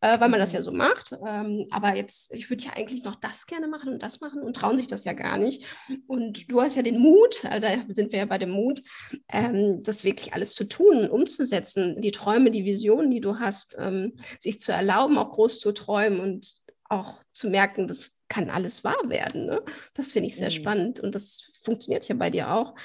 äh, 0.01 0.19
weil 0.19 0.29
man 0.29 0.39
das 0.39 0.53
ja 0.53 0.59
mhm. 0.59 0.63
so 0.63 0.71
macht. 0.71 1.13
Ähm, 1.25 1.65
aber 1.71 1.95
jetzt, 1.95 2.31
ich 2.33 2.49
würde 2.51 2.65
ja 2.65 2.73
eigentlich 2.75 3.03
noch 3.03 3.15
das 3.15 3.47
gerne 3.47 3.67
machen 3.67 3.93
und 3.93 4.03
das 4.03 4.21
machen 4.21 4.43
und 4.43 4.55
trauen 4.55 4.77
sich 4.77 4.87
das 4.87 5.05
ja 5.05 5.13
gar 5.13 5.39
nicht. 5.39 5.63
Und 6.05 6.51
du 6.51 6.61
hast 6.61 6.75
ja 6.75 6.83
den 6.83 6.99
Mut, 6.99 7.43
äh, 7.45 7.59
da 7.59 7.69
sind 7.89 8.11
wir 8.11 8.19
ja 8.19 8.25
bei 8.25 8.37
dem 8.37 8.51
Mut, 8.51 8.83
ähm, 9.29 9.81
das 9.81 10.03
wirklich 10.03 10.33
alles 10.33 10.53
zu 10.53 10.65
tun, 10.65 11.09
umzusetzen, 11.09 11.99
die 11.99 12.11
Träume, 12.11 12.51
die 12.51 12.65
Visionen, 12.65 13.09
die 13.09 13.21
du 13.21 13.39
hast, 13.39 13.75
ähm, 13.87 14.13
sich 14.39 14.59
zu 14.59 14.71
erlauben, 14.71 15.17
auch 15.17 15.31
groß 15.31 15.59
zu 15.59 15.71
träumen 15.71 16.19
und 16.19 16.61
auch 16.89 17.21
zu 17.33 17.49
merken, 17.49 17.87
das 17.87 18.21
kann 18.29 18.49
alles 18.49 18.83
wahr 18.83 19.09
werden. 19.09 19.45
Ne? 19.45 19.61
Das 19.93 20.11
finde 20.11 20.27
ich 20.27 20.35
sehr 20.35 20.49
mhm. 20.49 20.55
spannend 20.55 20.99
und 20.99 21.15
das 21.15 21.51
funktioniert 21.63 22.07
ja 22.07 22.15
bei 22.15 22.29
dir 22.29 22.53
auch. 22.53 22.75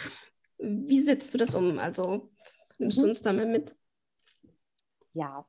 Wie 0.58 1.00
setzt 1.00 1.32
du 1.34 1.38
das 1.38 1.54
um? 1.54 1.78
Also 1.78 2.30
nimmst 2.78 2.98
mhm. 2.98 3.02
du 3.02 3.08
uns 3.08 3.22
da 3.22 3.32
mal 3.32 3.46
mit? 3.46 3.76
Ja, 5.12 5.46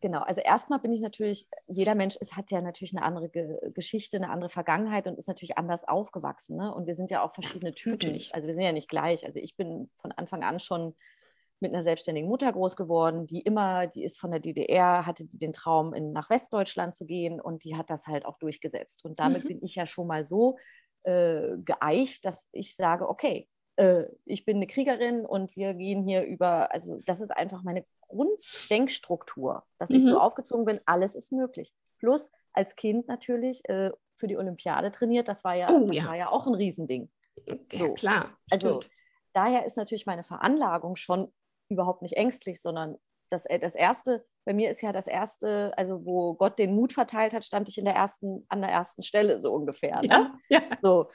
genau. 0.00 0.20
Also 0.20 0.40
erstmal 0.40 0.80
bin 0.80 0.92
ich 0.92 1.00
natürlich, 1.00 1.48
jeder 1.68 1.94
Mensch 1.94 2.16
ist, 2.16 2.36
hat 2.36 2.50
ja 2.50 2.60
natürlich 2.60 2.96
eine 2.96 3.04
andere 3.04 3.28
Ge 3.28 3.70
Geschichte, 3.72 4.16
eine 4.16 4.30
andere 4.30 4.48
Vergangenheit 4.48 5.06
und 5.06 5.18
ist 5.18 5.28
natürlich 5.28 5.58
anders 5.58 5.86
aufgewachsen. 5.86 6.56
Ne? 6.56 6.74
Und 6.74 6.86
wir 6.86 6.94
sind 6.94 7.10
ja 7.10 7.22
auch 7.22 7.32
verschiedene 7.32 7.72
Typen. 7.72 7.92
Natürlich. 7.92 8.34
Also 8.34 8.48
wir 8.48 8.54
sind 8.54 8.64
ja 8.64 8.72
nicht 8.72 8.88
gleich. 8.88 9.24
Also 9.24 9.40
ich 9.40 9.56
bin 9.56 9.90
von 9.96 10.12
Anfang 10.12 10.42
an 10.42 10.58
schon 10.58 10.94
mit 11.60 11.72
einer 11.72 11.82
selbstständigen 11.82 12.28
Mutter 12.28 12.52
groß 12.52 12.76
geworden, 12.76 13.26
die 13.26 13.40
immer, 13.40 13.86
die 13.86 14.04
ist 14.04 14.18
von 14.18 14.30
der 14.30 14.40
DDR, 14.40 15.06
hatte 15.06 15.24
die 15.24 15.38
den 15.38 15.52
Traum, 15.52 15.94
in, 15.94 16.12
nach 16.12 16.30
Westdeutschland 16.30 16.96
zu 16.96 17.06
gehen 17.06 17.40
und 17.40 17.64
die 17.64 17.76
hat 17.76 17.90
das 17.90 18.06
halt 18.06 18.24
auch 18.24 18.38
durchgesetzt. 18.38 19.04
Und 19.04 19.20
damit 19.20 19.44
mhm. 19.44 19.48
bin 19.48 19.62
ich 19.62 19.74
ja 19.74 19.86
schon 19.86 20.06
mal 20.06 20.24
so 20.24 20.56
äh, 21.02 21.56
geeicht, 21.64 22.24
dass 22.24 22.48
ich 22.52 22.76
sage, 22.76 23.08
okay, 23.08 23.48
äh, 23.76 24.04
ich 24.24 24.44
bin 24.44 24.56
eine 24.56 24.66
Kriegerin 24.66 25.24
und 25.24 25.56
wir 25.56 25.74
gehen 25.74 26.02
hier 26.02 26.24
über, 26.24 26.72
also 26.72 27.00
das 27.06 27.20
ist 27.20 27.30
einfach 27.30 27.62
meine 27.62 27.84
Grunddenkstruktur, 28.08 29.64
dass 29.78 29.90
mhm. 29.90 29.96
ich 29.96 30.02
so 30.04 30.14
mhm. 30.14 30.20
aufgezogen 30.20 30.64
bin, 30.64 30.80
alles 30.86 31.14
ist 31.14 31.32
möglich. 31.32 31.72
Plus 31.98 32.30
als 32.52 32.76
Kind 32.76 33.08
natürlich 33.08 33.66
äh, 33.68 33.90
für 34.14 34.26
die 34.26 34.36
Olympiade 34.36 34.90
trainiert, 34.90 35.28
das 35.28 35.44
war 35.44 35.56
ja, 35.56 35.70
oh, 35.70 35.86
das 35.86 35.96
ja. 35.96 36.06
war 36.06 36.16
ja 36.16 36.28
auch 36.30 36.46
ein 36.46 36.54
Riesending. 36.54 37.10
Ja, 37.72 37.88
klar. 37.90 38.36
Also 38.50 38.80
daher 39.32 39.64
ist 39.64 39.76
natürlich 39.76 40.06
meine 40.06 40.24
Veranlagung 40.24 40.96
schon 40.96 41.32
überhaupt 41.70 42.02
nicht 42.02 42.16
ängstlich, 42.16 42.60
sondern 42.60 42.96
das, 43.30 43.46
äh, 43.46 43.58
das 43.58 43.74
erste, 43.74 44.24
bei 44.44 44.52
mir 44.52 44.70
ist 44.70 44.82
ja 44.82 44.92
das 44.92 45.06
erste, 45.06 45.72
also 45.76 46.04
wo 46.04 46.34
Gott 46.34 46.58
den 46.58 46.74
Mut 46.74 46.92
verteilt 46.92 47.32
hat, 47.32 47.44
stand 47.44 47.68
ich 47.68 47.78
in 47.78 47.84
der 47.84 47.94
ersten, 47.94 48.44
an 48.48 48.60
der 48.60 48.70
ersten 48.70 49.02
Stelle 49.02 49.40
so 49.40 49.52
ungefähr. 49.52 50.02
Ne? 50.02 50.08
Ja, 50.08 50.34
ja. 50.48 50.62
So, 50.82 51.10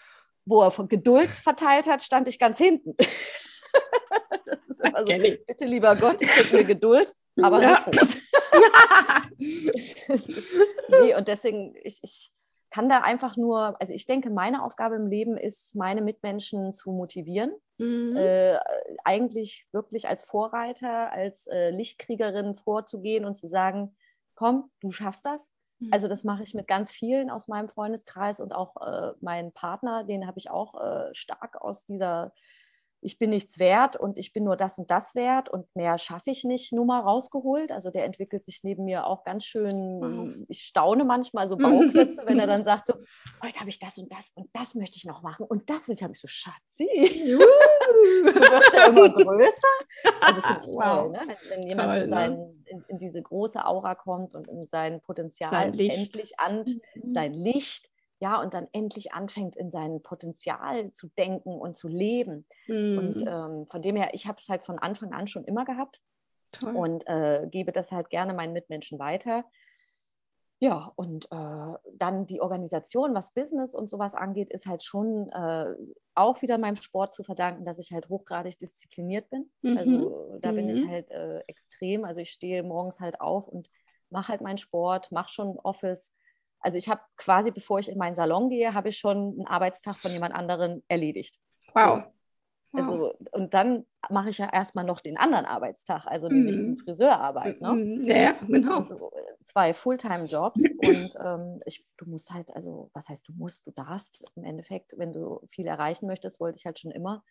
wo 0.46 0.62
er 0.62 0.72
Geduld 0.88 1.30
verteilt 1.30 1.88
hat, 1.88 2.02
stand 2.04 2.28
ich 2.28 2.40
ganz 2.40 2.58
hinten. 2.58 2.96
das 4.46 4.64
ist 4.66 4.82
immer 4.82 5.00
so, 5.00 5.14
bitte 5.48 5.66
lieber 5.66 5.96
Gott, 5.96 6.22
ich 6.22 6.36
hätte 6.36 6.56
mir 6.56 6.64
Geduld, 6.64 7.14
aber 7.42 7.62
ja. 7.62 7.82
sofort. 7.82 8.18
nee, 11.02 11.16
und 11.16 11.28
deswegen, 11.28 11.76
ich, 11.84 12.00
ich 12.02 12.32
kann 12.76 12.90
da 12.90 13.00
einfach 13.00 13.38
nur, 13.38 13.80
also 13.80 13.94
ich 13.94 14.06
denke, 14.06 14.30
meine 14.30 14.62
Aufgabe 14.62 14.98
im 14.98 15.08
Leben 15.08 15.38
ist, 15.38 15.78
meine 15.78 16.02
Mitmenschen 16.02 16.74
zu 16.74 16.92
motivieren. 16.92 17.54
Mhm. 17.78 18.18
Äh, 18.18 18.60
eigentlich 19.06 19.66
wirklich 19.72 20.10
als 20.10 20.24
Vorreiter, 20.24 21.10
als 21.10 21.48
äh, 21.48 21.70
Lichtkriegerin 21.70 22.54
vorzugehen 22.54 23.24
und 23.24 23.38
zu 23.38 23.48
sagen, 23.48 23.96
komm, 24.34 24.72
du 24.82 24.92
schaffst 24.92 25.26
das. 25.26 25.50
Mhm. 25.80 25.88
Also 25.94 26.10
das 26.10 26.26
mache 26.26 26.44
ich 26.44 26.54
mit 26.54 26.68
ganz 26.68 26.92
vielen 26.92 27.30
aus 27.30 27.48
meinem 27.48 27.70
Freundeskreis 27.70 28.42
und 28.42 28.52
auch 28.52 28.76
äh, 28.86 29.14
meinen 29.22 29.54
Partner, 29.54 30.04
den 30.04 30.28
habe 30.28 30.40
ich 30.40 30.50
auch 30.50 30.76
äh, 30.76 31.14
stark 31.14 31.62
aus 31.62 31.86
dieser 31.86 32.34
ich 33.06 33.20
bin 33.20 33.30
nichts 33.30 33.60
wert 33.60 33.96
und 33.96 34.18
ich 34.18 34.34
bin 34.34 34.44
nur 34.44 34.56
das 34.56 34.80
und 34.80 34.90
das 34.90 35.14
wert 35.14 35.48
und 35.48 35.74
mehr 35.76 36.00
schaffe 36.00 36.32
ich 36.32 36.44
nicht, 36.44 36.74
Nummer 36.74 37.02
rausgeholt. 37.02 37.72
Also 37.72 37.92
der 37.92 38.04
entwickelt 38.04 38.44
sich 38.44 38.64
neben 38.64 38.86
mir 38.86 39.06
auch 39.06 39.24
ganz 39.24 39.46
schön, 39.46 40.46
ich 40.50 40.64
staune 40.64 41.04
manchmal 41.04 41.48
so 41.48 41.56
Bauklötze, 41.58 42.24
wenn 42.26 42.40
er 42.40 42.48
dann 42.48 42.64
sagt 42.64 42.88
so, 42.88 42.96
heute 43.44 43.60
habe 43.60 43.70
ich 43.70 43.78
das 43.78 44.00
und 44.00 44.12
das 44.12 44.32
und 44.34 44.50
das 44.54 44.74
möchte 44.74 44.98
ich 44.98 45.06
noch 45.06 45.22
machen 45.22 45.46
und 45.46 45.70
das 45.70 45.88
will 45.88 45.94
ich, 45.96 46.02
habe 46.02 46.14
ich 46.14 46.20
so, 46.20 46.28
Schatzi, 46.28 46.88
du 46.96 48.34
wirst 48.34 48.74
ja 48.74 48.88
immer 48.88 49.10
größer. 49.10 49.68
Also 50.22 50.40
ich 50.40 50.46
finde 50.46 50.60
es 50.62 50.66
toll, 50.74 51.10
ne? 51.12 51.20
wenn, 51.20 51.58
wenn 51.60 51.68
jemand 51.68 51.94
toll, 51.94 51.96
zu 51.96 52.02
ne? 52.02 52.08
seinen, 52.08 52.64
in, 52.66 52.84
in, 52.88 52.98
diese 52.98 53.22
große 53.22 53.64
Aura 53.64 53.94
kommt 53.94 54.34
und 54.34 54.48
in 54.48 54.64
sein 54.64 55.00
Potenzial 55.02 55.52
sein 55.52 55.78
endlich 55.78 56.40
an, 56.40 56.66
mhm. 56.96 57.12
sein 57.12 57.34
Licht, 57.34 57.92
ja, 58.26 58.42
und 58.42 58.56
dann 58.56 58.68
endlich 58.72 59.14
anfängt, 59.14 59.56
in 59.56 59.70
sein 59.70 60.02
Potenzial 60.02 60.92
zu 60.94 61.10
denken 61.10 61.54
und 61.54 61.76
zu 61.76 61.88
leben. 61.88 62.48
Mhm. 62.66 62.98
Und 62.98 63.22
ähm, 63.22 63.68
von 63.70 63.84
dem 63.84 63.96
her, 63.96 64.10
ich 64.14 64.26
habe 64.26 64.40
es 64.40 64.50
halt 64.50 64.66
von 64.66 64.80
Anfang 64.80 65.14
an 65.14 65.28
schon 65.28 65.46
immer 65.46 65.64
gehabt 65.64 66.02
Toll. 66.52 66.76
und 66.76 67.08
äh, 67.08 67.48
gebe 67.52 67.72
das 67.72 67.92
halt 67.92 68.10
gerne 68.10 68.34
meinen 68.34 68.54
Mitmenschen 68.54 68.98
weiter. 68.98 69.46
Ja, 70.58 70.92
und 70.96 71.26
äh, 71.32 71.74
dann 71.94 72.26
die 72.26 72.42
Organisation, 72.42 73.14
was 73.14 73.32
Business 73.32 73.76
und 73.76 73.92
sowas 73.92 74.16
angeht, 74.16 74.52
ist 74.52 74.66
halt 74.66 74.82
schon 74.82 75.30
äh, 75.30 75.76
auch 76.16 76.42
wieder 76.42 76.58
meinem 76.58 76.78
Sport 76.78 77.14
zu 77.14 77.22
verdanken, 77.22 77.64
dass 77.64 77.78
ich 77.78 77.92
halt 77.92 78.10
hochgradig 78.10 78.58
diszipliniert 78.58 79.30
bin. 79.30 79.52
Mhm. 79.62 79.78
Also 79.78 80.40
da 80.42 80.52
mhm. 80.52 80.56
bin 80.56 80.70
ich 80.70 80.84
mhm. 80.84 80.90
halt 80.90 81.12
äh, 81.12 81.42
extrem. 81.46 82.06
Also 82.06 82.22
ich 82.22 82.32
stehe 82.32 82.64
morgens 82.64 83.00
halt 83.00 83.22
auf 83.22 83.48
und 83.48 83.70
mache 84.10 84.30
halt 84.30 84.42
meinen 84.42 84.58
Sport, 84.58 85.12
mache 85.12 85.32
schon 85.32 85.60
Office, 85.60 86.12
also 86.66 86.80
ich 86.80 86.90
habe 86.90 87.02
quasi, 87.16 87.52
bevor 87.52 87.78
ich 87.80 87.90
in 87.90 87.98
meinen 88.00 88.16
Salon 88.16 88.50
gehe, 88.50 88.74
habe 88.74 88.90
ich 88.90 88.98
schon 88.98 89.18
einen 89.18 89.46
Arbeitstag 89.46 89.98
von 89.98 90.12
jemand 90.12 90.34
anderem 90.34 90.82
erledigt. 90.88 91.40
Wow. 91.76 92.06
So. 92.72 92.80
Also, 92.80 93.14
und 93.34 93.54
dann 93.54 93.86
mache 94.10 94.30
ich 94.30 94.40
ja 94.40 94.50
erstmal 94.52 94.84
noch 94.84 95.00
den 95.00 95.16
anderen 95.16 95.46
Arbeitstag, 95.46 96.08
also 96.08 96.28
nämlich 96.28 96.56
die 96.58 96.70
mhm. 96.70 96.78
Friseurarbeit. 96.80 97.62
Ne? 97.62 97.74
Mhm. 97.74 98.02
Ja, 98.02 98.32
genau. 98.48 98.82
Also 98.82 99.12
zwei 99.46 99.74
Fulltime-Jobs 99.74 100.64
und 100.86 101.16
ähm, 101.24 101.62
ich, 101.66 101.86
du 101.98 102.10
musst 102.10 102.34
halt, 102.34 102.50
also 102.56 102.90
was 102.94 103.10
heißt 103.10 103.28
du 103.28 103.34
musst, 103.34 103.68
du 103.68 103.72
darfst 103.72 104.24
im 104.36 104.44
Endeffekt, 104.44 104.98
wenn 104.98 105.14
du 105.14 105.42
viel 105.48 105.68
erreichen 105.68 106.08
möchtest, 106.08 106.40
wollte 106.40 106.58
ich 106.58 106.66
halt 106.66 106.80
schon 106.80 106.92
immer, 106.92 107.24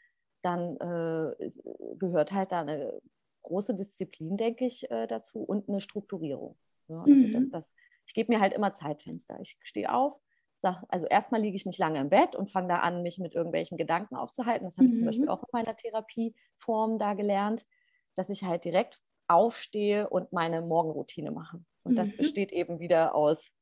dann 0.43 0.77
äh, 0.77 1.51
gehört 1.99 2.33
halt 2.33 2.53
da 2.53 2.61
eine 2.61 3.01
große 3.43 3.75
Disziplin, 3.75 4.37
denke 4.37 4.65
ich, 4.65 4.89
äh, 4.91 5.09
dazu 5.09 5.41
und 5.41 5.69
eine 5.69 5.81
Strukturierung. 5.81 6.57
Ja? 6.89 7.01
Also 7.03 7.25
mhm. 7.25 7.33
dass 7.33 7.51
das 7.51 7.75
ich 8.07 8.15
gebe 8.15 8.33
mir 8.33 8.41
halt 8.41 8.53
immer 8.53 8.75
Zeitfenster. 8.75 9.39
Ich 9.41 9.59
stehe 9.63 9.93
auf, 9.93 10.21
sage, 10.57 10.83
also 10.89 11.07
erstmal 11.07 11.41
liege 11.41 11.57
ich 11.57 11.67
nicht 11.67 11.79
lange 11.79 12.01
im 12.01 12.09
Bett 12.09 12.35
und 12.37 12.51
fange 12.51 12.69
da 12.69 12.77
an, 12.81 13.03
mich 13.03 13.19
mit 13.19 13.35
irgendwelchen 13.35 13.77
Gedanken 13.77 14.17
aufzuhalten. 14.17 14.65
Das 14.65 14.77
habe 14.79 14.89
ich 14.89 14.95
zum 14.95 15.05
Beispiel 15.05 15.27
mhm. 15.27 15.31
auch 15.31 15.43
in 15.43 15.49
meiner 15.53 15.77
Therapieform 15.77 16.99
da 16.99 17.15
gelernt, 17.15 17.67
dass 18.15 18.29
ich 18.29 18.45
halt 18.45 18.65
direkt 18.65 19.01
aufstehe 19.29 20.09
und 20.09 20.33
meine 20.33 20.63
Morgenroutine 20.63 21.31
mache. 21.31 21.65
Und 21.83 21.93
mhm. 21.93 21.97
das 21.97 22.17
besteht 22.17 22.53
eben 22.53 22.81
wieder 22.81 23.15
aus 23.15 23.53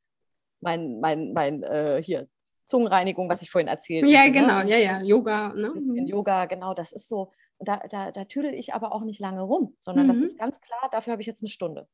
mein, 0.61 1.01
mein, 1.01 1.33
mein 1.33 1.63
äh, 1.63 2.03
hier, 2.03 2.29
Zungenreinigung, 2.67 3.29
was 3.29 3.43
ich 3.43 3.51
vorhin 3.51 3.69
erzählt 3.69 4.05
habe. 4.05 4.13
Ja, 4.13 4.25
ne? 4.25 4.33
genau, 4.33 4.63
ne? 4.63 4.71
ja, 4.71 4.77
ja, 4.79 5.03
Yoga. 5.03 5.53
Ne? 5.53 5.73
In 5.95 6.07
Yoga, 6.07 6.47
genau, 6.47 6.73
das 6.73 6.93
ist 6.93 7.09
so. 7.09 7.31
Da, 7.59 7.77
da, 7.91 8.11
da 8.11 8.25
tüdel 8.25 8.55
ich 8.55 8.75
aber 8.75 8.93
auch 8.93 9.03
nicht 9.03 9.21
lange 9.21 9.43
rum, 9.43 9.77
sondern 9.81 10.07
mhm. 10.07 10.09
das 10.09 10.19
ist 10.19 10.39
ganz 10.39 10.61
klar, 10.61 10.89
dafür 10.91 11.13
habe 11.13 11.21
ich 11.21 11.27
jetzt 11.27 11.43
eine 11.43 11.49
Stunde. 11.49 11.87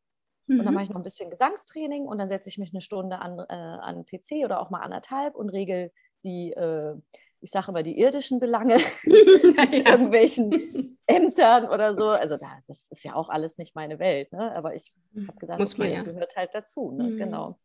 Mhm. 0.48 0.60
Und 0.60 0.64
dann 0.64 0.72
mhm. 0.72 0.74
mache 0.74 0.84
ich 0.84 0.90
noch 0.90 0.96
ein 0.96 1.04
bisschen 1.04 1.30
Gesangstraining 1.30 2.06
und 2.06 2.18
dann 2.18 2.28
setze 2.28 2.48
ich 2.48 2.58
mich 2.58 2.72
eine 2.72 2.80
Stunde 2.80 3.20
an, 3.20 3.38
äh, 3.38 3.52
an 3.52 4.04
PC 4.04 4.44
oder 4.44 4.60
auch 4.60 4.70
mal 4.70 4.80
anderthalb 4.80 5.34
und 5.34 5.50
regel 5.50 5.92
die, 6.24 6.52
äh, 6.52 6.94
ich 7.40 7.50
sage 7.50 7.68
immer, 7.68 7.82
die 7.82 7.98
irdischen 7.98 8.40
Belange 8.40 8.78
mit 9.04 9.72
ja. 9.72 9.90
irgendwelchen 9.90 10.98
Ämtern 11.06 11.68
oder 11.68 11.94
so. 11.94 12.08
Also 12.08 12.36
da, 12.36 12.58
das 12.66 12.88
ist 12.88 13.04
ja 13.04 13.14
auch 13.14 13.28
alles 13.28 13.58
nicht 13.58 13.74
meine 13.74 13.98
Welt. 13.98 14.32
Ne? 14.32 14.54
Aber 14.54 14.74
ich 14.74 14.90
mhm. 15.12 15.28
habe 15.28 15.38
gesagt, 15.38 15.60
Muss 15.60 15.74
okay, 15.74 15.82
man, 15.82 15.90
ja. 15.90 15.96
das 16.02 16.12
gehört 16.12 16.36
halt 16.36 16.54
dazu. 16.54 16.90
Ne? 16.90 17.04
Mhm. 17.04 17.16
Genau. 17.18 17.58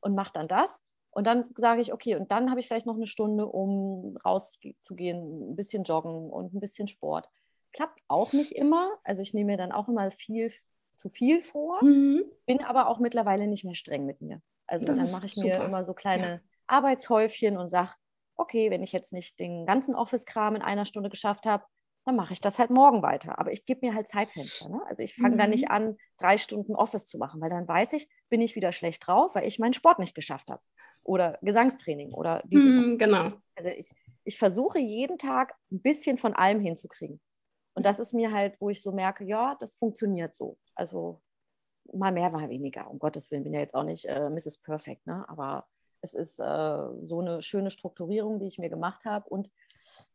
Und 0.00 0.14
mache 0.14 0.32
dann 0.32 0.48
das. 0.48 0.80
Und 1.10 1.26
dann 1.26 1.46
sage 1.56 1.80
ich, 1.80 1.94
okay, 1.94 2.14
und 2.16 2.30
dann 2.30 2.50
habe 2.50 2.60
ich 2.60 2.66
vielleicht 2.66 2.84
noch 2.84 2.96
eine 2.96 3.06
Stunde, 3.06 3.46
um 3.46 4.18
rauszugehen, 4.18 5.52
ein 5.52 5.56
bisschen 5.56 5.84
joggen 5.84 6.28
und 6.28 6.52
ein 6.52 6.60
bisschen 6.60 6.88
Sport. 6.88 7.26
Klappt 7.72 8.00
auch 8.06 8.34
nicht 8.34 8.52
immer. 8.52 8.90
Also 9.02 9.22
ich 9.22 9.32
nehme 9.32 9.52
mir 9.52 9.56
dann 9.56 9.72
auch 9.72 9.88
immer 9.88 10.10
viel 10.10 10.52
zu 10.96 11.08
viel 11.08 11.40
vor, 11.40 11.84
mhm. 11.84 12.22
bin 12.46 12.62
aber 12.62 12.88
auch 12.88 12.98
mittlerweile 12.98 13.46
nicht 13.46 13.64
mehr 13.64 13.74
streng 13.74 14.06
mit 14.06 14.20
mir. 14.20 14.40
Also 14.66 14.84
dann 14.84 14.96
mache 14.96 15.26
ich 15.26 15.36
mir 15.36 15.62
immer 15.62 15.84
so 15.84 15.94
kleine 15.94 16.26
ja. 16.26 16.40
Arbeitshäufchen 16.66 17.56
und 17.56 17.68
sage, 17.68 17.92
okay, 18.36 18.70
wenn 18.70 18.82
ich 18.82 18.92
jetzt 18.92 19.12
nicht 19.12 19.38
den 19.38 19.66
ganzen 19.66 19.94
Office-Kram 19.94 20.56
in 20.56 20.62
einer 20.62 20.84
Stunde 20.84 21.08
geschafft 21.08 21.46
habe, 21.46 21.64
dann 22.04 22.16
mache 22.16 22.32
ich 22.32 22.40
das 22.40 22.58
halt 22.58 22.70
morgen 22.70 23.02
weiter. 23.02 23.38
Aber 23.38 23.52
ich 23.52 23.66
gebe 23.66 23.84
mir 23.84 23.94
halt 23.94 24.06
Zeitfenster. 24.06 24.68
Ne? 24.68 24.80
Also 24.86 25.02
ich 25.02 25.14
fange 25.14 25.34
mhm. 25.34 25.38
dann 25.38 25.50
nicht 25.50 25.70
an, 25.70 25.96
drei 26.18 26.38
Stunden 26.38 26.76
Office 26.76 27.06
zu 27.06 27.18
machen, 27.18 27.40
weil 27.40 27.50
dann 27.50 27.66
weiß 27.66 27.94
ich, 27.94 28.08
bin 28.28 28.40
ich 28.40 28.54
wieder 28.54 28.72
schlecht 28.72 29.06
drauf, 29.06 29.34
weil 29.34 29.46
ich 29.46 29.58
meinen 29.58 29.74
Sport 29.74 29.98
nicht 29.98 30.14
geschafft 30.14 30.48
habe. 30.48 30.62
Oder 31.02 31.38
Gesangstraining 31.42 32.12
oder 32.12 32.42
diese. 32.46 32.68
Mhm, 32.68 32.98
genau. 32.98 33.32
Also 33.56 33.70
ich, 33.70 33.92
ich 34.24 34.38
versuche 34.38 34.78
jeden 34.78 35.18
Tag 35.18 35.54
ein 35.70 35.80
bisschen 35.80 36.16
von 36.16 36.34
allem 36.34 36.60
hinzukriegen. 36.60 37.20
Und 37.76 37.84
das 37.84 38.00
ist 38.00 38.14
mir 38.14 38.32
halt, 38.32 38.58
wo 38.58 38.70
ich 38.70 38.82
so 38.82 38.90
merke, 38.90 39.24
ja, 39.24 39.54
das 39.60 39.74
funktioniert 39.74 40.34
so. 40.34 40.56
Also 40.74 41.20
mal 41.92 42.10
mehr, 42.10 42.30
mal 42.30 42.48
weniger. 42.48 42.90
Um 42.90 42.98
Gottes 42.98 43.30
Willen 43.30 43.44
bin 43.44 43.52
ja 43.52 43.60
jetzt 43.60 43.74
auch 43.74 43.84
nicht 43.84 44.06
äh, 44.06 44.30
Mrs. 44.30 44.58
Perfect, 44.62 45.06
ne? 45.06 45.24
aber 45.28 45.66
es 46.00 46.14
ist 46.14 46.40
äh, 46.40 46.88
so 47.02 47.20
eine 47.20 47.42
schöne 47.42 47.70
Strukturierung, 47.70 48.38
die 48.38 48.46
ich 48.46 48.58
mir 48.58 48.70
gemacht 48.70 49.04
habe. 49.04 49.28
Und 49.28 49.50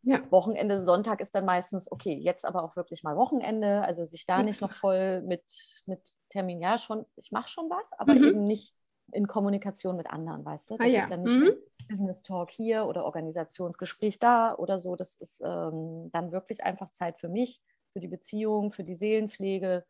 ja. 0.02 0.20
Wochenende, 0.32 0.84
Sonntag 0.84 1.22
ist 1.22 1.36
dann 1.36 1.46
meistens, 1.46 1.92
okay, 1.92 2.16
jetzt 2.16 2.46
aber 2.46 2.64
auch 2.64 2.76
wirklich 2.76 3.04
mal 3.04 3.16
Wochenende. 3.16 3.84
Also 3.84 4.06
sich 4.06 4.26
da 4.26 4.42
nicht 4.42 4.62
noch 4.62 4.72
voll 4.72 5.22
mit, 5.22 5.44
mit 5.86 6.02
Termin, 6.30 6.62
ja, 6.62 6.80
schon, 6.80 7.06
ich 7.16 7.32
mache 7.32 7.48
schon 7.48 7.70
was, 7.70 7.92
aber 7.98 8.16
mhm. 8.16 8.24
eben 8.24 8.44
nicht 8.44 8.74
in 9.14 9.28
Kommunikation 9.28 9.96
mit 9.96 10.10
anderen, 10.10 10.46
weißt 10.46 10.72
du? 10.72 10.78
Das 10.78 10.88
ah, 10.88 10.90
ja. 10.90 11.02
ist 11.02 11.12
dann 11.12 11.24
nicht 11.24 11.36
mhm. 11.36 11.88
Business 11.88 12.24
Talk 12.24 12.52
hier 12.52 12.86
oder 12.86 13.06
Organisationsgespräch 13.06 14.20
da 14.20 14.56
oder 14.56 14.80
so. 14.80 14.96
Das 14.96 15.16
ist 15.16 15.42
ähm, 15.42 16.10
dann 16.12 16.32
wirklich 16.32 16.64
einfach 16.64 16.92
Zeit 16.94 17.20
für 17.20 17.30
mich, 17.30 17.62
für 17.94 18.00
die 18.00 18.08
Beziehung, 18.08 18.72
für 18.72 18.84
die 18.84 18.96
Seelenpflege. 18.96 19.86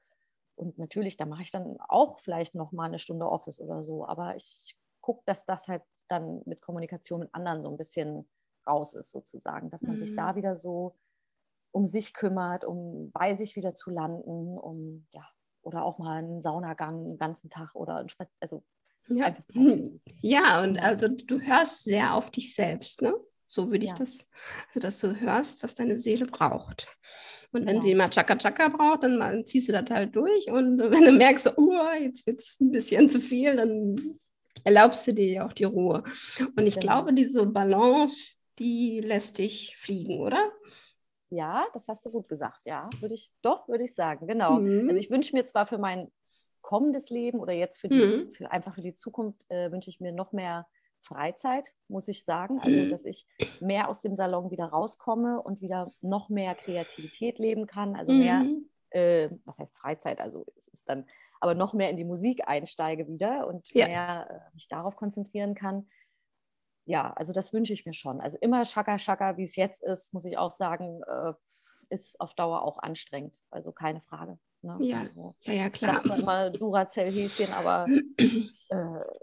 Und 0.56 0.78
natürlich, 0.78 1.18
da 1.18 1.26
mache 1.26 1.44
ich 1.44 1.52
dann 1.52 1.78
auch 1.80 2.20
vielleicht 2.20 2.56
noch 2.56 2.72
mal 2.72 2.86
eine 2.86 3.00
Stunde 3.00 3.28
Office 3.28 3.60
oder 3.60 3.84
so. 3.84 4.08
Aber 4.08 4.36
ich 4.36 4.78
gucke, 5.02 5.22
dass 5.26 5.46
das 5.46 5.68
halt 5.68 5.84
dann 6.08 6.42
mit 6.46 6.62
Kommunikation 6.62 7.22
mit 7.22 7.34
anderen 7.34 7.62
so 7.62 7.70
ein 7.70 7.78
bisschen 7.78 8.28
raus 8.68 8.94
ist, 8.94 9.12
sozusagen. 9.12 9.70
Dass 9.70 9.84
man 9.84 9.96
mhm. 9.96 10.00
sich 10.00 10.16
da 10.16 10.34
mhm. 10.34 10.36
wieder 10.38 10.56
so 10.56 10.96
um 11.72 11.86
sich 11.86 12.14
kümmert, 12.14 12.66
um 12.66 13.12
bei 13.12 13.34
sich 13.36 13.56
wieder 13.56 13.74
zu 13.76 13.92
landen, 13.92 14.58
um 14.58 15.08
ja, 15.12 15.26
oder 15.64 15.86
auch 15.86 16.00
mal 16.00 16.18
einen 16.18 16.42
Saunagang 16.42 17.04
den 17.04 17.18
ganzen 17.18 17.50
Tag 17.50 17.76
oder 17.76 17.98
ein 17.98 18.10
Spaz 18.10 18.30
also 18.40 18.64
ja. 19.08 19.34
Ja, 20.22 20.64
und 20.64 20.78
also 20.80 21.08
du 21.08 21.40
hörst 21.40 21.84
sehr 21.84 22.14
auf 22.14 22.32
dich 22.32 22.56
selbst, 22.56 23.02
ne? 23.02 23.14
So 23.48 23.70
würde 23.70 23.84
ich 23.84 23.92
ja. 23.92 23.98
das, 23.98 24.30
also 24.70 24.80
dass 24.80 25.00
du 25.00 25.20
hörst, 25.20 25.62
was 25.62 25.76
deine 25.76 25.98
Seele 25.98 26.26
braucht. 26.26 26.88
Und 27.52 27.66
wenn 27.66 27.78
ja. 27.78 27.82
sie 27.82 27.96
mal 27.96 28.10
Chaka 28.10 28.38
Chaka 28.38 28.70
braucht, 28.70 29.04
dann 29.04 29.18
mal, 29.18 29.44
ziehst 29.44 29.68
du 29.68 29.74
das 29.74 29.90
halt 29.90 30.16
durch. 30.16 30.50
Und 30.50 30.80
wenn 30.80 31.04
du 31.04 31.12
merkst, 31.12 31.58
oh, 31.58 31.92
jetzt 32.00 32.26
wird 32.26 32.40
es 32.40 32.58
ein 32.62 32.72
bisschen 32.72 33.10
zu 33.10 33.20
viel, 33.20 33.58
dann 33.58 34.20
erlaubst 34.64 35.06
du 35.08 35.14
dir 35.14 35.28
ja 35.28 35.46
auch 35.46 35.54
die 35.54 35.66
Ruhe. 35.66 36.04
Und 36.56 36.66
ich 36.66 36.76
genau. 36.76 36.94
glaube, 36.94 37.14
diese 37.14 37.46
Balance, 37.46 38.36
die 38.58 39.02
lässt 39.02 39.38
dich 39.38 39.76
fliegen, 39.78 40.20
oder? 40.20 40.52
Ja, 41.30 41.66
das 41.74 41.88
hast 41.88 42.06
du 42.06 42.12
gut 42.12 42.30
gesagt. 42.30 42.68
Ja, 42.68 42.90
würde 43.00 43.16
ich, 43.16 43.32
doch, 43.42 43.68
würde 43.68 43.84
ich 43.84 43.96
sagen, 43.96 44.28
genau. 44.28 44.60
Mhm. 44.60 44.88
Also 44.88 44.96
ich 44.96 45.10
wünsche 45.10 45.36
mir 45.36 45.46
zwar 45.46 45.66
für 45.66 45.78
mein 45.78 46.10
kommendes 46.72 47.10
Leben 47.10 47.42
oder 47.42 47.52
jetzt 47.52 47.82
für 47.82 47.90
die, 47.90 48.06
mhm. 48.06 48.32
für, 48.32 48.50
einfach 48.50 48.74
für 48.74 48.82
die 48.82 48.96
Zukunft 48.96 49.44
äh, 49.50 49.74
wünsche 49.74 49.90
ich 49.90 50.00
mir 50.00 50.14
noch 50.14 50.32
mehr 50.32 50.68
Freizeit, 51.02 51.74
muss 51.90 52.08
ich 52.08 52.24
sagen. 52.24 52.62
Also, 52.62 52.80
mhm. 52.80 52.90
dass 52.90 53.04
ich 53.04 53.28
mehr 53.60 53.90
aus 53.90 54.00
dem 54.00 54.16
Salon 54.16 54.52
wieder 54.52 54.68
rauskomme 54.68 55.42
und 55.42 55.60
wieder 55.60 55.92
noch 56.00 56.30
mehr 56.30 56.56
Kreativität 56.56 57.40
leben 57.40 57.68
kann. 57.68 57.98
Also 57.98 58.14
mehr, 58.14 58.44
mhm. 58.44 58.70
äh, 58.92 59.30
was 59.44 59.60
heißt 59.60 59.78
Freizeit, 59.78 60.22
also 60.22 60.46
es 60.56 60.70
ist 60.70 60.88
dann 60.88 61.06
aber 61.42 61.56
noch 61.56 61.74
mehr 61.74 61.90
in 61.90 61.98
die 61.98 62.06
Musik 62.06 62.48
einsteige 62.48 63.06
wieder 63.06 63.48
und 63.48 63.70
Ja. 63.74 63.88
mehr 63.88 64.30
äh, 64.30 64.54
mich 64.54 64.70
darauf 64.70 64.96
konzentrieren 64.96 65.56
kann. 65.56 65.90
Ja, 66.86 67.12
also 67.14 67.34
das 67.34 67.52
wünsche 67.52 67.74
ich 67.74 67.86
mir 67.86 67.94
schon. 67.94 68.22
Also 68.22 68.38
immer 68.40 68.64
Schaka 68.64 68.98
Schaka, 68.98 69.36
wie 69.36 69.44
es 69.44 69.58
jetzt 69.58 69.84
ist, 69.84 70.14
muss 70.14 70.24
ich 70.24 70.38
auch 70.38 70.52
sagen, 70.52 71.02
äh, 71.04 71.34
ist 71.90 72.18
auf 72.22 72.34
Dauer 72.34 72.64
auch 72.64 72.78
anstrengend. 72.78 73.44
Also 73.50 73.74
keine 73.74 74.00
Frage. 74.00 74.40
Ne? 74.64 74.78
Ja, 74.82 75.00
Also, 75.02 75.36
Ja, 75.46 75.54
ja, 75.54 75.66
ich 75.68 75.74
klar. 75.74 76.02
zwar 76.02 76.20
immer 76.20 76.50
Duracell-Häschen, 76.52 77.52
aber 77.54 77.88
äh, 77.90 78.76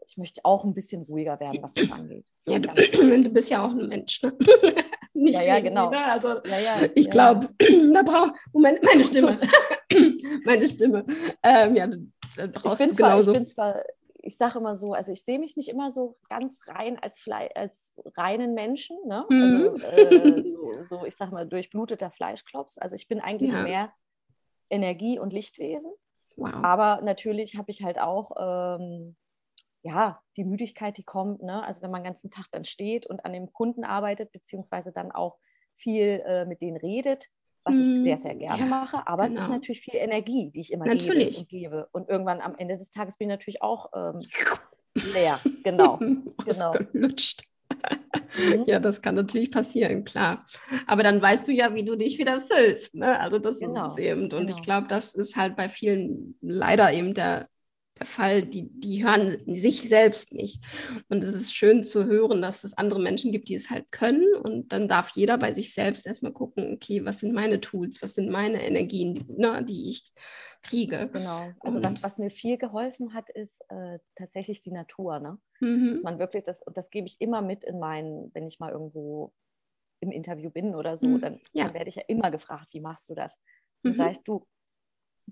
ich 0.06 0.16
möchte 0.16 0.40
auch 0.44 0.64
ein 0.64 0.74
bisschen 0.74 1.02
ruhiger 1.02 1.38
werden, 1.40 1.62
was 1.62 1.74
das 1.74 1.90
angeht. 1.90 2.26
Ja, 2.46 2.58
du, 2.58 2.68
du 3.22 3.28
bist 3.30 3.50
ja 3.50 3.64
auch 3.64 3.70
ein 3.70 3.88
Mensch, 3.88 4.22
ne? 4.22 4.32
Nicht 5.14 5.34
Ja, 5.34 5.42
ja, 5.42 5.60
genau. 5.60 5.90
Ne? 5.90 5.98
Also 6.04 6.28
Ja, 6.28 6.40
ja, 6.82 6.88
ich 6.94 7.06
ja. 7.06 7.10
glaube, 7.10 7.48
da 7.92 8.02
braucht 8.02 8.34
Moment, 8.52 8.82
meine 8.84 9.04
Stimme. 9.04 9.36
meine 10.44 10.68
Stimme. 10.68 11.04
Ähm, 11.42 11.74
ja, 11.74 11.86
da 11.86 11.96
ich 12.44 12.52
brauchst 12.52 12.78
bin, 12.78 12.88
du 12.88 12.94
zwar, 12.94 13.08
ich 13.10 13.14
genauso. 13.14 13.32
bin 13.32 13.46
zwar, 13.46 13.82
ich 14.22 14.36
sage 14.36 14.58
immer 14.58 14.76
so, 14.76 14.92
also 14.92 15.10
ich 15.12 15.24
sehe 15.24 15.38
mich 15.38 15.56
nicht 15.56 15.68
immer 15.70 15.90
so 15.90 16.18
ganz 16.28 16.60
rein 16.66 16.98
als, 17.00 17.18
Flei 17.20 17.50
als 17.56 17.90
reinen 18.16 18.54
Menschen, 18.54 18.96
ne? 19.06 19.24
Mhm. 19.28 19.42
also, 19.42 19.86
äh, 19.86 20.42
so, 20.82 20.82
so, 20.98 21.04
ich 21.06 21.16
sage 21.16 21.32
mal, 21.32 21.46
durchbluteter 21.48 22.10
Fleischklops. 22.10 22.78
Also 22.78 22.94
ich 22.94 23.08
bin 23.08 23.20
eigentlich 23.20 23.52
Ja. 23.52 23.62
mehr 23.62 23.92
Energie- 24.70 25.18
und 25.18 25.32
Lichtwesen. 25.32 25.92
Wow. 26.36 26.54
Aber 26.62 27.00
natürlich 27.02 27.56
habe 27.56 27.70
ich 27.70 27.82
halt 27.82 27.98
auch, 27.98 28.30
ähm, 28.38 29.16
ja, 29.82 30.20
die 30.36 30.44
Müdigkeit, 30.44 30.96
die 30.98 31.04
kommt. 31.04 31.42
Ne? 31.42 31.62
Also 31.64 31.82
wenn 31.82 31.90
man 31.90 32.02
den 32.02 32.12
ganzen 32.12 32.30
Tag 32.30 32.46
dann 32.52 32.64
steht 32.64 33.06
und 33.06 33.24
an 33.24 33.32
dem 33.32 33.52
Kunden 33.52 33.84
arbeitet, 33.84 34.32
beziehungsweise 34.32 34.92
dann 34.92 35.12
auch 35.12 35.38
viel 35.74 36.22
äh, 36.26 36.44
mit 36.44 36.60
denen 36.60 36.76
redet, 36.76 37.26
was 37.64 37.74
Mhm. 37.76 37.80
ich 37.80 38.02
sehr, 38.02 38.18
sehr 38.18 38.34
gerne 38.34 38.60
Ja, 38.62 38.66
mache. 38.66 39.06
Aber 39.06 39.24
es 39.24 39.32
ist 39.32 39.38
genau. 39.38 39.50
natürlich 39.50 39.80
viel 39.80 39.96
Energie, 39.96 40.50
die 40.50 40.60
ich 40.60 40.72
immer 40.72 40.84
Natürlich. 40.86 41.30
gebe 41.30 41.38
und 41.38 41.48
gebe. 41.48 41.88
Und 41.92 42.08
irgendwann 42.08 42.40
am 42.40 42.54
Ende 42.56 42.76
des 42.76 42.90
Tages 42.90 43.16
bin 43.18 43.28
ich 43.28 43.36
natürlich 43.36 43.62
auch 43.62 43.90
ähm, 43.94 44.20
leer. 45.12 45.40
Genau. 45.64 45.98
Ausgelutscht. 46.46 47.42
Mhm. 48.36 48.64
Ja, 48.66 48.78
das 48.78 49.00
kann 49.02 49.14
natürlich 49.14 49.50
passieren, 49.50 50.04
klar. 50.04 50.46
Aber 50.86 51.02
dann 51.02 51.20
weißt 51.20 51.46
du 51.48 51.52
ja, 51.52 51.74
wie 51.74 51.84
du 51.84 51.96
dich 51.96 52.18
wieder 52.18 52.40
füllst. 52.40 52.94
Ne? 52.94 53.18
Also 53.18 53.38
das 53.38 53.58
Genau, 53.60 53.86
ist 53.86 53.98
eben. 53.98 54.24
Und 54.24 54.30
genau. 54.30 54.56
ich 54.56 54.62
glaube, 54.62 54.86
das 54.86 55.14
ist 55.14 55.36
halt 55.36 55.56
bei 55.56 55.68
vielen 55.68 56.36
leider 56.40 56.92
eben 56.92 57.14
der, 57.14 57.48
der 57.98 58.06
Fall, 58.06 58.42
die, 58.42 58.68
die 58.70 59.04
hören 59.04 59.36
sich 59.46 59.88
selbst 59.88 60.32
nicht. 60.32 60.62
Und 61.08 61.24
es 61.24 61.34
ist 61.34 61.54
schön 61.54 61.82
zu 61.84 62.04
hören, 62.06 62.42
dass 62.42 62.64
es 62.64 62.76
andere 62.76 63.00
Menschen 63.00 63.32
gibt, 63.32 63.48
die 63.48 63.54
es 63.54 63.70
halt 63.70 63.90
können. 63.90 64.24
Und 64.42 64.72
dann 64.72 64.88
darf 64.88 65.10
jeder 65.14 65.38
bei 65.38 65.52
sich 65.52 65.72
selbst 65.74 66.06
erstmal 66.06 66.32
gucken, 66.32 66.74
okay, 66.74 67.04
was 67.04 67.20
sind 67.20 67.32
meine 67.34 67.60
Tools, 67.60 68.02
was 68.02 68.14
sind 68.14 68.30
meine 68.30 68.62
Energien, 68.62 69.24
ne, 69.36 69.64
die 69.64 69.90
ich 69.90 70.12
kriege. 70.62 71.08
Genau. 71.12 71.54
Also 71.60 71.78
Und- 71.78 71.84
was, 71.84 72.02
was 72.02 72.18
mir 72.18 72.30
viel 72.30 72.58
geholfen 72.58 73.14
hat, 73.14 73.30
ist 73.30 73.62
äh, 73.70 73.98
tatsächlich 74.14 74.62
die 74.62 74.72
Natur. 74.72 75.18
Ne? 75.20 75.38
dass 75.60 75.68
Mhm. 75.70 76.00
man 76.04 76.18
wirklich 76.20 76.44
das, 76.44 76.62
und 76.62 76.76
das 76.76 76.88
gebe 76.90 77.06
ich 77.08 77.20
immer 77.20 77.42
mit 77.42 77.64
in 77.64 77.80
meinen, 77.80 78.32
wenn 78.32 78.46
ich 78.46 78.60
mal 78.60 78.70
irgendwo 78.70 79.32
im 80.00 80.12
Interview 80.12 80.50
bin 80.50 80.76
oder 80.76 80.96
so, 80.96 81.08
Mhm. 81.08 81.20
dann, 81.20 81.40
Ja. 81.52 81.64
dann 81.64 81.74
werde 81.74 81.88
ich 81.88 81.96
ja 81.96 82.04
immer 82.06 82.30
gefragt, 82.30 82.72
wie 82.74 82.80
machst 82.80 83.08
du 83.08 83.14
das? 83.16 83.40
Dann 83.82 83.92
Mhm. 83.92 83.96
sage 83.96 84.10
ich, 84.12 84.22
du, 84.22 84.46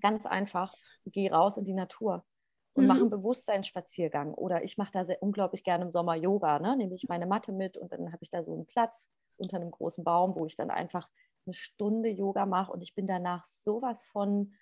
ganz 0.01 0.25
einfach, 0.25 0.73
geh 1.05 1.29
raus 1.29 1.55
in 1.57 1.63
die 1.63 1.73
Natur 1.73 2.25
und 2.73 2.83
Mhm. 2.83 2.87
mach 2.89 2.95
einen 2.97 3.09
Bewusstseinsspaziergang. 3.09 4.33
Oder 4.33 4.63
ich 4.65 4.77
mache 4.77 4.91
da 4.91 5.05
sehr, 5.05 5.23
unglaublich 5.23 5.63
gerne 5.63 5.85
im 5.85 5.89
Sommer 5.89 6.15
Yoga, 6.15 6.59
ne? 6.59 6.75
nehme 6.75 6.93
ich 6.95 7.07
meine 7.07 7.25
Matte 7.25 7.53
mit 7.53 7.77
und 7.77 7.93
dann 7.93 8.07
habe 8.11 8.21
ich 8.21 8.29
da 8.29 8.43
so 8.43 8.53
einen 8.53 8.65
Platz 8.65 9.07
unter 9.37 9.55
einem 9.57 9.71
großen 9.71 10.03
Baum, 10.03 10.35
wo 10.35 10.45
ich 10.45 10.57
dann 10.57 10.69
einfach 10.69 11.09
eine 11.45 11.53
Stunde 11.53 12.09
Yoga 12.09 12.45
mache 12.45 12.73
und 12.73 12.81
ich 12.81 12.93
bin 12.95 13.07
danach 13.07 13.45
sowas 13.45 14.05
von 14.05 14.53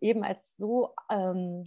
eben 0.00 0.24
als 0.24 0.56
so 0.56 0.94
ähm, 1.10 1.62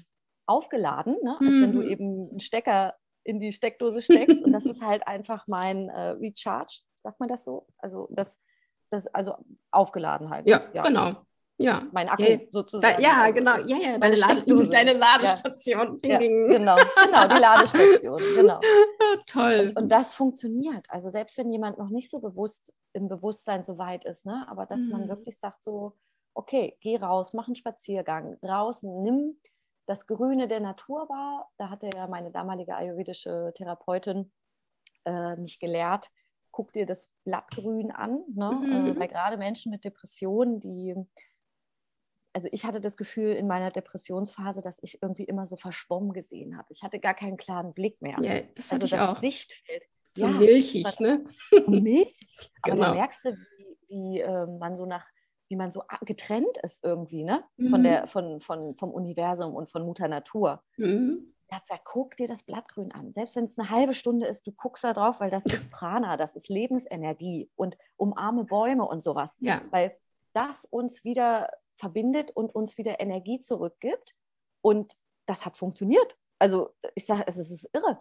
aufgeladen, 0.46 1.18
ne? 1.24 1.38
als 1.40 1.62
wenn 1.62 1.72
du 1.74 1.80
Mhm. 1.82 1.88
eben 1.90 2.30
einen 2.32 2.40
Stecker 2.40 2.96
in 3.24 3.40
die 3.40 3.52
Steckdose 3.54 4.02
steckst. 4.02 4.44
und 4.44 4.52
das 4.52 4.66
ist 4.66 4.82
halt 4.86 5.08
einfach 5.08 5.48
mein 5.48 5.90
äh, 5.90 6.10
Recharge, 6.10 6.80
sagt 6.96 7.20
man 7.20 7.30
das 7.30 7.44
so? 7.46 7.68
Also 7.78 8.08
das, 8.12 8.38
das 8.90 9.08
also 9.08 9.36
aufgeladen 9.72 10.30
halt. 10.30 10.48
Ja, 10.48 10.58
genau. 10.82 11.14
Ja. 11.58 11.88
Mein 11.92 12.10
Akku 12.10 12.24
Ja, 12.24 12.40
sozusagen. 12.52 12.96
Da, 12.98 13.02
ja, 13.02 13.22
Also, 13.22 13.34
genau. 13.36 13.56
Ja, 13.66 13.78
ja, 13.78 13.98
deine, 14.00 14.16
Lade, 14.16 14.66
deine 14.70 14.94
Ladestation. 14.94 16.02
Ding, 16.02 16.12
Ja, 16.12 16.18
ding. 16.18 16.50
genau, 16.50 16.78
genau, 17.06 17.28
die 17.28 17.40
Ladestation, 17.40 18.22
genau. 18.36 18.60
Toll. 19.28 19.68
Und, 19.70 19.78
und 19.84 19.92
das 19.92 20.16
funktioniert. 20.16 20.86
Also 20.90 21.10
selbst 21.10 21.38
wenn 21.38 21.52
jemand 21.52 21.78
noch 21.78 21.90
nicht 21.90 22.10
so 22.10 22.20
bewusst 22.20 22.74
im 22.94 23.08
Bewusstsein 23.08 23.64
so 23.64 23.78
weit 23.78 24.04
ist, 24.04 24.26
ne? 24.26 24.46
aber 24.50 24.66
dass 24.66 24.82
man 24.90 25.04
Mhm. 25.04 25.10
wirklich 25.10 25.38
sagt 25.40 25.64
so, 25.64 25.94
okay, 26.34 26.78
geh 26.82 26.98
raus, 26.98 27.34
mach 27.34 27.48
einen 27.48 27.56
Spaziergang 27.56 28.40
draußen, 28.42 29.04
nimm 29.04 29.40
das 29.86 30.08
Grüne 30.08 30.48
der 30.48 30.60
Natur 30.62 31.10
wahr. 31.10 31.52
Da 31.58 31.70
hatte 31.70 31.90
ja 31.94 32.08
meine 32.08 32.32
damalige 32.32 32.76
ayurvedische 32.76 33.52
Therapeutin 33.56 34.32
äh, 35.06 35.36
mich 35.36 35.60
gelehrt, 35.60 36.10
guck 36.52 36.72
dir 36.74 36.86
das 36.86 37.10
Blattgrün 37.26 37.92
an, 37.92 38.24
ne? 38.34 38.52
Mhm. 38.52 38.88
äh, 38.88 39.00
weil 39.00 39.08
gerade 39.08 39.38
Menschen 39.38 39.72
mit 39.72 39.84
Depressionen, 39.84 40.60
die 40.60 40.96
also 42.36 42.48
ich 42.52 42.66
hatte 42.66 42.82
das 42.82 42.98
Gefühl 42.98 43.34
in 43.34 43.46
meiner 43.46 43.70
Depressionsphase, 43.70 44.62
dass 44.62 44.80
ich 44.82 45.02
irgendwie 45.04 45.24
immer 45.24 45.46
so 45.46 45.56
verschwommen 45.56 46.14
gesehen 46.14 46.58
habe. 46.58 46.68
Ich 46.72 46.82
hatte 46.82 47.00
gar 47.00 47.14
keinen 47.14 47.38
klaren 47.38 47.74
Blick 47.74 48.02
mehr. 48.02 48.18
ja, 48.22 48.42
das 48.56 48.72
hatte 48.72 48.84
also 48.84 48.86
ich 48.86 48.92
das 48.92 49.10
auch. 49.10 49.20
Sichtfeld. 49.20 49.84
So 50.16 50.26
ja, 50.26 50.32
milchig, 50.32 50.84
das 50.84 51.00
ne? 51.00 51.24
Milch. 51.68 52.20
Aber 52.64 52.76
Genau. 52.76 52.88
da 52.88 52.94
merkst 52.94 53.26
du, 53.26 53.36
wie, 53.36 53.78
wie 53.88 54.20
äh, 54.22 54.46
man 54.48 54.76
so 54.76 54.86
nach, 54.86 55.06
wie 55.54 55.58
man 55.58 55.72
so 55.72 55.84
getrennt 56.02 56.58
ist 56.64 56.84
irgendwie, 56.84 57.24
ne? 57.24 57.44
Von 57.70 57.82
Mhm. 57.82 57.84
der, 57.84 58.08
von, 58.08 58.40
von, 58.42 58.76
vom 58.76 58.90
Universum 58.90 59.54
und 59.54 59.70
von 59.70 59.86
Mutter 59.86 60.08
Natur. 60.08 60.64
Mhm. 60.78 61.32
Ja, 61.52 61.60
da 61.70 61.76
guck 61.84 62.18
dir 62.18 62.28
das 62.28 62.42
Blattgrün 62.42 62.92
an. 62.92 63.14
Selbst 63.14 63.36
wenn 63.36 63.46
es 63.46 63.60
eine 63.60 63.70
halbe 63.70 63.94
Stunde 63.94 64.26
ist, 64.26 64.48
du 64.48 64.52
guckst 64.52 64.84
da 64.84 64.94
drauf, 64.94 65.20
weil 65.20 65.30
das 65.30 65.46
ist 65.46 65.70
Prana, 65.72 66.18
das 66.18 66.36
ist 66.36 66.50
Lebensenergie 66.50 67.52
und 67.56 67.78
umarme 67.96 68.46
Bäume 68.46 68.84
und 68.88 69.04
sowas. 69.04 69.38
Ja, 69.40 69.62
Weil 69.70 69.96
das 70.34 70.66
uns 70.66 71.04
wieder 71.04 71.50
verbindet 71.76 72.32
und 72.32 72.56
uns 72.56 72.80
wieder 72.80 73.00
Energie 73.00 73.40
zurückgibt. 73.40 74.16
Und 74.62 74.98
das 75.28 75.46
hat 75.46 75.58
funktioniert. 75.58 76.18
Also 76.40 76.72
ich 76.96 77.06
sage, 77.06 77.24
es 77.28 77.38
ist 77.38 77.70
irre, 77.74 78.00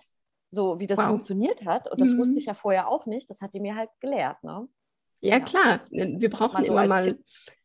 so 0.49 0.81
wie 0.81 0.87
das 0.87 0.99
Wow. 1.01 1.09
funktioniert 1.09 1.67
hat. 1.67 1.91
Und 1.91 2.01
das 2.01 2.09
Mhm. 2.09 2.19
wusste 2.19 2.39
ich 2.39 2.47
ja 2.47 2.55
vorher 2.55 2.89
auch 2.89 3.05
nicht. 3.05 3.29
Das 3.29 3.43
hat 3.43 3.53
die 3.53 3.61
mir 3.61 3.77
halt 3.77 3.91
gelehrt. 4.01 4.43
Ne? 4.43 4.67
Ja, 5.23 5.41
klar. 5.41 5.81
Wir 5.91 6.31
brauchen 6.31 6.55
Mal 6.55 6.65
so 6.65 6.73
immer 6.73 6.87
mal, 6.87 7.03
Tipp. 7.03 7.19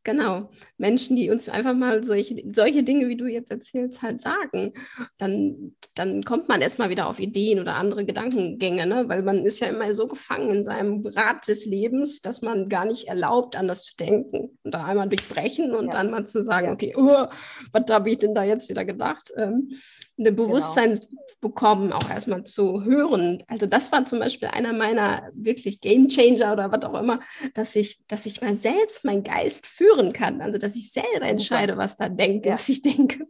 Genau, 0.07 0.49
Menschen, 0.77 1.17
die 1.17 1.29
uns 1.29 1.49
einfach 1.49 1.73
mal 1.73 2.01
solche, 2.01 2.41
solche 2.53 2.81
Dinge, 2.83 3.09
wie 3.09 3.17
du 3.17 3.27
jetzt 3.27 3.51
erzählst, 3.51 4.01
halt 4.01 4.21
sagen. 4.21 4.71
Dann, 5.17 5.75
dann 5.95 6.23
kommt 6.23 6.47
man 6.47 6.61
erstmal 6.61 6.89
wieder 6.89 7.07
auf 7.07 7.19
Ideen 7.19 7.59
oder 7.59 7.75
andere 7.75 8.05
Gedankengänge, 8.05 8.87
ne? 8.87 9.09
Weil 9.09 9.21
man 9.21 9.45
ist 9.45 9.59
ja 9.59 9.67
immer 9.67 9.93
so 9.93 10.07
gefangen 10.07 10.49
in 10.49 10.63
seinem 10.63 11.05
Rad 11.05 11.49
des 11.49 11.65
Lebens, 11.65 12.21
dass 12.21 12.41
man 12.41 12.69
gar 12.69 12.85
nicht 12.85 13.09
erlaubt, 13.09 13.57
anders 13.57 13.83
zu 13.83 13.97
denken. 13.97 14.57
Und 14.63 14.73
da 14.73 14.85
einmal 14.85 15.09
durchbrechen 15.09 15.75
und 15.75 15.87
Ja. 15.87 15.91
dann 15.91 16.09
mal 16.11 16.25
zu 16.25 16.41
sagen, 16.41 16.67
Ja. 16.67 16.73
okay, 16.73 16.93
oh, 16.95 17.27
was 17.73 17.83
habe 17.89 18.09
ich 18.09 18.17
denn 18.19 18.33
da 18.33 18.43
jetzt 18.45 18.69
wieder 18.69 18.85
gedacht? 18.85 19.33
Ähm, 19.35 19.73
ein 20.17 20.35
Bewusstsein 20.35 20.99
bekommen, 21.41 21.91
auch 21.91 22.09
erstmal 22.09 22.43
zu 22.45 22.83
hören. 22.83 23.43
Also 23.47 23.65
das 23.67 23.91
war 23.91 24.05
zum 24.05 24.19
Beispiel 24.19 24.47
einer 24.47 24.73
meiner 24.73 25.29
wirklich 25.33 25.81
Game 25.81 26.07
Changer 26.07 26.53
oder 26.53 26.71
was 26.71 26.81
auch 26.83 26.99
immer, 26.99 27.19
dass 27.53 27.75
ich, 27.75 27.99
dass 28.07 28.25
ich 28.25 28.41
mal 28.41 28.55
selbst 28.55 29.03
meinen 29.05 29.23
Geist 29.23 29.67
führen 29.97 30.13
kann. 30.13 30.41
Also 30.41 30.57
dass 30.57 30.75
ich 30.75 30.91
selber 30.91 31.09
Super. 31.15 31.25
entscheide, 31.27 31.77
was 31.77 31.97
da 31.97 32.09
denke, 32.09 32.49
Ja. 32.49 32.55
was 32.55 32.69
ich 32.69 32.81
denke. 32.81 33.25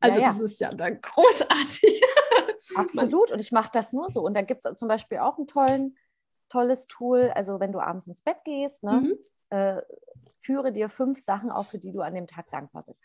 Also 0.00 0.20
ja. 0.20 0.26
das 0.28 0.40
ist 0.40 0.58
ja 0.60 0.70
dann 0.70 1.00
großartig. 1.00 2.02
Absolut. 2.76 3.32
Und 3.32 3.38
ich 3.40 3.52
mache 3.52 3.70
das 3.72 3.92
nur 3.92 4.08
so. 4.10 4.22
Und 4.22 4.34
da 4.34 4.42
gibt 4.42 4.64
es 4.64 4.74
zum 4.76 4.88
Beispiel 4.88 5.18
auch 5.18 5.38
ein 5.38 5.46
tollen, 5.46 5.96
tolles 6.48 6.86
Tool. 6.86 7.30
Also 7.34 7.60
wenn 7.60 7.72
du 7.72 7.80
abends 7.80 8.06
ins 8.06 8.22
Bett 8.22 8.38
gehst, 8.44 8.82
ne, 8.82 9.00
Mhm. 9.00 9.18
äh, 9.50 9.82
führe 10.38 10.72
dir 10.72 10.88
fünf 10.88 11.18
Sachen 11.22 11.50
auf, 11.50 11.68
für 11.68 11.78
die 11.78 11.92
du 11.92 12.02
an 12.02 12.14
dem 12.14 12.26
Tag 12.26 12.50
dankbar 12.50 12.84
bist. 12.84 13.02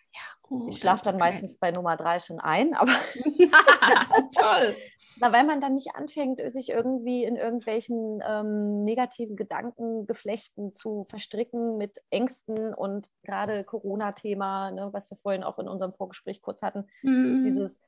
Oh, 0.50 0.68
Ich 0.70 0.78
schlafe 0.78 1.04
dann 1.04 1.16
okay. 1.16 1.24
meistens 1.24 1.58
bei 1.58 1.72
Nummer 1.72 1.98
drei 1.98 2.20
schon 2.20 2.40
ein, 2.40 2.74
aber 2.76 2.92
Toll. 4.36 4.76
Na, 5.22 5.32
weil 5.32 5.46
man 5.46 5.62
dann 5.62 5.76
nicht 5.76 5.96
anfängt, 5.96 6.42
sich 6.52 6.70
irgendwie 6.70 7.24
in 7.24 7.36
irgendwelchen 7.36 8.24
ähm, 8.28 8.84
negativen 8.84 9.36
Gedankengeflechten 9.36 10.74
zu 10.74 11.04
verstricken 11.04 11.78
mit 11.78 12.00
Ängsten 12.10 12.74
und 12.74 13.08
gerade 13.24 13.64
Corona-Thema, 13.64 14.72
ne, 14.72 14.90
was 14.94 15.12
wir 15.12 15.18
vorhin 15.18 15.44
auch 15.44 15.60
in 15.60 15.68
unserem 15.68 15.94
Vorgespräch 15.94 16.42
kurz 16.42 16.64
hatten, 16.64 16.88
Mhm. 17.04 17.44
dieses, 17.44 17.80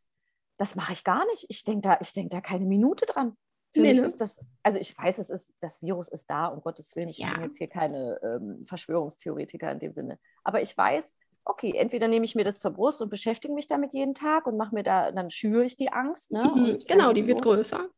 das 0.58 0.76
mache 0.76 0.94
ich 0.94 1.04
gar 1.04 1.26
nicht. 1.26 1.48
Ich 1.50 1.64
denke 1.64 1.82
da, 1.82 1.98
ich 2.02 2.14
denk 2.14 2.30
da 2.30 2.40
keine 2.40 2.66
Minute 2.66 3.08
dran. 3.08 3.36
Für 3.72 3.82
Nee, 3.82 3.94
mich 3.94 3.98
ne? 3.98 4.06
ist 4.06 4.22
das, 4.22 4.40
also 4.62 4.78
ich 4.78 4.96
weiß, 4.96 5.18
es 5.18 5.32
ist, 5.32 5.56
das 5.60 5.82
Virus 5.82 6.10
ist 6.10 6.30
da, 6.30 6.46
um 6.46 6.62
Gottes 6.62 6.96
Willen, 6.96 7.10
ich 7.10 7.18
Ja. 7.18 7.34
bin 7.34 7.42
jetzt 7.46 7.58
hier 7.58 7.68
keine 7.68 8.20
ähm, 8.22 8.64
Verschwörungstheoretiker 8.68 9.72
in 9.72 9.80
dem 9.80 9.94
Sinne. 9.94 10.20
Aber 10.44 10.62
ich 10.62 10.78
weiß, 10.78 11.16
okay, 11.46 11.74
entweder 11.76 12.08
nehme 12.08 12.26
ich 12.26 12.36
mir 12.36 12.44
das 12.44 12.60
zur 12.60 12.72
Brust 12.72 13.02
und 13.02 13.10
beschäftige 13.10 13.54
mich 13.54 13.68
damit 13.68 13.94
jeden 13.94 14.14
Tag 14.16 14.48
und 14.48 14.58
mache 14.58 14.74
mir 14.74 14.84
da, 14.84 15.12
dann 15.12 15.30
schüre 15.30 15.66
ich 15.66 15.76
die 15.76 15.92
Angst. 15.92 16.32
Ne? 16.32 16.44
Mhm. 16.56 16.80
Genau, 16.88 17.14
die 17.14 17.28
wird 17.28 17.44
los. 17.46 17.56
größer. 17.56 17.90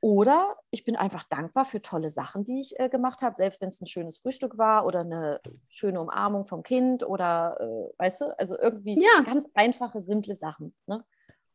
Oder 0.00 0.58
ich 0.70 0.84
bin 0.84 0.96
einfach 0.96 1.24
dankbar 1.24 1.64
für 1.64 1.80
tolle 1.80 2.10
Sachen, 2.10 2.44
die 2.44 2.60
ich 2.60 2.78
äh, 2.78 2.90
gemacht 2.90 3.22
habe, 3.22 3.36
selbst 3.36 3.62
wenn 3.62 3.68
es 3.70 3.80
ein 3.80 3.86
schönes 3.86 4.18
Frühstück 4.18 4.58
war 4.58 4.84
oder 4.84 5.00
eine 5.00 5.40
schöne 5.70 5.98
Umarmung 5.98 6.44
vom 6.44 6.62
Kind 6.62 7.02
oder, 7.06 7.56
äh, 7.58 7.92
weißt 7.96 8.20
du, 8.20 8.38
also 8.38 8.58
irgendwie 8.58 9.02
Ja. 9.02 9.22
ganz 9.22 9.46
einfache, 9.54 10.02
simple 10.02 10.34
Sachen. 10.34 10.74
Ne? 10.86 11.02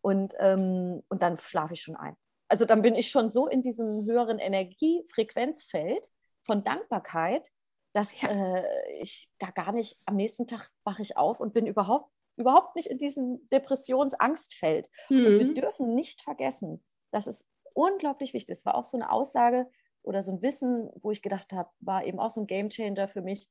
Und, 0.02 0.34
ähm, 0.39 1.04
und 1.10 1.21
dann 1.21 1.38
schlafe 1.38 1.75
ich 1.75 1.82
schon 1.82 1.95
ein. 1.95 2.15
Also 2.47 2.65
dann 2.65 2.82
bin 2.82 2.95
ich 2.95 3.12
schon 3.12 3.30
so 3.30 3.47
in 3.47 3.62
diesem 3.62 4.06
höheren 4.06 4.39
Energiefrequenzfeld 4.39 6.10
von 6.43 6.63
Dankbarkeit, 6.63 7.47
dass 7.93 8.19
Ja. 8.21 8.30
äh, 8.30 8.63
ich 9.02 9.30
da 9.39 9.49
gar 9.52 9.71
nicht, 9.71 9.97
am 10.06 10.15
nächsten 10.15 10.47
Tag 10.47 10.69
wache 10.84 11.02
ich 11.02 11.17
auf 11.17 11.39
und 11.39 11.54
bin 11.54 11.65
überhaupt, 11.67 12.12
überhaupt 12.38 12.75
nicht 12.75 12.88
in 12.88 12.97
diesem 12.97 13.47
Depressionsangstfeld. 13.49 14.89
Und 15.10 15.17
wir 15.39 15.45
Mhm. 15.45 15.54
dürfen 15.56 15.95
nicht 15.95 16.21
vergessen, 16.21 16.84
das 17.12 17.28
ist 17.28 17.45
unglaublich 17.73 18.34
wichtig. 18.34 18.58
Es 18.58 18.65
war 18.65 18.75
auch 18.75 18.86
so 18.86 18.97
eine 18.97 19.12
Aussage 19.12 19.67
oder 20.04 20.21
so 20.23 20.32
ein 20.32 20.41
Wissen, 20.41 20.89
wo 21.02 21.12
ich 21.12 21.21
gedacht 21.21 21.52
habe, 21.54 21.69
war 21.80 22.06
eben 22.06 22.19
auch 22.19 22.32
so 22.32 22.41
ein 22.41 22.47
Gamechanger 22.47 23.08
für 23.08 23.21
mich. 23.21 23.49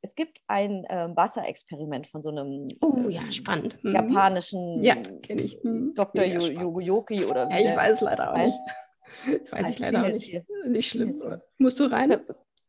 Es 0.00 0.14
gibt 0.14 0.40
ein 0.46 0.86
ähm, 0.88 1.16
Wasserexperiment 1.16 2.06
von 2.06 2.22
so 2.22 2.28
einem 2.30 2.68
Oh 2.80 2.94
ähm, 2.96 3.10
ja, 3.10 3.30
spannend. 3.32 3.82
Mhm. 3.82 3.92
japanischen 3.94 4.82
Ja. 4.84 4.94
Mhm. 4.94 5.92
Dr. 5.94 6.24
Yogoyoki 6.24 7.24
oder 7.24 7.50
Ja, 7.50 7.58
ich 7.58 7.76
weiß 7.76 8.00
leider 8.02 8.32
auch 8.32 8.36
nicht. 8.38 8.58
Ich 9.44 9.50
weiß 9.50 9.70
ich 9.70 9.78
leider 9.78 10.02
auch 10.04 10.08
nicht. 10.08 10.44
Nicht 10.66 10.90
schlimm. 10.90 11.18
Musst 11.56 11.80
du 11.80 11.84
rein? 11.84 12.20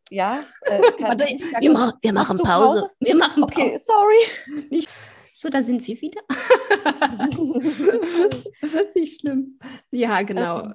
Ja, 0.10 0.42
äh, 0.62 0.82
Warte, 1.00 1.26
wir, 1.26 1.72
machen, 1.72 1.94
wir 2.02 2.14
machen 2.14 2.38
du 2.38 2.44
Pause. 2.44 2.90
Wir 3.00 3.16
machen 3.16 3.44
Okay, 3.44 3.72
Pause. 3.72 3.84
sorry. 3.86 4.88
So, 5.32 5.48
da 5.48 5.62
sind 5.64 5.88
wir 5.88 6.02
wieder. 6.02 6.22
nicht 8.94 9.22
schlimm. 9.22 9.58
Ja, 9.90 10.22
genau. 10.24 10.74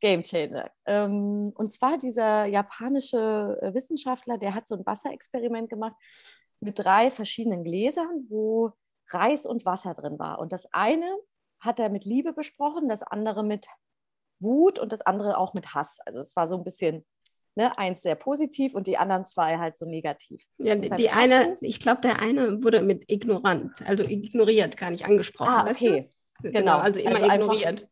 Game 0.00 0.22
Changer. 0.22 0.70
Ähm, 0.86 1.52
und 1.54 1.70
zwar 1.70 1.98
dieser 1.98 2.46
japanische 2.46 3.58
äh, 3.60 3.74
Wissenschaftler, 3.74 4.38
der 4.38 4.54
hat 4.54 4.66
so 4.66 4.76
ein 4.76 4.86
Wasserexperiment 4.86 5.68
gemacht 5.68 5.96
mit 6.60 6.78
drei 6.78 7.10
verschiedenen 7.10 7.62
Gläsern, 7.62 8.24
wo 8.30 8.72
Reis 9.10 9.44
und 9.44 9.66
Wasser 9.66 9.92
drin 9.92 10.18
war. 10.18 10.38
Und 10.38 10.52
das 10.52 10.64
eine 10.72 11.14
hat 11.58 11.78
er 11.78 11.90
mit 11.90 12.06
Liebe 12.06 12.32
besprochen, 12.32 12.88
das 12.88 13.02
andere 13.02 13.44
mit 13.44 13.66
Wut 14.40 14.78
und 14.78 14.92
das 14.92 15.02
andere 15.02 15.36
auch 15.36 15.52
mit 15.52 15.74
Hass. 15.74 15.98
Also 16.06 16.20
es 16.20 16.34
war 16.36 16.48
so 16.48 16.56
ein 16.56 16.64
bisschen, 16.64 17.04
ne, 17.56 17.76
eins 17.78 18.02
sehr 18.02 18.14
positiv 18.14 18.74
und 18.74 18.86
die 18.86 18.96
anderen 18.98 19.26
zwei 19.26 19.58
halt 19.58 19.76
so 19.76 19.84
negativ. 19.84 20.46
Ja, 20.58 20.74
die, 20.76 20.90
die 20.90 21.10
eine, 21.10 21.58
ich 21.60 21.80
glaube, 21.80 22.00
der 22.00 22.20
eine 22.20 22.62
wurde 22.62 22.82
mit 22.82 23.10
ignorant, 23.10 23.86
also 23.86 24.04
ignoriert, 24.04 24.76
gar 24.76 24.90
nicht 24.90 25.04
angesprochen. 25.04 25.52
Ah, 25.52 25.66
weißt 25.66 25.82
okay. 25.82 26.08
Du? 26.42 26.50
Genau. 26.52 26.78
Also 26.78 27.00
immer 27.00 27.16
Also 27.16 27.24
einfach- 27.28 27.34
ignoriert. 27.54 27.88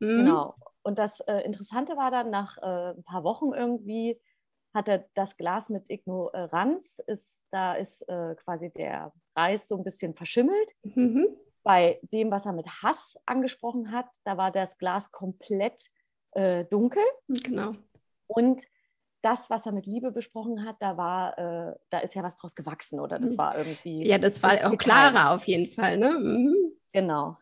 Mhm. 0.00 0.18
Genau. 0.24 0.54
Und 0.82 0.98
das 0.98 1.20
äh, 1.20 1.40
Interessante 1.40 1.96
war 1.96 2.10
dann, 2.10 2.30
nach 2.30 2.58
äh, 2.58 2.90
ein 2.96 3.02
paar 3.04 3.24
Wochen 3.24 3.52
irgendwie 3.52 4.20
hat 4.74 4.88
er 4.88 5.06
das 5.14 5.36
Glas 5.36 5.68
mit 5.70 5.84
Ignoranz, 5.88 7.00
ist, 7.06 7.44
da 7.50 7.74
ist 7.74 8.02
äh, 8.08 8.34
quasi 8.36 8.70
der 8.70 9.12
Reis 9.34 9.68
so 9.68 9.76
ein 9.76 9.84
bisschen 9.84 10.14
verschimmelt. 10.14 10.72
Mhm. 10.82 11.28
Bei 11.62 11.98
dem, 12.12 12.30
was 12.30 12.46
er 12.46 12.52
mit 12.52 12.68
Hass 12.82 13.16
angesprochen 13.26 13.90
hat, 13.90 14.06
da 14.24 14.36
war 14.36 14.52
das 14.52 14.78
Glas 14.78 15.10
komplett 15.10 15.90
äh, 16.32 16.64
dunkel. 16.66 17.02
Genau. 17.26 17.72
Und 18.28 18.62
das, 19.26 19.50
was 19.50 19.66
er 19.66 19.72
mit 19.72 19.86
Liebe 19.86 20.12
besprochen 20.12 20.64
hat, 20.64 20.76
da 20.78 20.96
war, 20.96 21.36
äh, 21.36 21.74
da 21.90 21.98
ist 21.98 22.14
ja 22.14 22.22
was 22.22 22.36
draus 22.36 22.54
gewachsen 22.54 23.00
oder 23.00 23.18
das 23.18 23.32
Mhm. 23.32 23.38
war 23.38 23.58
irgendwie. 23.58 24.06
Ja, 24.06 24.18
das 24.18 24.40
war 24.40 24.52
auch 24.52 24.78
klarer 24.78 25.32
auf 25.34 25.48
jeden 25.48 25.66
Fall. 25.66 25.96
Ne? 25.96 26.10
Mhm. 26.12 26.54
Genau. 26.92 27.36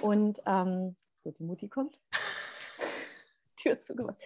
Und 0.00 0.40
ähm, 0.46 0.94
so, 1.24 1.32
die 1.32 1.42
Mutti 1.42 1.68
kommt. 1.68 1.98
Tür 3.56 3.80
zugemacht. 3.80 4.16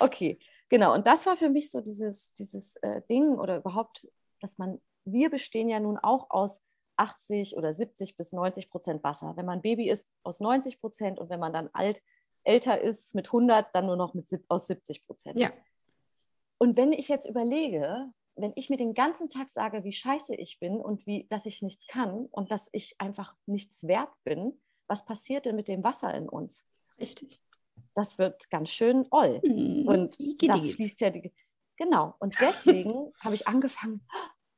Okay, 0.00 0.40
genau. 0.68 0.94
Und 0.94 1.06
das 1.06 1.26
war 1.26 1.36
für 1.36 1.48
mich 1.48 1.70
so 1.70 1.80
dieses, 1.80 2.32
dieses 2.32 2.74
äh, 2.82 3.02
Ding 3.08 3.38
oder 3.38 3.58
überhaupt, 3.58 4.08
dass 4.40 4.58
man, 4.58 4.80
wir 5.04 5.30
bestehen 5.30 5.68
ja 5.68 5.78
nun 5.78 5.96
auch 5.96 6.28
aus 6.30 6.60
80 6.96 7.56
oder 7.56 7.72
70 7.72 8.16
bis 8.16 8.32
90 8.32 8.68
Prozent 8.68 9.04
Wasser. 9.04 9.36
Wenn 9.36 9.46
man 9.46 9.62
Baby 9.62 9.88
ist, 9.88 10.08
aus 10.24 10.40
90 10.40 10.80
Prozent 10.80 11.20
und 11.20 11.30
wenn 11.30 11.38
man 11.38 11.52
dann 11.52 11.70
alt, 11.72 12.02
älter 12.42 12.80
ist 12.80 13.14
mit 13.14 13.28
100, 13.28 13.72
dann 13.76 13.86
nur 13.86 13.96
noch 13.96 14.14
mit, 14.14 14.26
aus 14.48 14.66
70 14.66 15.06
Prozent. 15.06 15.38
Ja. 15.38 15.52
Und 16.58 16.76
wenn 16.76 16.92
ich 16.92 17.08
jetzt 17.08 17.28
überlege, 17.28 18.12
wenn 18.36 18.52
ich 18.56 18.70
mir 18.70 18.76
den 18.76 18.94
ganzen 18.94 19.28
Tag 19.28 19.50
sage, 19.50 19.84
wie 19.84 19.92
scheiße 19.92 20.34
ich 20.34 20.58
bin 20.60 20.80
und 20.80 21.06
wie, 21.06 21.26
dass 21.28 21.46
ich 21.46 21.62
nichts 21.62 21.86
kann 21.86 22.26
und 22.26 22.50
dass 22.50 22.68
ich 22.72 23.00
einfach 23.00 23.34
nichts 23.46 23.86
wert 23.86 24.12
bin, 24.24 24.60
was 24.86 25.04
passiert 25.04 25.46
denn 25.46 25.56
mit 25.56 25.68
dem 25.68 25.84
Wasser 25.84 26.12
in 26.14 26.28
uns? 26.28 26.64
Richtig. 26.98 27.42
Das 27.94 28.18
wird 28.18 28.50
ganz 28.50 28.70
schön 28.70 29.06
oll. 29.10 29.40
Mhm. 29.44 29.86
Und 29.86 30.18
das 30.42 30.70
fließt 30.70 31.00
ja 31.00 31.10
die. 31.10 31.32
Genau. 31.76 32.14
Und 32.18 32.36
deswegen 32.40 33.12
habe 33.20 33.34
ich 33.34 33.46
angefangen, 33.46 34.04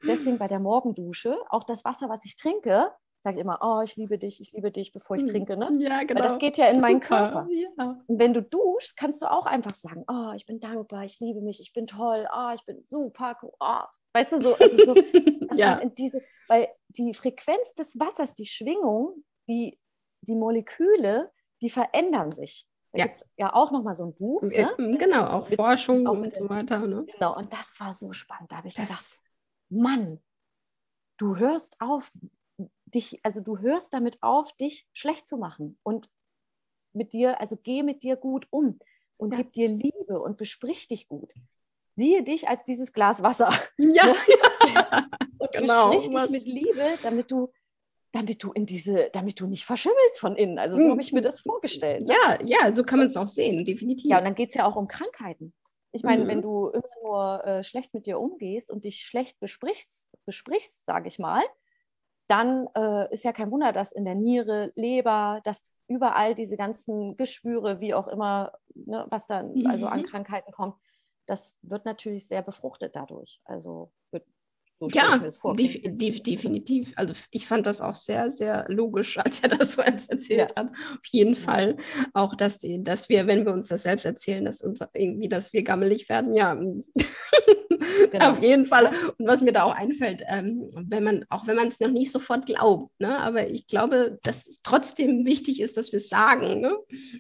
deswegen 0.07 0.39
bei 0.39 0.49
der 0.49 0.61
Morgendusche, 0.61 1.39
auch 1.51 1.65
das 1.65 1.85
Wasser, 1.85 2.09
was 2.09 2.25
ich 2.25 2.37
trinke, 2.37 2.93
sage 3.23 3.37
ich 3.37 3.43
immer, 3.43 3.59
oh, 3.63 3.81
ich 3.83 3.97
liebe 3.97 4.19
dich, 4.19 4.41
ich 4.41 4.53
liebe 4.53 4.71
dich, 4.71 4.93
bevor 4.93 5.17
ich 5.17 5.23
Mhm. 5.25 5.27
trinke. 5.29 5.57
Ne? 5.57 5.71
Ja, 5.81 6.03
genau. 6.05 6.21
Weil 6.23 6.29
das 6.29 6.39
geht 6.39 6.57
ja 6.57 6.67
in 6.69 6.81
meinen. 6.81 7.01
Körper. 7.01 7.47
Ja. 7.51 7.97
Und 8.07 8.19
wenn 8.19 8.33
du 8.33 8.43
duschst, 8.43 8.97
kannst 8.97 9.21
du 9.23 9.31
auch 9.31 9.47
einfach 9.47 9.75
sagen, 9.75 10.05
oh, 10.09 10.33
ich 10.35 10.47
bin 10.47 10.59
dankbar, 10.61 11.05
ich 11.05 11.21
liebe 11.21 11.41
mich, 11.41 11.61
ich 11.61 11.73
bin 11.73 11.87
toll, 11.87 12.27
oh, 12.35 12.51
ich 12.55 12.65
bin 12.65 12.83
super, 12.85 13.37
cool, 13.43 13.53
oh. 13.61 13.81
weißt 14.15 14.33
du, 14.33 14.43
so, 14.43 14.55
also 14.55 14.85
so 14.87 14.95
dass 14.95 15.05
ja. 15.59 15.81
diese, 15.99 16.23
weil 16.49 16.69
die 16.89 17.13
Frequenz 17.15 17.75
des 17.75 17.99
Wassers, 17.99 18.35
die 18.35 18.47
Schwingung, 18.47 19.25
die, 19.49 19.79
die 20.23 20.35
Moleküle, 20.35 21.31
die 21.63 21.71
verändern 21.71 22.33
sich. 22.33 22.67
Da 22.93 22.99
Ja. 23.01 23.05
gibt 23.07 23.19
es 23.19 23.27
ja 23.37 23.53
auch 23.55 23.71
nochmal 23.71 23.95
so 23.95 24.05
ein 24.07 24.15
Buch. 24.15 24.43
Ne? 24.43 24.75
Genau, 24.99 25.27
auch 25.27 25.49
Mit- 25.49 25.57
Forschung 25.57 26.07
auch 26.09 26.19
und 26.19 26.35
so 26.35 26.49
weiter. 26.49 26.79
Ne? 26.87 27.05
Genau, 27.13 27.37
und 27.37 27.53
das 27.53 27.79
war 27.79 27.95
so 27.95 28.13
spannend. 28.13 28.51
Da 28.51 28.57
habe 28.57 28.69
ich 28.69 28.75
gedacht, 28.75 28.91
Das, 28.91 29.19
Mann, 29.69 30.21
du 31.19 31.37
hörst 31.37 31.77
auf, 31.81 32.11
dich, 32.95 33.21
also 33.25 33.41
du 33.41 33.59
hörst 33.59 33.95
damit 33.95 34.23
auf, 34.23 34.53
dich 34.55 34.87
schlecht 34.93 35.29
zu 35.29 35.37
machen 35.37 35.79
und 35.83 36.11
mit 36.93 37.13
dir, 37.13 37.41
also 37.41 37.57
geh 37.57 37.83
mit 37.83 38.03
dir 38.03 38.17
gut 38.17 38.47
um 38.51 38.79
und 39.17 39.33
Ja. 39.33 39.39
gib 39.39 39.53
dir 39.53 39.69
Liebe 39.69 40.21
und 40.21 40.37
besprich 40.37 40.89
dich 40.89 41.09
gut. 41.09 41.33
Siehe 41.97 42.23
dich 42.23 42.49
als 42.49 42.65
dieses 42.65 42.93
Glas 42.93 43.23
Wasser 43.23 43.51
ja, 43.79 44.05
Ne? 44.07 44.15
ja. 44.67 45.09
und 45.39 45.53
Genau, 45.53 45.91
besprich 45.91 46.31
dich 46.31 46.47
mit 46.47 46.47
Liebe, 46.47 46.99
damit 47.03 47.31
du, 47.31 47.53
damit 48.13 48.43
du 48.43 48.53
in 48.53 48.67
diese, 48.67 49.11
damit 49.13 49.41
du 49.41 49.47
nicht 49.47 49.65
verschimmelst 49.65 50.19
von 50.19 50.37
innen. 50.37 50.59
Also 50.59 50.77
so 50.79 50.85
Mhm. 50.85 50.91
habe 50.91 51.01
ich 51.01 51.13
mir 51.13 51.23
das 51.23 51.41
vorgestellt. 51.41 52.07
ne? 52.07 52.15
ja, 52.25 52.39
ja, 52.45 52.73
so 52.73 52.83
kann 52.83 52.99
man 52.99 53.09
es 53.09 53.17
auch 53.17 53.27
sehen, 53.27 53.65
definitiv. 53.65 54.11
Ja, 54.11 54.19
und 54.19 54.25
dann 54.25 54.35
geht 54.35 54.51
es 54.51 54.55
ja 54.57 54.67
auch 54.67 54.77
um 54.77 54.89
Krankheiten. 54.89 55.55
Ich 55.93 56.03
meine, 56.03 56.25
Mhm. 56.25 56.29
wenn 56.29 56.43
du 56.43 56.69
immer 56.69 56.89
nur 57.03 57.45
äh, 57.45 57.63
schlecht 57.65 57.95
mit 57.95 58.07
dir 58.07 58.19
umgehst 58.21 58.71
und 58.71 58.85
dich 58.85 59.03
schlecht 59.03 59.39
besprichst, 59.41 60.09
besprichst 60.25 60.87
sage 60.87 61.09
ich 61.09 61.19
mal, 61.19 61.43
dann 62.31 62.69
äh, 62.77 63.13
ist 63.13 63.25
ja 63.25 63.33
kein 63.33 63.51
Wunder, 63.51 63.73
dass 63.73 63.93
in 63.93 64.05
der 64.05 64.15
Niere, 64.15 64.73
Leber, 64.77 65.41
dass 65.45 65.67
überall 65.89 66.35
diese 66.35 66.57
ganzen 66.57 67.17
Geschwüre, 67.17 67.81
wie 67.81 67.95
auch 67.95 68.07
immer, 68.07 68.53
ne, 68.75 69.07
was 69.11 69.27
dann 69.27 69.67
also 69.67 69.87
an 69.87 70.03
Mhm. 70.03 70.07
Krankheiten 70.07 70.53
kommt, 70.53 70.77
das 71.27 71.57
wird 71.63 71.85
natürlich 71.85 72.29
sehr 72.29 72.43
befruchtet 72.43 72.95
dadurch. 72.95 73.41
Also 73.45 73.93
so 74.81 74.89
Ja, 74.89 75.19
def 75.57 75.79
def 75.85 76.23
definitiv. 76.23 76.93
Also 76.97 77.15
ich 77.31 77.47
fand 77.47 77.67
das 77.67 77.81
auch 77.81 77.95
sehr, 77.95 78.31
sehr 78.31 78.65
logisch, 78.69 79.19
als 79.25 79.41
er 79.41 79.51
das 79.51 79.75
so 79.75 79.83
erzählt 79.83 80.57
hat. 80.57 80.71
Auf 80.71 81.07
jeden 81.11 81.37
Fall. 81.37 81.77
Auch, 82.15 82.35
dass, 82.35 82.59
die- 82.59 82.83
dass 82.83 83.09
wir, 83.11 83.27
wenn 83.27 83.45
wir 83.45 83.53
uns 83.53 83.69
das 83.69 83.83
selbst 83.85 84.07
erzählen, 84.07 84.45
dass 84.45 84.63
uns 84.63 84.81
irgendwie, 84.95 85.29
dass 85.29 85.53
wir 85.53 85.63
gammelig 85.63 86.09
werden, 86.09 86.35
ja. 86.35 86.59
Genau. 88.11 88.31
Auf 88.33 88.43
jeden 88.43 88.67
Fall. 88.67 88.87
Und 89.19 89.27
was 89.27 89.41
mir 89.41 89.53
da 89.53 89.63
auch 89.65 89.75
einfällt, 89.75 90.23
ähm, 90.27 90.71
wenn 90.89 91.05
man, 91.05 91.25
auch 91.29 91.47
wenn 91.47 91.57
man 91.57 91.69
es 91.69 91.81
noch 91.81 91.91
nicht 91.91 92.11
sofort 92.11 92.47
glaubt, 92.47 92.93
ne, 93.01 93.19
aber 93.19 93.49
ich 93.49 93.67
glaube, 93.67 94.19
dass 94.23 94.47
es 94.49 94.63
trotzdem 94.63 95.25
wichtig 95.25 95.61
ist, 95.61 95.77
dass 95.77 95.93
wir 95.93 95.99
es 95.99 96.09
sagen, 96.09 96.61
ne? 96.61 96.77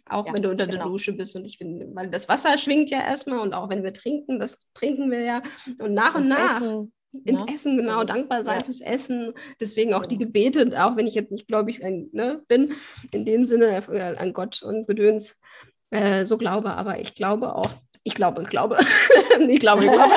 Auch 0.06 0.26
Ja, 0.26 0.34
wenn 0.34 0.42
du 0.42 0.50
unter 0.50 0.66
der 0.66 0.78
genau. 0.78 0.90
Dusche 0.90 1.12
bist. 1.12 1.36
Und 1.36 1.46
ich 1.46 1.58
finde, 1.58 1.88
weil 1.94 2.08
das 2.10 2.28
Wasser 2.28 2.58
schwingt 2.58 2.90
ja 2.90 3.00
erstmal 3.00 3.38
und 3.40 3.54
auch 3.54 3.68
wenn 3.70 3.84
wir 3.84 3.92
trinken, 3.92 4.38
das 4.38 4.66
trinken 4.74 5.10
wir 5.10 5.20
ja. 5.20 5.42
Und 5.78 5.94
nach 5.94 6.14
und 6.14 6.22
Ins 6.22 6.30
nach. 6.30 6.56
Essen, 6.60 6.92
Ins 7.24 7.44
ne? 7.44 7.54
Essen, 7.54 7.76
genau, 7.76 7.94
Also, 8.00 8.04
dankbar 8.04 8.42
sein 8.42 8.58
ja. 8.60 8.64
fürs 8.64 8.80
Essen. 8.80 9.32
Deswegen 9.60 9.94
auch 9.94 10.06
die 10.06 10.16
Genau. 10.18 10.26
Gebete, 10.28 10.84
auch 10.84 10.96
wenn 10.96 11.06
ich 11.06 11.14
jetzt 11.14 11.32
nicht 11.32 11.48
gläubig 11.48 11.80
ne, 11.80 12.42
bin, 12.48 12.74
in 13.10 13.24
dem 13.24 13.44
Sinne 13.44 13.82
äh, 13.88 14.16
an 14.16 14.32
Gott 14.32 14.62
und 14.62 14.86
Gedöns 14.86 15.36
äh, 15.90 16.24
so 16.24 16.38
glaube, 16.38 16.70
aber 16.70 17.00
ich 17.00 17.14
glaube 17.14 17.54
auch, 17.54 17.70
ich 18.04 18.14
glaube, 18.14 18.42
ich 18.42 18.48
glaube, 18.48 18.78
ich 19.48 19.58
glaube, 19.60 19.84
ich 19.84 19.90
glaube. 19.90 20.14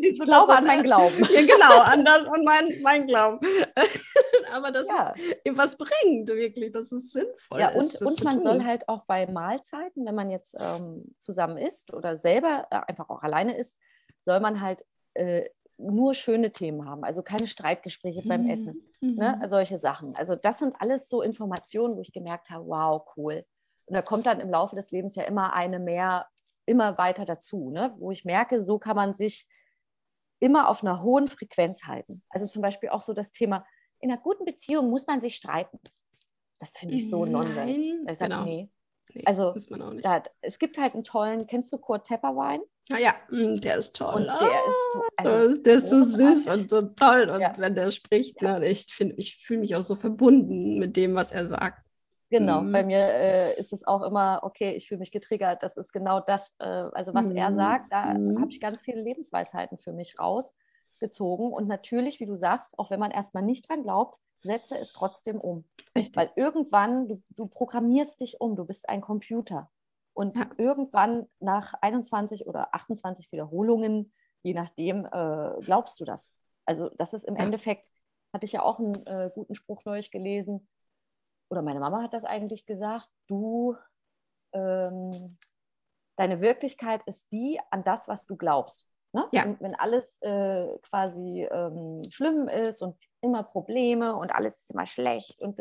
Ich 0.00 0.20
glaube 0.20 0.52
an 0.54 0.64
meinen 0.64 0.82
Glauben. 0.84 1.18
Ja, 1.32 1.40
genau, 1.40 1.80
an 1.80 2.04
das, 2.04 2.26
an 2.26 2.44
mein, 2.44 2.80
mein 2.82 3.06
Glauben. 3.06 3.40
aber 4.52 4.70
dass 4.70 4.86
Ja. 4.88 5.12
es 5.44 5.56
was 5.56 5.76
bringt, 5.76 6.28
wirklich, 6.28 6.70
dass 6.72 6.92
es 6.92 7.12
sinnvoll 7.12 7.60
Ja, 7.60 7.68
ist. 7.68 7.76
und, 7.76 7.94
das 7.94 8.00
und 8.02 8.24
man 8.24 8.34
tun. 8.34 8.42
soll 8.42 8.64
halt 8.64 8.88
auch 8.88 9.04
bei 9.06 9.26
Mahlzeiten, 9.26 10.06
wenn 10.06 10.14
man 10.14 10.30
jetzt 10.30 10.54
ähm, 10.58 11.14
zusammen 11.18 11.56
isst 11.56 11.92
oder 11.92 12.18
selber 12.18 12.66
äh, 12.70 12.78
einfach 12.86 13.08
auch 13.10 13.22
alleine 13.22 13.56
isst, 13.58 13.78
soll 14.24 14.38
man 14.40 14.60
halt 14.60 14.84
äh, 15.16 15.50
nur 15.78 16.14
schöne 16.14 16.52
Themen 16.52 16.88
haben, 16.88 17.04
also 17.04 17.22
keine 17.22 17.46
Streitgespräche 17.46 18.22
beim 18.22 18.48
Essen, 18.48 18.82
Mhm. 19.00 19.16
ne? 19.16 19.40
solche 19.46 19.76
Sachen. 19.78 20.16
Also 20.16 20.34
das 20.34 20.58
sind 20.58 20.74
alles 20.80 21.08
so 21.08 21.20
Informationen, 21.20 21.96
wo 21.96 22.00
ich 22.00 22.12
gemerkt 22.12 22.50
habe, 22.50 22.66
wow, 22.66 23.02
cool. 23.16 23.44
Und 23.84 23.94
da 23.94 24.02
kommt 24.02 24.24
dann 24.26 24.40
im 24.40 24.50
Laufe 24.50 24.74
des 24.74 24.90
Lebens 24.90 25.14
ja 25.16 25.24
immer 25.24 25.52
eine 25.52 25.78
mehr, 25.78 26.26
immer 26.64 26.96
weiter 26.98 27.24
dazu, 27.26 27.70
ne? 27.70 27.94
wo 27.98 28.10
ich 28.10 28.24
merke, 28.24 28.60
so 28.62 28.78
kann 28.78 28.96
man 28.96 29.12
sich 29.12 29.46
immer 30.38 30.68
auf 30.68 30.82
einer 30.82 31.02
hohen 31.02 31.28
Frequenz 31.28 31.84
halten. 31.86 32.22
Also 32.30 32.46
zum 32.46 32.62
Beispiel 32.62 32.88
auch 32.88 33.02
so 33.02 33.12
das 33.12 33.30
Thema, 33.32 33.66
in 34.00 34.10
einer 34.10 34.20
guten 34.20 34.44
Beziehung 34.44 34.90
muss 34.90 35.06
man 35.06 35.20
sich 35.20 35.36
streiten. 35.36 35.78
Das 36.58 36.70
finde 36.70 36.94
ich 36.94 37.08
so 37.10 37.24
Nein, 37.24 37.32
Nonsens. 37.32 37.78
Ich 38.10 38.18
genau. 38.18 38.44
nee. 38.44 38.70
Nee, 39.14 39.22
Also. 39.24 39.54
Da, 40.02 40.22
es 40.40 40.58
gibt 40.58 40.78
halt 40.78 40.94
einen 40.94 41.04
tollen, 41.04 41.46
kennst 41.46 41.72
du 41.72 41.78
Kurt 41.78 42.06
Tepperwein? 42.06 42.60
Ja, 42.88 42.98
ja, 42.98 43.14
mm, 43.30 43.56
der 43.56 43.76
ist 43.76 43.96
toll. 43.96 44.14
Und 44.14 44.26
der 44.26 44.64
ist 44.68 44.92
so, 44.92 45.00
Ah, 45.16 45.22
also 45.24 45.56
der 45.56 45.74
ist 45.74 45.90
so 45.90 46.02
süß 46.02 46.48
und 46.48 46.70
so 46.70 46.82
toll. 46.82 47.28
Und 47.30 47.40
Ja. 47.40 47.52
wenn 47.58 47.74
der 47.74 47.90
spricht, 47.90 48.40
ne, 48.42 48.64
ich 48.64 48.86
finde, 48.94 49.16
ich 49.16 49.36
fühle 49.36 49.60
mich 49.60 49.74
auch 49.74 49.82
so 49.82 49.96
verbunden 49.96 50.78
mit 50.78 50.96
dem, 50.96 51.14
was 51.14 51.32
er 51.32 51.48
sagt. 51.48 51.82
Genau, 52.30 52.60
Mhm. 52.62 52.72
bei 52.72 52.82
mir 52.84 52.98
äh, 52.98 53.58
ist 53.58 53.72
es 53.72 53.86
auch 53.86 54.02
immer, 54.02 54.40
okay, 54.42 54.72
ich 54.74 54.88
fühle 54.88 54.98
mich 55.00 55.12
getriggert. 55.12 55.62
Das 55.62 55.76
ist 55.76 55.92
genau 55.92 56.20
das, 56.20 56.54
äh, 56.58 56.64
also 56.64 57.14
was 57.14 57.30
er 57.30 57.50
Mhm. 57.50 57.56
sagt, 57.56 57.92
da 57.92 58.14
Mhm. 58.14 58.40
habe 58.40 58.50
ich 58.50 58.60
ganz 58.60 58.82
viele 58.82 59.00
Lebensweisheiten 59.00 59.78
für 59.78 59.92
mich 59.92 60.16
rausgezogen. 60.18 61.52
Und 61.52 61.68
natürlich, 61.68 62.20
wie 62.20 62.26
du 62.26 62.36
sagst, 62.36 62.78
auch 62.78 62.90
wenn 62.90 63.00
man 63.00 63.10
erstmal 63.10 63.42
nicht 63.42 63.68
dran 63.68 63.82
glaubt, 63.82 64.18
setze 64.42 64.78
es 64.78 64.92
trotzdem 64.92 65.40
um. 65.40 65.64
Richtig. 65.96 66.16
Weil 66.16 66.28
irgendwann, 66.36 67.08
du, 67.08 67.22
du 67.30 67.46
programmierst 67.46 68.20
dich 68.20 68.40
um, 68.40 68.54
du 68.54 68.64
bist 68.64 68.88
ein 68.88 69.00
Computer. 69.00 69.70
Und 70.16 70.38
Ja. 70.38 70.50
irgendwann 70.56 71.28
nach 71.40 71.74
21 71.82 72.46
oder 72.46 72.74
28 72.74 73.30
Wiederholungen, 73.32 74.14
je 74.42 74.54
nachdem, 74.54 75.04
äh, 75.04 75.60
glaubst 75.60 76.00
du 76.00 76.06
das. 76.06 76.32
Also 76.64 76.88
das 76.96 77.12
ist 77.12 77.24
im 77.24 77.36
Ja. 77.36 77.44
Endeffekt, 77.44 77.86
hatte 78.32 78.46
ich 78.46 78.52
ja 78.52 78.62
auch 78.62 78.78
einen 78.78 78.94
äh, 79.06 79.30
guten 79.34 79.54
Spruch 79.54 79.84
neulich 79.84 80.10
gelesen, 80.10 80.68
oder 81.50 81.60
meine 81.62 81.80
Mama 81.80 82.02
hat 82.02 82.14
das 82.14 82.24
eigentlich 82.24 82.64
gesagt, 82.64 83.08
du, 83.28 83.76
ähm, 84.52 85.36
deine 86.16 86.40
Wirklichkeit 86.40 87.02
ist 87.04 87.30
die 87.30 87.60
an 87.70 87.84
das, 87.84 88.08
was 88.08 88.24
du 88.24 88.36
glaubst. 88.36 88.88
Ne? 89.12 89.28
Ja. 89.32 89.44
Und 89.44 89.60
wenn 89.60 89.74
alles 89.74 90.20
äh, 90.22 90.66
quasi 90.82 91.46
ähm, 91.50 92.02
schlimm 92.10 92.48
ist 92.48 92.80
und 92.80 92.96
immer 93.20 93.42
Probleme 93.42 94.16
und 94.16 94.34
alles 94.34 94.60
ist 94.62 94.70
immer 94.70 94.86
schlecht 94.86 95.42
und 95.42 95.56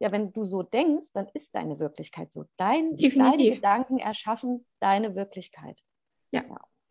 ja, 0.00 0.10
wenn 0.10 0.32
du 0.32 0.44
so 0.44 0.62
denkst, 0.62 1.08
dann 1.12 1.28
ist 1.34 1.54
deine 1.54 1.78
Wirklichkeit 1.78 2.32
so. 2.32 2.46
Dein, 2.56 2.96
deine 2.96 2.96
Definitiv. 2.96 3.54
Gedanken 3.56 3.98
erschaffen 3.98 4.66
deine 4.80 5.14
Wirklichkeit. 5.14 5.80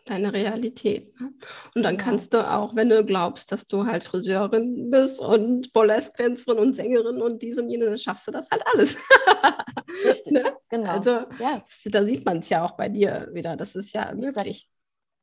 Deine 0.06 0.34
Realität. 0.34 1.20
Ne? 1.20 1.34
Und 1.76 1.84
dann 1.84 1.98
kannst 1.98 2.34
du 2.34 2.40
auch, 2.50 2.76
wenn 2.76 2.90
du 2.90 3.06
glaubst, 3.06 3.52
dass 3.52 3.68
du 3.68 3.86
halt 3.86 4.04
Friseurin 4.04 4.90
bist 4.90 5.20
und 5.20 5.72
Burlesque-Tänzerin 5.74 6.58
und 6.58 6.74
Sängerin 6.74 7.22
und 7.22 7.44
dies 7.44 7.60
und 7.60 7.70
jenes, 7.70 7.90
dann 7.90 7.98
schaffst 8.00 8.28
du 8.28 8.32
das 8.32 8.50
halt 8.50 8.64
alles. 8.74 8.98
Richtig, 10.06 10.34
Ne? 10.34 10.52
genau. 10.70 10.90
Also 10.90 11.12
ja, 11.12 11.64
da 11.86 12.04
sieht 12.04 12.26
man 12.26 12.40
es 12.40 12.50
ja 12.50 12.66
auch 12.66 12.72
bei 12.72 12.90
dir 12.90 13.30
wieder. 13.34 13.56
Das 13.56 13.76
ist 13.76 13.94
ja 13.94 14.12
möglich. 14.16 14.68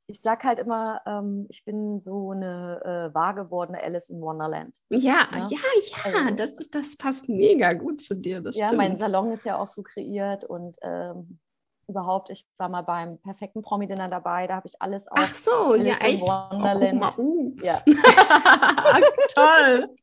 Ich 0.08 0.20
sage 0.20 0.44
halt 0.46 0.58
immer, 0.60 1.00
ähm, 1.06 1.46
ich 1.48 1.64
bin 1.64 2.00
so 2.00 2.30
eine 2.30 2.80
äh, 3.10 3.14
wahr 3.14 3.34
gewordene 3.34 3.82
Alice 3.82 4.08
in 4.08 4.20
Wonderland. 4.20 4.76
Ja, 4.90 5.26
Ja. 5.32 5.48
ja, 5.48 5.48
ja, 5.50 6.12
Also- 6.22 6.34
das, 6.36 6.50
ist, 6.60 6.74
das 6.74 6.96
passt 6.96 7.28
mega 7.28 7.72
gut 7.72 8.00
zu 8.00 8.14
dir. 8.14 8.40
Das 8.40 8.56
Ja, 8.56 8.66
stimmt. 8.68 8.78
mein 8.78 8.96
Salon 8.96 9.32
ist 9.32 9.44
ja 9.44 9.58
auch 9.58 9.66
so 9.66 9.82
kreiert 9.82 10.44
und 10.44 10.76
ähm, 10.82 11.40
überhaupt, 11.88 12.30
ich 12.30 12.44
war 12.58 12.68
mal 12.68 12.82
beim 12.82 13.18
perfekten 13.18 13.62
Promi-Dinner 13.62 14.08
dabei, 14.08 14.46
da 14.48 14.56
habe 14.56 14.66
ich 14.66 14.80
alles 14.82 15.06
auf 15.08 15.18
Ach 15.20 15.34
so, 15.34 15.74
ja, 15.76 15.94
Alice 15.94 16.00
in 16.00 16.06
echt. 16.06 16.22
Oh, 16.22 16.26
guck 16.26 16.52
Wonderland. 16.52 17.00
mal. 17.00 17.12
Uh. 17.18 17.56
ja, 17.62 17.82
Toll. 19.34 19.96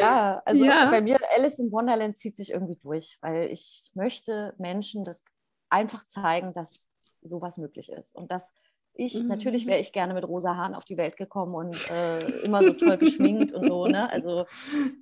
ja, 0.00 0.42
also 0.44 0.64
Ja. 0.64 0.90
bei 0.90 1.00
mir 1.00 1.18
Alice 1.36 1.58
in 1.58 1.70
Wonderland 1.72 2.18
zieht 2.18 2.36
sich 2.36 2.50
irgendwie 2.52 2.76
durch, 2.76 3.18
weil 3.22 3.50
ich 3.50 3.90
möchte 3.94 4.54
Menschen 4.58 5.04
das 5.04 5.24
einfach 5.70 6.04
zeigen, 6.08 6.52
dass 6.52 6.88
sowas 7.22 7.56
möglich 7.58 7.90
ist 7.90 8.14
und 8.14 8.30
dass 8.30 8.50
ich, 8.96 9.14
Mhm. 9.14 9.28
natürlich 9.28 9.66
wäre 9.66 9.78
ich 9.80 9.92
gerne 9.92 10.14
mit 10.14 10.26
rosa 10.26 10.56
Haaren 10.56 10.74
auf 10.74 10.84
die 10.84 10.96
Welt 10.96 11.16
gekommen 11.16 11.54
und 11.54 11.76
äh, 11.90 12.40
immer 12.42 12.62
so 12.62 12.72
toll 12.72 12.96
geschminkt 12.98 13.52
und 13.52 13.66
so, 13.66 13.86
ne? 13.86 14.10
Also 14.10 14.44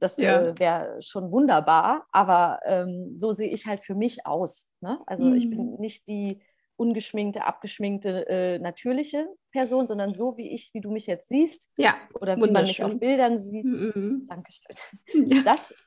das 0.01 0.17
Ja. 0.17 0.41
äh, 0.41 0.59
wäre 0.59 1.01
schon 1.03 1.31
wunderbar, 1.31 2.07
aber 2.13 2.61
ähm, 2.65 3.13
so 3.15 3.33
sehe 3.33 3.51
ich 3.51 3.67
halt 3.67 3.81
für 3.81 3.95
mich 3.95 4.27
aus. 4.27 4.69
Ne? 4.81 4.99
Also 5.07 5.33
ich 5.33 5.47
Mhm. 5.47 5.51
bin 5.51 5.75
nicht 5.81 6.07
die 6.09 6.43
ungeschminkte, 6.77 7.45
abgeschminkte, 7.45 8.29
äh, 8.29 8.59
natürliche 8.59 9.29
Person, 9.53 9.87
sondern 9.87 10.13
so 10.13 10.37
wie 10.37 10.53
ich, 10.53 10.71
wie 10.75 10.81
du 10.81 10.91
mich 10.91 11.07
jetzt 11.07 11.29
siehst 11.29 11.69
Ja. 11.77 11.95
oder 12.21 12.37
wie 12.37 12.51
man 12.51 12.65
mich 12.65 12.83
auf 12.83 12.99
Bildern 12.99 13.39
sieht. 13.39 13.65
Mhm. 13.65 14.27
Dankeschön. 14.29 14.77
Ja. 15.33 15.43
Das 15.45 15.71
ist 15.71 15.79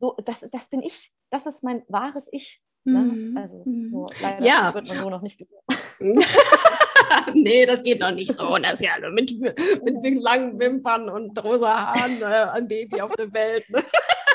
so, 0.00 0.16
das, 0.24 0.40
das 0.50 0.68
bin 0.68 0.82
ich. 0.82 1.12
Das 1.30 1.46
ist 1.46 1.62
mein 1.62 1.84
wahres 1.88 2.28
Ich. 2.32 2.60
Ne? 2.84 2.98
Mhm. 3.00 3.36
Also 3.36 3.62
Mhm. 3.64 3.90
so, 3.92 4.06
leider 4.20 4.44
Ja. 4.44 4.74
wird 4.74 4.88
man 4.88 4.96
so 4.98 5.10
noch 5.10 5.22
nicht 5.22 5.38
geboren. 5.38 5.62
nee, 7.34 7.66
das 7.66 7.82
geht 7.82 8.02
doch 8.02 8.10
nicht 8.10 8.32
so. 8.32 8.56
Das 8.58 8.74
ist 8.74 8.80
ja 8.80 8.98
nur 9.00 9.10
mit, 9.10 9.32
mit 9.40 10.22
langen 10.22 10.58
Wimpern 10.58 11.08
und 11.08 11.42
rosa 11.42 11.94
Haaren 11.94 12.20
äh, 12.22 12.50
ein 12.52 12.68
Baby 12.68 13.00
auf 13.00 13.12
der 13.12 13.32
Welt. 13.32 13.68
Ne? 13.70 13.82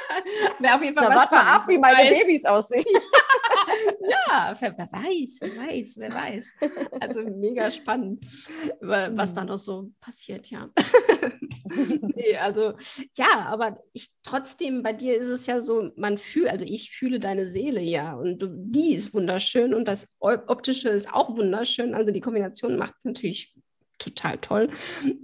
Wäre 0.59 0.75
auf 0.75 0.83
jeden 0.83 0.95
Fall 0.95 1.07
Na, 1.09 1.15
was 1.15 1.21
warte 1.21 1.35
mal 1.35 1.55
ab, 1.55 1.67
wie 1.67 1.77
meine 1.77 1.97
weiß. 1.97 2.19
Babys 2.19 2.45
aussehen. 2.45 2.85
Ja, 4.09 4.55
wer, 4.59 4.77
wer 4.77 4.91
weiß, 4.91 5.39
wer 5.41 5.65
weiß, 5.65 5.97
wer 5.99 6.13
weiß. 6.13 6.53
Also 6.99 7.21
mega 7.29 7.71
spannend, 7.71 8.25
wa- 8.81 9.09
was 9.15 9.33
da 9.33 9.43
noch 9.45 9.59
so 9.59 9.91
passiert, 10.01 10.49
ja. 10.49 10.69
nee, 12.15 12.35
also 12.37 12.73
ja, 13.15 13.45
aber 13.47 13.79
ich 13.93 14.09
trotzdem, 14.23 14.83
bei 14.83 14.93
dir 14.93 15.15
ist 15.17 15.27
es 15.27 15.45
ja 15.45 15.61
so, 15.61 15.91
man 15.95 16.17
fühlt, 16.17 16.49
also 16.49 16.65
ich 16.65 16.91
fühle 16.91 17.19
deine 17.19 17.47
Seele 17.47 17.81
ja 17.81 18.15
und 18.15 18.39
du, 18.39 18.47
die 18.49 18.93
ist 18.95 19.13
wunderschön 19.13 19.73
und 19.73 19.87
das 19.87 20.07
Optische 20.19 20.89
ist 20.89 21.13
auch 21.13 21.35
wunderschön. 21.37 21.93
Also 21.93 22.11
die 22.11 22.21
Kombination 22.21 22.77
macht 22.77 22.95
es 22.99 23.05
natürlich 23.05 23.55
total 23.99 24.37
toll. 24.39 24.69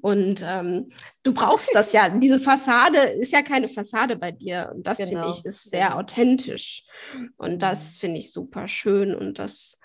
Und 0.01 0.43
ähm, 0.45 0.91
du 1.23 1.33
brauchst 1.33 1.73
das 1.75 1.93
ja. 1.93 2.09
Diese 2.09 2.39
Fassade 2.39 2.97
ist 2.99 3.33
ja 3.33 3.41
keine 3.41 3.67
Fassade 3.67 4.17
bei 4.17 4.31
dir. 4.31 4.71
Und 4.75 4.87
das 4.87 5.03
finde 5.03 5.15
Genau, 5.15 5.29
ich 5.29 5.45
ist 5.45 5.69
sehr 5.69 5.97
authentisch. 5.97 6.83
Und 7.37 7.53
Mhm. 7.53 7.59
das 7.59 7.97
finde 7.97 8.19
ich 8.19 8.31
super 8.31 8.67
schön. 8.67 9.15
Und 9.15 9.39
das 9.39 9.78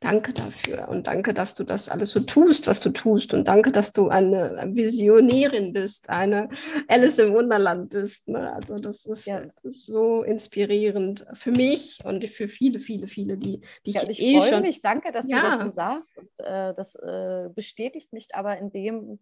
danke 0.00 0.32
dafür. 0.32 0.88
Und 0.88 1.06
danke, 1.06 1.32
dass 1.34 1.54
du 1.54 1.64
das 1.64 1.88
alles 1.88 2.10
so 2.10 2.20
tust, 2.20 2.66
was 2.66 2.80
du 2.80 2.90
tust. 2.90 3.34
Und 3.34 3.48
danke, 3.48 3.72
dass 3.72 3.92
du 3.92 4.08
eine 4.08 4.70
Visionärin 4.72 5.72
bist, 5.72 6.10
eine 6.10 6.48
Alice 6.88 7.18
im 7.18 7.32
Wunderland 7.32 7.90
bist. 7.90 8.28
Ne? 8.28 8.52
Also 8.52 8.76
das 8.78 9.06
ist 9.06 9.26
Ja. 9.26 9.42
so 9.64 10.22
inspirierend 10.22 11.26
für 11.32 11.50
mich 11.50 11.98
und 12.04 12.24
für 12.28 12.48
viele, 12.48 12.78
viele, 12.80 13.06
viele, 13.06 13.36
die, 13.36 13.60
die 13.84 13.90
Ja, 13.92 14.02
ich 14.02 14.10
ich 14.10 14.20
eh 14.20 14.38
freue 14.40 14.50
schon. 14.50 14.62
mich, 14.62 14.80
danke, 14.82 15.12
dass 15.12 15.26
Ja. 15.28 15.40
du 15.40 15.48
das 15.48 15.60
so 15.60 15.70
sagst. 15.70 16.18
Und, 16.18 16.28
äh, 16.38 16.74
das 16.74 16.94
äh, 16.96 17.48
bestätigt 17.54 18.12
mich 18.12 18.34
aber 18.34 18.58
in 18.58 18.70
dem, 18.70 19.18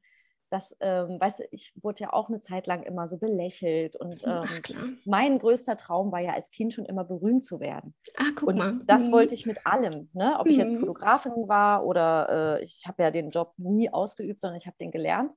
dass, 0.51 0.76
ähm, 0.80 1.18
weißt 1.20 1.40
du, 1.40 1.45
ich 1.51 1.72
wurde 1.82 2.01
ja 2.01 2.12
auch 2.12 2.28
eine 2.28 2.40
Zeit 2.40 2.66
lang 2.66 2.82
immer 2.84 3.09
so 3.09 3.18
belächelt. 3.18 3.97
Und 3.97 4.22
ähm, 4.24 4.40
Ach 4.45 4.62
klar. 4.62 4.84
mein 5.05 5.38
größter 5.38 5.76
Traum 5.76 6.12
war 6.12 6.20
ja 6.20 6.32
als 6.32 6.51
Kind 6.51 6.72
schon 6.72 6.84
immer 6.84 7.05
berühmt 7.05 7.45
zu 7.45 7.59
werden. 7.61 7.95
Ah, 8.16 8.30
guck 8.36 8.49
Und 8.51 8.57
mal. 8.59 8.80
das 8.86 9.09
Mhm. 9.09 9.12
wollte 9.12 9.34
ich 9.34 9.47
mit 9.47 9.66
allem. 9.66 10.09
Ne? 10.12 10.36
Ob 10.38 10.47
ich 10.47 10.57
jetzt 10.57 10.74
Mhm. 10.76 10.80
Fotografin 10.80 11.49
war 11.49 11.84
oder 11.84 12.59
äh, 12.61 12.62
ich 12.62 12.84
habe 12.86 13.03
ja 13.03 13.11
den 13.11 13.30
Job 13.30 13.53
nie 13.57 13.90
ausgeübt, 13.90 14.40
sondern 14.40 14.57
ich 14.57 14.66
habe 14.66 14.76
den 14.78 14.90
gelernt. 14.90 15.32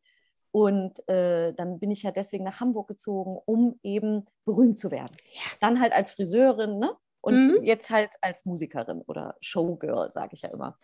Und 0.52 1.08
äh, 1.10 1.54
dann 1.54 1.80
bin 1.80 1.92
ich 1.92 2.04
ja 2.04 2.12
deswegen 2.12 2.44
nach 2.44 2.60
Hamburg 2.60 2.88
gezogen, 2.88 3.38
um 3.46 3.80
eben 3.84 4.26
berühmt 4.46 4.78
zu 4.80 4.92
werden. 4.92 5.16
Ja. 5.34 5.42
Dann 5.62 5.80
halt 5.82 5.94
als 5.94 6.12
Friseurin 6.14 6.80
ne? 6.80 6.96
und 7.22 7.36
Mhm. 7.58 7.64
jetzt 7.64 7.90
halt 7.92 8.12
als 8.22 8.46
Musikerin 8.46 9.02
oder 9.08 9.36
Showgirl, 9.42 10.12
sage 10.12 10.32
ich 10.34 10.42
ja 10.44 10.50
immer. 10.50 10.78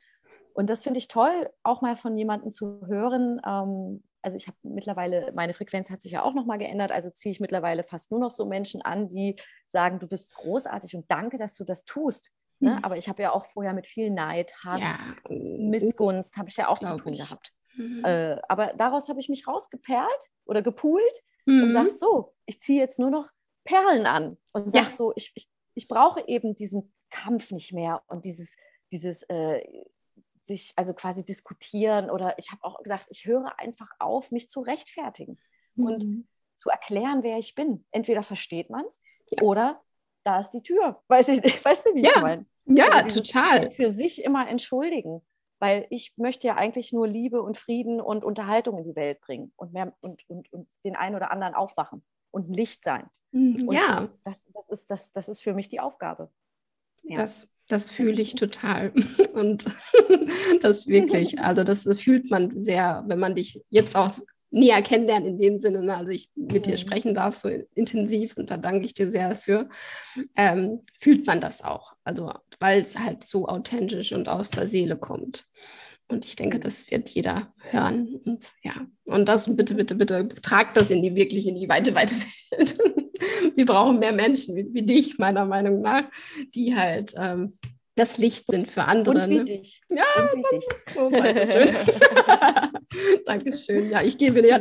Und 0.53 0.69
das 0.69 0.83
finde 0.83 0.99
ich 0.99 1.07
toll, 1.07 1.49
auch 1.63 1.81
mal 1.81 1.95
von 1.95 2.15
jemandem 2.17 2.51
zu 2.51 2.81
hören. 2.85 3.41
Ähm, 3.45 4.03
also 4.23 4.37
ich 4.37 4.47
habe 4.47 4.57
mittlerweile, 4.63 5.31
meine 5.33 5.53
Frequenz 5.53 5.89
hat 5.91 6.01
sich 6.01 6.13
ja 6.13 6.23
auch 6.23 6.33
nochmal 6.33 6.57
geändert, 6.57 6.91
also 6.91 7.09
ziehe 7.09 7.31
ich 7.31 7.39
mittlerweile 7.39 7.83
fast 7.83 8.09
nur 8.11 8.19
noch 8.19 8.31
so 8.31 8.45
Menschen 8.45 8.81
an, 8.81 9.09
die 9.09 9.35
sagen, 9.69 9.99
du 9.99 10.07
bist 10.07 10.33
großartig 10.35 10.95
und 10.95 11.09
danke, 11.11 11.37
dass 11.37 11.55
du 11.55 11.63
das 11.63 11.83
tust. 11.85 12.31
Ne? 12.59 12.71
Mhm. 12.77 12.83
Aber 12.83 12.97
ich 12.97 13.09
habe 13.09 13.21
ja 13.21 13.31
auch 13.33 13.45
vorher 13.45 13.73
mit 13.73 13.87
viel 13.87 14.09
Neid, 14.09 14.53
Hass, 14.65 14.81
Ja. 14.81 14.97
Missgunst, 15.29 16.37
habe 16.37 16.49
ich 16.49 16.57
ja 16.57 16.67
auch 16.69 16.79
zu 16.79 16.95
tun 16.95 17.13
ich. 17.13 17.19
gehabt. 17.19 17.51
Mhm. 17.75 18.03
Äh, 18.05 18.37
aber 18.47 18.73
daraus 18.77 19.09
habe 19.09 19.19
ich 19.19 19.29
mich 19.29 19.47
rausgeperlt 19.47 20.29
oder 20.45 20.61
gepoolt 20.61 21.23
und 21.45 21.69
Mhm. 21.69 21.73
sag 21.73 21.87
so, 21.87 22.33
ich 22.45 22.61
ziehe 22.61 22.79
jetzt 22.79 22.99
nur 22.99 23.09
noch 23.09 23.29
Perlen 23.65 24.05
an 24.05 24.37
und 24.53 24.71
sag 24.71 24.83
Ja. 24.85 24.89
so, 24.89 25.13
ich, 25.15 25.31
ich, 25.35 25.49
ich 25.73 25.87
brauche 25.87 26.25
eben 26.27 26.55
diesen 26.55 26.93
Kampf 27.09 27.51
nicht 27.51 27.73
mehr 27.73 28.01
und 28.07 28.25
dieses, 28.25 28.55
dieses 28.91 29.23
äh, 29.23 29.61
sich 30.45 30.73
also 30.75 30.93
quasi 30.93 31.25
diskutieren 31.25 32.09
oder 32.09 32.37
ich 32.37 32.51
habe 32.51 32.63
auch 32.63 32.81
gesagt, 32.83 33.05
ich 33.09 33.25
höre 33.25 33.59
einfach 33.59 33.89
auf, 33.99 34.31
mich 34.31 34.49
zu 34.49 34.59
rechtfertigen 34.61 35.39
und 35.75 36.03
Mhm. 36.03 36.27
zu 36.57 36.69
erklären, 36.69 37.23
wer 37.23 37.37
ich 37.37 37.55
bin. 37.55 37.85
Entweder 37.91 38.21
versteht 38.23 38.69
man 38.69 38.85
es 38.85 39.01
oder 39.41 39.81
da 40.23 40.39
ist 40.39 40.51
die 40.51 40.61
Tür. 40.61 41.01
Weiß 41.07 41.27
ich, 41.29 41.41
weißt 41.65 41.85
du, 41.85 41.95
wie 41.95 42.01
ich 42.01 42.13
Ja, 42.15 42.21
meine? 42.21 42.45
ja, 42.65 42.85
Also 42.93 43.21
total. 43.21 43.71
Für 43.71 43.89
sich 43.89 44.23
immer 44.23 44.47
entschuldigen. 44.47 45.21
Weil 45.59 45.87
ich 45.89 46.13
möchte 46.17 46.45
ja 46.47 46.55
eigentlich 46.55 46.91
nur 46.91 47.07
Liebe 47.07 47.41
und 47.41 47.55
Frieden 47.57 48.01
und 48.01 48.25
Unterhaltung 48.25 48.77
in 48.79 48.83
die 48.83 48.97
Welt 48.97 49.21
bringen 49.21 49.53
und, 49.55 49.71
mehr, 49.71 49.95
und, 50.01 50.27
und, 50.29 50.51
und 50.51 50.67
den 50.83 50.97
einen 50.97 51.15
oder 51.15 51.31
anderen 51.31 51.53
aufwachen 51.53 52.03
und 52.31 52.49
Licht 52.53 52.83
sein. 52.83 53.09
Mhm. 53.31 53.69
Und 53.69 53.75
Ja, 53.75 54.09
das, 54.25 54.43
das, 54.53 54.67
ist, 54.69 54.89
das, 54.89 55.13
das 55.13 55.29
ist 55.29 55.41
für 55.41 55.53
mich 55.53 55.69
die 55.69 55.79
Aufgabe. 55.79 56.29
ja. 57.03 57.15
das, 57.15 57.47
das 57.67 57.91
fühle 57.91 58.21
ich 58.21 58.35
total. 58.35 58.93
Und 59.33 59.65
das 60.61 60.87
wirklich, 60.87 61.39
also 61.39 61.63
das 61.63 61.87
fühlt 61.99 62.29
man 62.29 62.61
sehr, 62.61 63.03
wenn 63.07 63.19
man 63.19 63.35
dich 63.35 63.61
jetzt 63.69 63.95
auch 63.95 64.11
näher 64.51 64.83
kennenlernen 64.83 65.29
in 65.29 65.39
dem 65.39 65.57
Sinne, 65.57 65.81
ne? 65.81 65.97
also 65.97 66.11
ich 66.11 66.29
mit 66.35 66.67
dir 66.67 66.73
mhm. 66.73 66.77
sprechen 66.77 67.15
darf 67.15 67.35
so 67.35 67.49
intensiv 67.73 68.37
und 68.37 68.51
da 68.51 68.57
danke 68.57 68.85
ich 68.85 68.93
dir 68.93 69.09
sehr 69.09 69.29
dafür, 69.29 69.67
ähm, 70.35 70.81
fühlt 70.99 71.25
man 71.25 71.41
das 71.41 71.63
auch. 71.63 71.93
Also 72.03 72.31
weil 72.59 72.81
es 72.81 72.99
halt 72.99 73.23
so 73.23 73.47
authentisch 73.47 74.13
und 74.13 74.29
aus 74.29 74.51
der 74.51 74.67
Seele 74.67 74.95
kommt. 74.95 75.47
Und 76.07 76.25
ich 76.25 76.35
denke, 76.35 76.59
das 76.59 76.91
wird 76.91 77.09
jeder 77.09 77.51
hören. 77.71 78.21
Und 78.25 78.51
ja, 78.61 78.73
und 79.05 79.27
das 79.27 79.55
bitte, 79.55 79.73
bitte, 79.73 79.95
bitte, 79.95 80.27
tragt 80.27 80.77
das 80.77 80.91
in 80.91 81.01
die 81.01 81.15
wirklich 81.15 81.47
in 81.47 81.55
die 81.55 81.67
weite, 81.67 81.95
weite 81.95 82.15
Welt. 82.51 82.77
Wir 83.55 83.65
brauchen 83.65 83.99
mehr 83.99 84.13
Menschen 84.13 84.55
wie, 84.55 84.73
wie 84.73 84.83
dich, 84.83 85.17
meiner 85.17 85.45
Meinung 85.45 85.81
nach, 85.81 86.09
die 86.55 86.75
halt 86.75 87.13
ähm, 87.17 87.57
das 87.95 88.17
Licht 88.17 88.47
sind 88.47 88.69
für 88.69 88.85
andere. 88.85 89.23
Und 89.23 89.29
wie 89.29 89.37
ne? 89.37 89.45
dich. 89.45 89.81
Ja, 89.89 90.03
und 90.33 90.39
wie 90.39 90.55
dich. 90.55 90.67
Oh, 90.97 91.09
Dankeschön. 91.09 91.69
Dankeschön. 93.25 93.89
Ja, 93.89 94.01
ich 94.01 94.17
gebe 94.17 94.45
ja 94.47 94.59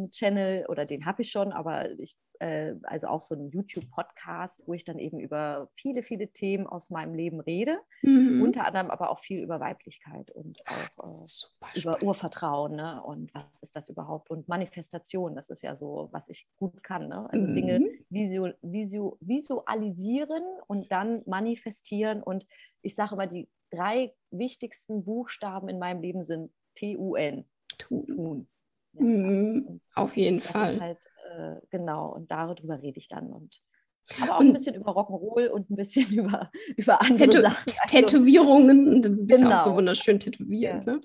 oder 0.68 0.84
den 0.84 1.06
habe 1.06 1.22
ich 1.22 1.30
schon, 1.30 1.52
aber 1.52 1.90
ich 1.98 2.16
äh, 2.40 2.74
also 2.82 3.08
auch 3.08 3.22
so 3.22 3.34
einen 3.34 3.50
YouTube-Podcast, 3.50 4.62
wo 4.66 4.74
ich 4.74 4.84
dann 4.84 4.98
eben 4.98 5.18
über 5.18 5.68
viele, 5.74 6.02
viele 6.02 6.28
Themen 6.28 6.66
aus 6.66 6.90
meinem 6.90 7.14
Leben 7.14 7.40
rede. 7.40 7.78
Mhm. 8.02 8.42
Unter 8.42 8.66
anderem 8.66 8.90
aber 8.90 9.10
auch 9.10 9.20
viel 9.20 9.40
über 9.42 9.60
Weiblichkeit 9.60 10.30
und 10.30 10.58
auch 10.98 11.24
äh, 11.74 11.78
über 11.78 12.02
Urvertrauen. 12.02 12.76
Ne? 12.76 13.02
Und 13.02 13.32
was 13.34 13.46
ist 13.60 13.76
das 13.76 13.88
überhaupt? 13.88 14.30
Und 14.30 14.48
Manifestation, 14.48 15.34
das 15.34 15.48
ist 15.50 15.62
ja 15.62 15.76
so, 15.76 16.08
was 16.12 16.28
ich 16.28 16.46
gut 16.56 16.82
kann. 16.82 17.08
Ne? 17.08 17.28
Also 17.30 17.46
mhm. 17.46 17.54
Dinge 17.54 17.80
visu 18.10 18.50
visu 18.62 19.16
visualisieren 19.20 20.42
und 20.66 20.90
dann 20.92 21.22
manifestieren. 21.26 22.22
Und 22.22 22.46
ich 22.82 22.94
sage 22.94 23.14
immer, 23.14 23.26
die 23.26 23.48
drei 23.70 24.14
wichtigsten 24.30 25.04
Buchstaben 25.04 25.68
in 25.68 25.78
meinem 25.78 26.00
Leben 26.00 26.22
sind 26.22 26.52
T-U-N. 26.74 27.44
Tun. 27.78 28.48
Ja. 28.98 29.04
Mhm, 29.04 29.80
auf 29.94 30.16
jeden 30.16 30.40
Fall. 30.40 30.80
Halt, 30.80 31.06
äh, 31.36 31.56
genau, 31.70 32.14
und 32.14 32.30
darüber 32.30 32.80
rede 32.82 32.98
ich 32.98 33.08
dann. 33.08 33.32
Und 33.32 33.60
aber 34.20 34.36
auch 34.36 34.40
und, 34.40 34.48
ein 34.48 34.52
bisschen 34.52 34.74
über 34.76 34.92
Rock'n'Roll 34.92 35.48
und 35.48 35.70
ein 35.70 35.76
bisschen 35.76 36.08
über, 36.12 36.50
über 36.76 37.02
andere 37.02 37.28
Tätow 37.28 37.42
Sachen. 37.42 37.72
Also, 37.82 37.96
Tätowierungen, 37.96 39.02
du 39.02 39.10
bist 39.10 39.42
genau. 39.42 39.56
auch 39.56 39.64
so 39.64 39.74
wunderschön 39.74 40.20
tätowiert. 40.20 40.86
Ja, 40.86 40.92
ne? 40.92 41.00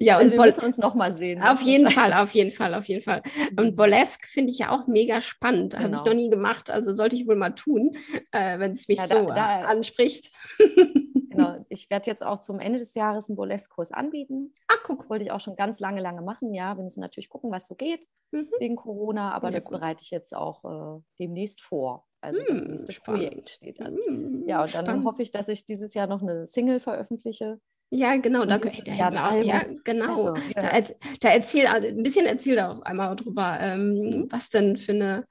ja 0.00 0.16
und 0.16 0.22
also 0.24 0.32
wir 0.32 0.44
müssen 0.44 0.64
uns 0.64 0.78
nochmal 0.78 1.12
sehen. 1.12 1.42
Auf 1.42 1.60
jeden 1.62 1.90
Fall, 1.90 2.12
auf 2.14 2.32
jeden 2.32 2.50
Fall, 2.50 2.74
auf 2.74 2.86
jeden 2.86 3.02
Fall. 3.02 3.22
Und 3.58 3.72
mhm. 3.72 3.76
Burlesque 3.76 4.26
finde 4.26 4.52
ich 4.52 4.58
ja 4.58 4.70
auch 4.70 4.86
mega 4.86 5.20
spannend. 5.20 5.72
Genau. 5.72 5.84
Habe 5.84 5.96
ich 5.96 6.04
noch 6.04 6.14
nie 6.14 6.30
gemacht, 6.30 6.70
also 6.70 6.94
sollte 6.94 7.16
ich 7.16 7.26
wohl 7.26 7.36
mal 7.36 7.50
tun, 7.50 7.96
äh, 8.32 8.58
wenn 8.58 8.72
es 8.72 8.88
mich 8.88 8.98
ja, 8.98 9.06
da, 9.06 9.20
so 9.20 9.26
da, 9.26 9.60
anspricht. 9.62 10.32
Genau, 11.36 11.64
ich 11.68 11.90
werde 11.90 12.10
jetzt 12.10 12.24
auch 12.24 12.38
zum 12.38 12.60
Ende 12.60 12.78
des 12.78 12.94
Jahres 12.94 13.28
einen 13.28 13.36
Burlesque-Kurs 13.36 13.92
anbieten. 13.92 14.52
Ach, 14.68 14.78
guck. 14.84 15.08
Wollte 15.10 15.24
ich 15.24 15.30
auch 15.30 15.40
schon 15.40 15.56
ganz 15.56 15.80
lange, 15.80 16.00
lange 16.00 16.22
machen. 16.22 16.52
Ja, 16.54 16.76
wir 16.76 16.84
müssen 16.84 17.00
natürlich 17.00 17.28
gucken, 17.28 17.50
was 17.50 17.66
so 17.66 17.74
geht 17.74 18.06
mhm. 18.34 18.48
wegen 18.58 18.76
Corona, 18.76 19.32
aber 19.32 19.48
ja, 19.48 19.54
das 19.54 19.64
gut. 19.64 19.78
bereite 19.78 20.02
ich 20.02 20.10
jetzt 20.10 20.34
auch 20.34 20.64
äh, 20.64 21.02
demnächst 21.18 21.62
vor. 21.62 22.06
Also 22.20 22.40
mhm, 22.40 22.46
das 22.48 22.64
nächste 22.64 22.92
spannend. 22.92 23.28
Projekt 23.28 23.48
steht 23.50 23.80
an. 23.80 23.94
Mhm, 23.94 24.44
ja, 24.46 24.62
und 24.62 24.74
dann 24.74 24.84
spannend. 24.84 25.04
hoffe 25.06 25.22
ich, 25.22 25.30
dass 25.30 25.48
ich 25.48 25.64
dieses 25.64 25.94
Jahr 25.94 26.06
noch 26.06 26.22
eine 26.22 26.46
Single 26.46 26.80
veröffentliche. 26.80 27.60
Ja, 27.90 28.16
genau, 28.16 28.44
da, 28.44 28.58
ja, 28.86 29.10
da, 29.10 29.36
ja, 29.36 29.62
genau. 29.84 30.30
Also, 30.30 30.34
ja. 30.56 30.80
Da, 30.80 30.94
da, 31.20 31.28
erzähl 31.28 31.66
ein 31.66 32.02
bisschen 32.02 32.26
erzähl 32.26 32.56
da 32.56 32.72
auch 32.72 32.82
einmal 32.82 33.14
drüber, 33.14 33.58
ähm, 33.60 34.26
was 34.30 34.50
denn 34.50 34.76
für 34.76 34.92
eine, 34.92 35.26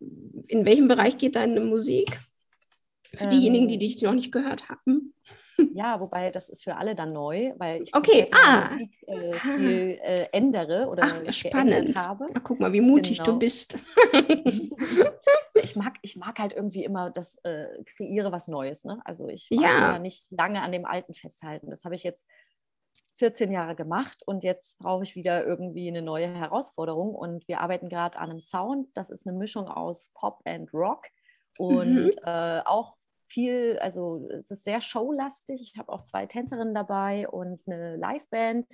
in 0.00 0.66
welchem 0.66 0.88
Bereich 0.88 1.18
geht 1.18 1.36
deine 1.36 1.60
Musik? 1.60 2.18
Für 3.14 3.26
diejenigen, 3.28 3.68
die 3.68 3.74
ähm. 3.74 3.80
dich 3.80 4.02
noch 4.02 4.14
nicht 4.14 4.32
gehört 4.32 4.68
haben. 4.68 5.14
Ja, 5.74 6.00
wobei 6.00 6.30
das 6.30 6.48
ist 6.48 6.64
für 6.64 6.76
alle 6.76 6.94
dann 6.94 7.12
neu, 7.12 7.52
weil 7.58 7.82
ich 7.82 7.94
okay. 7.94 8.30
ah. 8.32 8.70
Musik, 8.70 8.92
äh, 9.06 9.92
äh, 9.94 10.26
ändere 10.32 10.88
oder 10.88 11.04
Ach, 11.04 11.32
spannend. 11.32 11.98
habe. 11.98 12.28
Ach, 12.34 12.40
guck 12.44 12.60
mal, 12.60 12.72
wie 12.72 12.80
mutig 12.80 13.18
genau. 13.18 13.32
du 13.32 13.38
bist. 13.38 13.82
ich, 15.62 15.76
mag, 15.76 15.94
ich 16.02 16.16
mag 16.16 16.38
halt 16.38 16.52
irgendwie 16.52 16.84
immer 16.84 17.10
das 17.10 17.36
äh, 17.44 17.66
kreiere 17.84 18.32
was 18.32 18.48
Neues. 18.48 18.84
Ne? 18.84 19.00
Also 19.04 19.28
ich 19.28 19.48
mag 19.50 19.62
ja. 19.62 19.98
nicht 19.98 20.30
lange 20.30 20.62
an 20.62 20.72
dem 20.72 20.84
Alten 20.84 21.14
festhalten. 21.14 21.70
Das 21.70 21.84
habe 21.84 21.94
ich 21.94 22.02
jetzt 22.02 22.26
14 23.18 23.50
Jahre 23.50 23.74
gemacht 23.74 24.22
und 24.26 24.44
jetzt 24.44 24.78
brauche 24.78 25.02
ich 25.02 25.16
wieder 25.16 25.44
irgendwie 25.44 25.88
eine 25.88 26.02
neue 26.02 26.28
Herausforderung. 26.28 27.14
Und 27.14 27.48
wir 27.48 27.60
arbeiten 27.60 27.88
gerade 27.88 28.18
an 28.18 28.30
einem 28.30 28.40
Sound. 28.40 28.88
Das 28.94 29.10
ist 29.10 29.26
eine 29.26 29.36
Mischung 29.36 29.68
aus 29.68 30.10
Pop 30.14 30.40
und 30.44 30.72
Rock 30.72 31.06
und 31.58 32.04
mhm. 32.04 32.10
äh, 32.24 32.60
auch 32.64 32.97
viel, 33.28 33.78
also 33.80 34.28
es 34.30 34.50
ist 34.50 34.64
sehr 34.64 34.80
showlastig. 34.80 35.60
Ich 35.60 35.78
habe 35.78 35.92
auch 35.92 36.02
zwei 36.02 36.26
Tänzerinnen 36.26 36.74
dabei 36.74 37.28
und 37.28 37.60
eine 37.66 37.96
Liveband, 37.96 38.66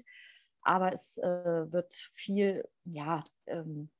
aber 0.63 0.93
es 0.93 1.19
äh, 1.19 1.73
wird 1.73 1.95
viel, 2.15 2.67
ja, 2.85 3.23
ähm, 3.47 3.91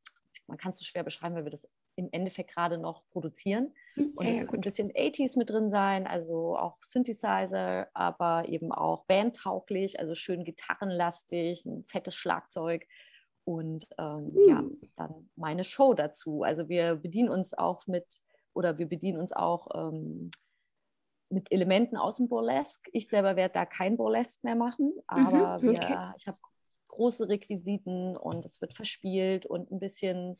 man 0.47 0.59
kann 0.59 0.73
es 0.73 0.79
so 0.79 0.85
schwer 0.85 1.03
beschreiben, 1.03 1.35
weil 1.35 1.45
wir 1.45 1.51
das 1.51 1.69
im 1.97 2.09
Endeffekt 2.11 2.53
gerade 2.53 2.79
noch 2.79 3.05
produzieren. 3.11 3.73
Hm, 3.95 4.13
und 4.17 4.27
es 4.27 4.37
ja, 4.37 4.43
wird 4.43 4.55
ein 4.55 4.61
bisschen 4.61 4.93
80s 4.93 5.39
mit 5.39 5.51
drin 5.51 5.71
sein, 5.71 6.07
also 6.07 6.57
auch 6.57 6.79
Synthesizer, 6.83 7.89
aber 7.95 8.49
eben 8.49 8.73
auch 8.73 9.05
bandtauglich, 9.05 10.01
also 10.01 10.15
schön 10.15 10.45
gitarrenlastig, 10.45 11.65
ein 11.67 11.85
fettes 11.87 12.15
Schlagzeug 12.17 12.87
und 13.45 13.87
ähm, 13.99 14.33
mhm. 14.33 14.49
ja, 14.49 14.59
hm. 14.59 14.81
dann 14.97 15.31
meine 15.37 15.65
Show 15.65 15.95
dazu. 15.95 16.43
Also 16.43 16.69
wir 16.69 16.97
bedienen 16.97 17.29
uns 17.29 17.55
auch 17.55 17.87
mit 17.87 18.21
oder 18.55 18.79
wir 18.79 18.89
bedienen 18.89 19.19
uns 19.19 19.33
auch 19.33 19.69
ähm, 19.75 20.31
mit 21.31 21.51
Elementen 21.51 21.97
aus 21.97 22.17
dem 22.17 22.29
Burlesque. 22.29 22.91
Ich 22.93 23.09
selber 23.09 23.37
werde 23.37 23.55
da 23.55 23.67
kein 23.67 23.97
Burlesque 23.97 24.41
mehr 24.43 24.57
machen, 24.57 24.93
mhm, 24.95 25.03
aber 25.07 25.59
mhm, 25.61 25.71
okay. 25.71 25.89
wir, 25.89 26.15
ich 26.17 26.27
habe 26.27 26.39
große 26.89 27.29
Requisiten 27.29 28.17
und 28.17 28.45
es 28.45 28.61
wird 28.61 28.73
verspielt 28.73 29.47
und 29.47 29.71
ein 29.71 29.81
bisschen, 29.81 30.39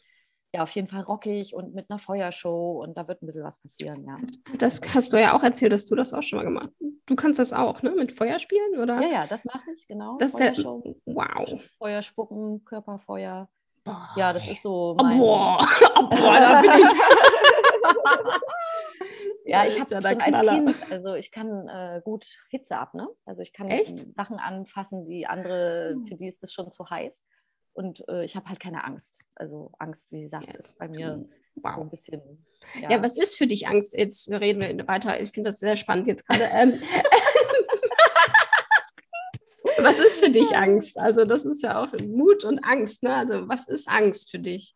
ja, 0.55 0.63
auf 0.63 0.71
jeden 0.71 0.87
Fall 0.87 1.03
rockig 1.03 1.55
und 1.55 1.75
mit 1.75 1.91
einer 1.91 1.99
Feuershow 1.99 2.81
und 2.83 2.97
da 2.97 3.09
wird 3.09 3.23
ein 3.23 3.27
bisschen 3.27 3.45
was 3.45 3.59
passieren, 3.59 4.05
ja. 4.07 4.19
Das 4.59 4.81
hast 4.95 5.13
du 5.13 5.21
ja 5.21 5.37
auch 5.37 5.43
erzählt, 5.43 5.73
dass 5.73 5.85
du 5.85 5.97
das 5.97 6.13
auch 6.13 6.23
schon 6.23 6.39
mal 6.39 6.45
gemacht 6.45 6.71
hast. 6.81 6.93
Du 7.07 7.17
kannst 7.17 7.39
das 7.39 7.53
auch, 7.53 7.83
ne? 7.83 7.91
Mit 7.91 8.13
Feuer 8.13 8.39
spielen, 8.39 8.79
oder? 8.79 9.01
Ja, 9.03 9.09
ja, 9.09 9.27
das 9.27 9.45
mache 9.45 9.71
ich, 9.75 9.87
genau. 9.87 10.17
Das 10.19 10.33
Feuershow. 10.33 10.81
Der, 10.85 11.15
wow. 11.15 11.61
Feuer 11.79 12.01
spucken, 12.01 12.65
Körperfeuer. 12.65 13.49
Boah. 13.85 14.09
Ja, 14.17 14.33
das 14.33 14.49
ist 14.49 14.63
so. 14.63 14.97
Mein... 14.99 15.21
Oh, 15.21 15.25
boah. 15.25 15.59
Oh, 15.97 16.09
boah, 16.09 16.41
da 16.41 16.61
bin 16.63 16.71
ich. 16.71 16.93
Ja, 19.47 19.67
ich 19.67 19.79
habe 19.79 19.91
ja 19.91 20.01
schon 20.01 20.21
als 20.23 20.49
Kind, 20.49 20.91
also 20.91 21.15
ich 21.15 21.31
kann 21.31 21.69
äh, 21.69 22.01
gut 22.03 22.25
Hitze 22.49 22.79
ab, 22.79 22.95
ne? 22.95 23.07
Also 23.27 23.43
ich 23.43 23.53
kann 23.53 23.69
Echt? 23.69 23.99
Sachen 24.17 24.39
anfassen, 24.39 25.05
die 25.05 25.27
andere, 25.27 25.91
Hm. 25.95 26.07
für 26.07 26.15
die 26.17 26.27
ist 26.27 26.43
das 26.43 26.53
schon 26.53 26.73
zu 26.73 26.89
heiß. 26.89 27.23
Und 27.75 28.03
äh, 28.09 28.25
ich 28.25 28.37
habe 28.37 28.49
halt 28.49 28.61
keine 28.61 28.85
Angst. 28.85 29.19
Also 29.37 29.73
Angst, 29.79 30.11
wie 30.13 30.23
gesagt, 30.23 30.47
Ja, 30.47 30.55
ist 30.55 30.79
bei 30.79 30.89
mir 30.89 31.17
so 31.17 31.23
Wow. 31.63 31.79
ein 31.79 31.91
bisschen. 31.91 32.47
Ja. 32.81 33.03
was 33.03 33.17
ist 33.19 33.37
für 33.37 33.47
dich 33.47 33.69
Angst? 33.69 33.95
Jetzt 33.97 34.31
reden 34.31 34.61
wir 34.61 34.89
weiter. 34.89 35.21
Ich 35.21 35.31
finde 35.31 35.51
das 35.51 35.59
sehr 35.61 35.77
spannend 35.77 36.07
jetzt 36.07 36.27
gerade. 36.27 36.45
Ähm, 36.51 36.81
was 39.79 39.99
ist 39.99 40.19
für 40.19 40.31
dich 40.31 40.57
Angst? 40.57 40.99
Also, 40.99 41.25
das 41.25 41.45
ist 41.45 41.63
ja 41.63 41.83
auch 41.83 41.93
Mut 42.01 42.45
und 42.45 42.65
Angst. 42.65 43.03
Ne? 43.03 43.15
Also, 43.15 43.49
was 43.49 43.69
ist 43.69 43.89
Angst 43.89 44.31
für 44.31 44.39
dich? 44.39 44.75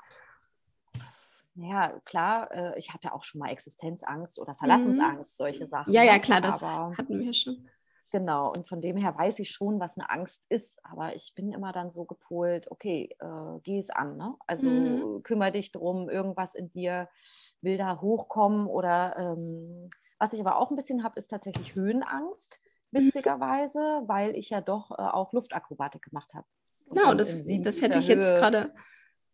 Ja, 1.60 1.98
klar, 2.04 2.50
äh, 2.52 2.78
ich 2.78 2.94
hatte 2.94 3.12
auch 3.12 3.24
schon 3.24 3.40
mal 3.40 3.50
Existenzangst 3.50 4.38
oder 4.38 4.54
Verlassensangst, 4.54 5.36
solche 5.36 5.66
Sachen. 5.66 5.90
Mhm. 5.90 5.96
Ja, 5.96 6.02
ja, 6.04 6.14
ne? 6.14 6.20
klar, 6.20 6.40
das 6.40 6.62
Aber 6.62 6.96
hatten 6.96 7.18
wir 7.20 7.34
schon. 7.34 7.68
genau, 8.10 8.52
und 8.52 8.68
von 8.68 8.80
dem 8.80 8.96
her 8.96 9.16
weiß 9.16 9.40
ich 9.40 9.50
schon, 9.50 9.80
was 9.80 9.98
eine 9.98 10.08
Angst 10.08 10.46
ist, 10.50 10.78
aber 10.84 11.16
ich 11.16 11.32
bin 11.34 11.52
immer 11.52 11.72
dann 11.72 11.90
so 11.92 12.04
gepolt, 12.04 12.70
okay, 12.70 13.16
äh, 13.18 13.60
geh 13.64 13.78
es 13.78 13.90
an, 13.90 14.16
ne? 14.16 14.36
Also 14.46 14.62
Mhm. 14.62 15.22
kümmere 15.24 15.52
dich 15.52 15.72
drum, 15.72 16.08
irgendwas 16.08 16.54
in 16.54 16.70
dir 16.70 17.08
will 17.60 17.76
da 17.76 18.00
hochkommen 18.00 18.66
oder 18.66 19.16
ähm, 19.18 19.90
was 20.18 20.32
ich 20.32 20.40
aber 20.40 20.58
auch 20.58 20.70
ein 20.70 20.76
bisschen 20.76 21.02
habe, 21.02 21.18
ist 21.18 21.28
tatsächlich 21.28 21.74
Höhenangst, 21.74 22.60
Mhm. 22.92 23.06
witzigerweise, 23.06 24.02
weil 24.06 24.36
ich 24.36 24.50
ja 24.50 24.60
doch 24.60 24.92
äh, 24.92 25.02
auch 25.02 25.32
Luftakrobatik 25.32 26.02
gemacht 26.02 26.32
habe. 26.34 26.46
Genau, 26.90 27.14
das, 27.14 27.36
das 27.44 27.82
hätte 27.82 27.98
ich 27.98 28.06
jetzt 28.08 28.34
gerade. 28.36 28.72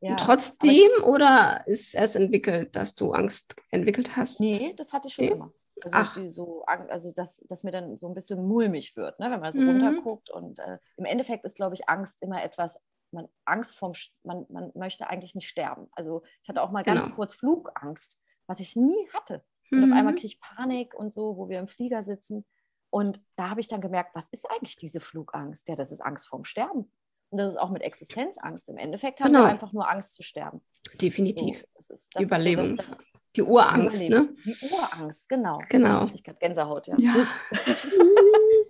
Ja, 0.04 0.16
Trotzdem 0.16 0.90
oder 1.04 1.64
ist 1.66 1.94
es 1.94 2.14
entwickelt, 2.14 2.76
dass 2.76 2.94
du 2.94 3.12
Angst 3.12 3.56
entwickelt 3.70 4.16
hast? 4.16 4.40
Nee, 4.40 4.74
das 4.76 4.92
hatte 4.92 5.08
ich 5.08 5.14
schon 5.14 5.24
Nee? 5.24 5.32
immer. 5.32 5.52
Also, 5.82 5.96
Ach. 5.98 6.18
so, 6.30 6.64
also 6.66 7.12
dass, 7.12 7.36
dass 7.48 7.62
mir 7.62 7.70
dann 7.70 7.96
so 7.96 8.08
ein 8.08 8.14
bisschen 8.14 8.46
mulmig 8.46 8.96
wird, 8.96 9.18
ne? 9.20 9.30
wenn 9.30 9.40
man 9.40 9.52
so 9.52 9.60
Mhm. 9.60 9.68
runterguckt. 9.70 10.30
Und 10.30 10.58
äh, 10.60 10.78
im 10.96 11.04
Endeffekt 11.04 11.44
ist, 11.44 11.56
glaube 11.56 11.74
ich, 11.74 11.88
Angst 11.88 12.22
immer 12.22 12.42
etwas, 12.42 12.78
man 13.10 13.28
Angst 13.44 13.76
vom, 13.76 13.92
man, 14.22 14.46
man 14.48 14.72
möchte 14.74 15.08
eigentlich 15.10 15.34
nicht 15.34 15.48
sterben. 15.48 15.88
Also 15.92 16.22
ich 16.42 16.48
hatte 16.48 16.62
auch 16.62 16.70
mal 16.70 16.84
ganz 16.84 17.04
Genau. 17.04 17.14
kurz 17.16 17.34
Flugangst, 17.34 18.20
was 18.46 18.60
ich 18.60 18.76
nie 18.76 19.08
hatte. 19.12 19.44
Und 19.70 19.82
auf 19.84 19.92
einmal 19.92 20.12
Mhm. 20.12 20.16
kriege 20.18 20.26
ich 20.28 20.40
Panik 20.40 20.94
und 20.94 21.12
so, 21.12 21.36
wo 21.36 21.48
wir 21.48 21.58
im 21.58 21.68
Flieger 21.68 22.02
sitzen. 22.02 22.44
Und 22.90 23.20
da 23.36 23.50
habe 23.50 23.60
ich 23.60 23.68
dann 23.68 23.80
gemerkt, 23.80 24.14
was 24.14 24.28
ist 24.30 24.48
eigentlich 24.50 24.76
diese 24.76 25.00
Flugangst? 25.00 25.68
Ja, 25.68 25.74
das 25.76 25.90
ist 25.90 26.00
Angst 26.00 26.28
vorm 26.28 26.44
Sterben. 26.44 26.90
Und 27.30 27.38
das 27.38 27.50
ist 27.50 27.56
auch 27.56 27.70
mit 27.70 27.82
Existenzangst. 27.82 28.68
Im 28.68 28.76
Endeffekt 28.76 29.20
haben 29.20 29.32
Genau. 29.32 29.40
wir 29.44 29.48
einfach 29.50 29.72
nur 29.72 29.88
Angst 29.90 30.14
zu 30.14 30.22
sterben. 30.22 30.60
So, 30.90 30.96
Definitiv. 30.98 31.64
das 31.74 31.90
ist, 31.90 32.08
das 32.14 32.20
Die 32.20 32.24
ist 32.24 32.68
so 32.68 32.74
das- 32.76 32.86
das- 32.86 32.96
die 33.36 33.42
Urangst, 33.42 34.00
ne? 34.02 34.06
Überleben. 34.16 34.36
Die 34.44 34.56
Urangst, 34.72 35.28
genau. 35.28 35.58
Genau. 35.68 36.06
Ich 36.14 36.22
gerade 36.22 36.38
Gänsehaut, 36.38 36.86
ja. 36.86 36.94
Ja. 36.98 37.14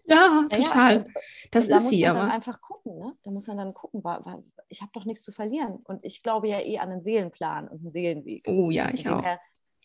ja, 0.07 0.47
Naja, 0.51 0.65
total. 0.65 0.97
und- 0.99 1.09
Das 1.51 1.69
da 1.69 1.77
ist 1.77 1.83
muss 1.83 1.91
sie 1.91 2.03
man 2.03 2.15
dann 2.15 2.25
aber. 2.25 2.33
einfach 2.35 2.61
gucken, 2.63 2.99
ne? 2.99 3.17
Da 3.23 3.31
muss 3.31 3.47
man 3.47 3.57
dann 3.59 3.75
gucken, 3.75 4.03
weil, 4.05 4.21
ich 4.69 4.81
habe 4.81 4.91
doch 4.95 5.05
nichts 5.05 5.23
zu 5.23 5.33
verlieren. 5.33 5.81
Und 5.85 6.05
ich 6.05 6.23
glaube 6.23 6.49
ja 6.49 6.61
eh 6.61 6.79
an 6.79 6.91
einen 6.91 7.03
Seelenplan 7.03 7.69
und 7.69 7.81
einen 7.83 7.91
Seelenweg. 7.91 8.45
Oh 8.49 8.71
ja, 8.71 8.89
ich 8.93 9.07
auch. 9.09 9.23
her- 9.23 9.41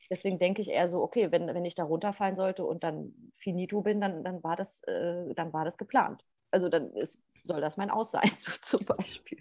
deswegen 0.09 0.39
denke 0.39 0.61
ich 0.61 0.69
eher 0.69 0.87
so, 0.87 1.01
okay, 1.01 1.29
wenn, 1.31 1.47
wenn 1.47 1.65
ich 1.65 1.75
da 1.75 1.83
runterfallen 1.83 2.35
sollte 2.35 2.65
und 2.65 2.83
dann 2.83 3.13
finito 3.35 3.81
bin, 3.81 3.99
dann, 4.01 4.23
dann, 4.23 4.41
war, 4.43 4.55
das, 4.55 4.81
äh, 4.83 5.33
dann 5.35 5.51
war 5.53 5.65
das 5.65 5.77
geplant. 5.77 6.23
Also 6.51 6.69
dann 6.69 6.91
ist, 6.93 7.17
soll 7.43 7.61
das 7.61 7.77
mein 7.77 7.89
Aus 7.89 8.11
sein, 8.11 8.29
so 8.37 8.51
zum 8.61 8.85
Beispiel. 8.85 9.39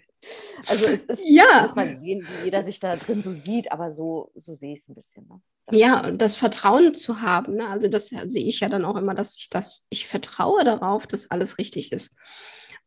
Also 0.67 0.87
es 0.87 1.03
ist, 1.05 1.21
Ja. 1.25 1.61
muss 1.61 1.75
man 1.75 1.97
sehen, 1.99 2.27
wie 2.27 2.45
jeder 2.45 2.61
sich 2.63 2.79
da 2.79 2.95
drin 2.97 3.21
so 3.21 3.31
sieht, 3.31 3.71
aber 3.71 3.91
so, 3.91 4.31
so 4.35 4.55
sehe 4.55 4.73
ich 4.73 4.79
es 4.79 4.89
ein 4.89 4.95
bisschen. 4.95 5.27
Ne? 5.27 5.41
Das 5.65 5.79
Ja, 5.79 6.05
und 6.05 6.21
das 6.21 6.35
Vertrauen 6.35 6.93
zu 6.93 7.21
haben, 7.21 7.55
ne? 7.55 7.67
also 7.69 7.87
das 7.87 8.07
sehe 8.09 8.43
ich 8.45 8.59
ja 8.59 8.67
dann 8.69 8.83
auch 8.85 8.97
immer, 8.97 9.15
dass 9.15 9.37
ich 9.37 9.49
das, 9.49 9.87
ich 9.89 10.07
vertraue 10.07 10.63
darauf, 10.63 11.07
dass 11.07 11.31
alles 11.31 11.57
richtig 11.57 11.91
ist. 11.93 12.15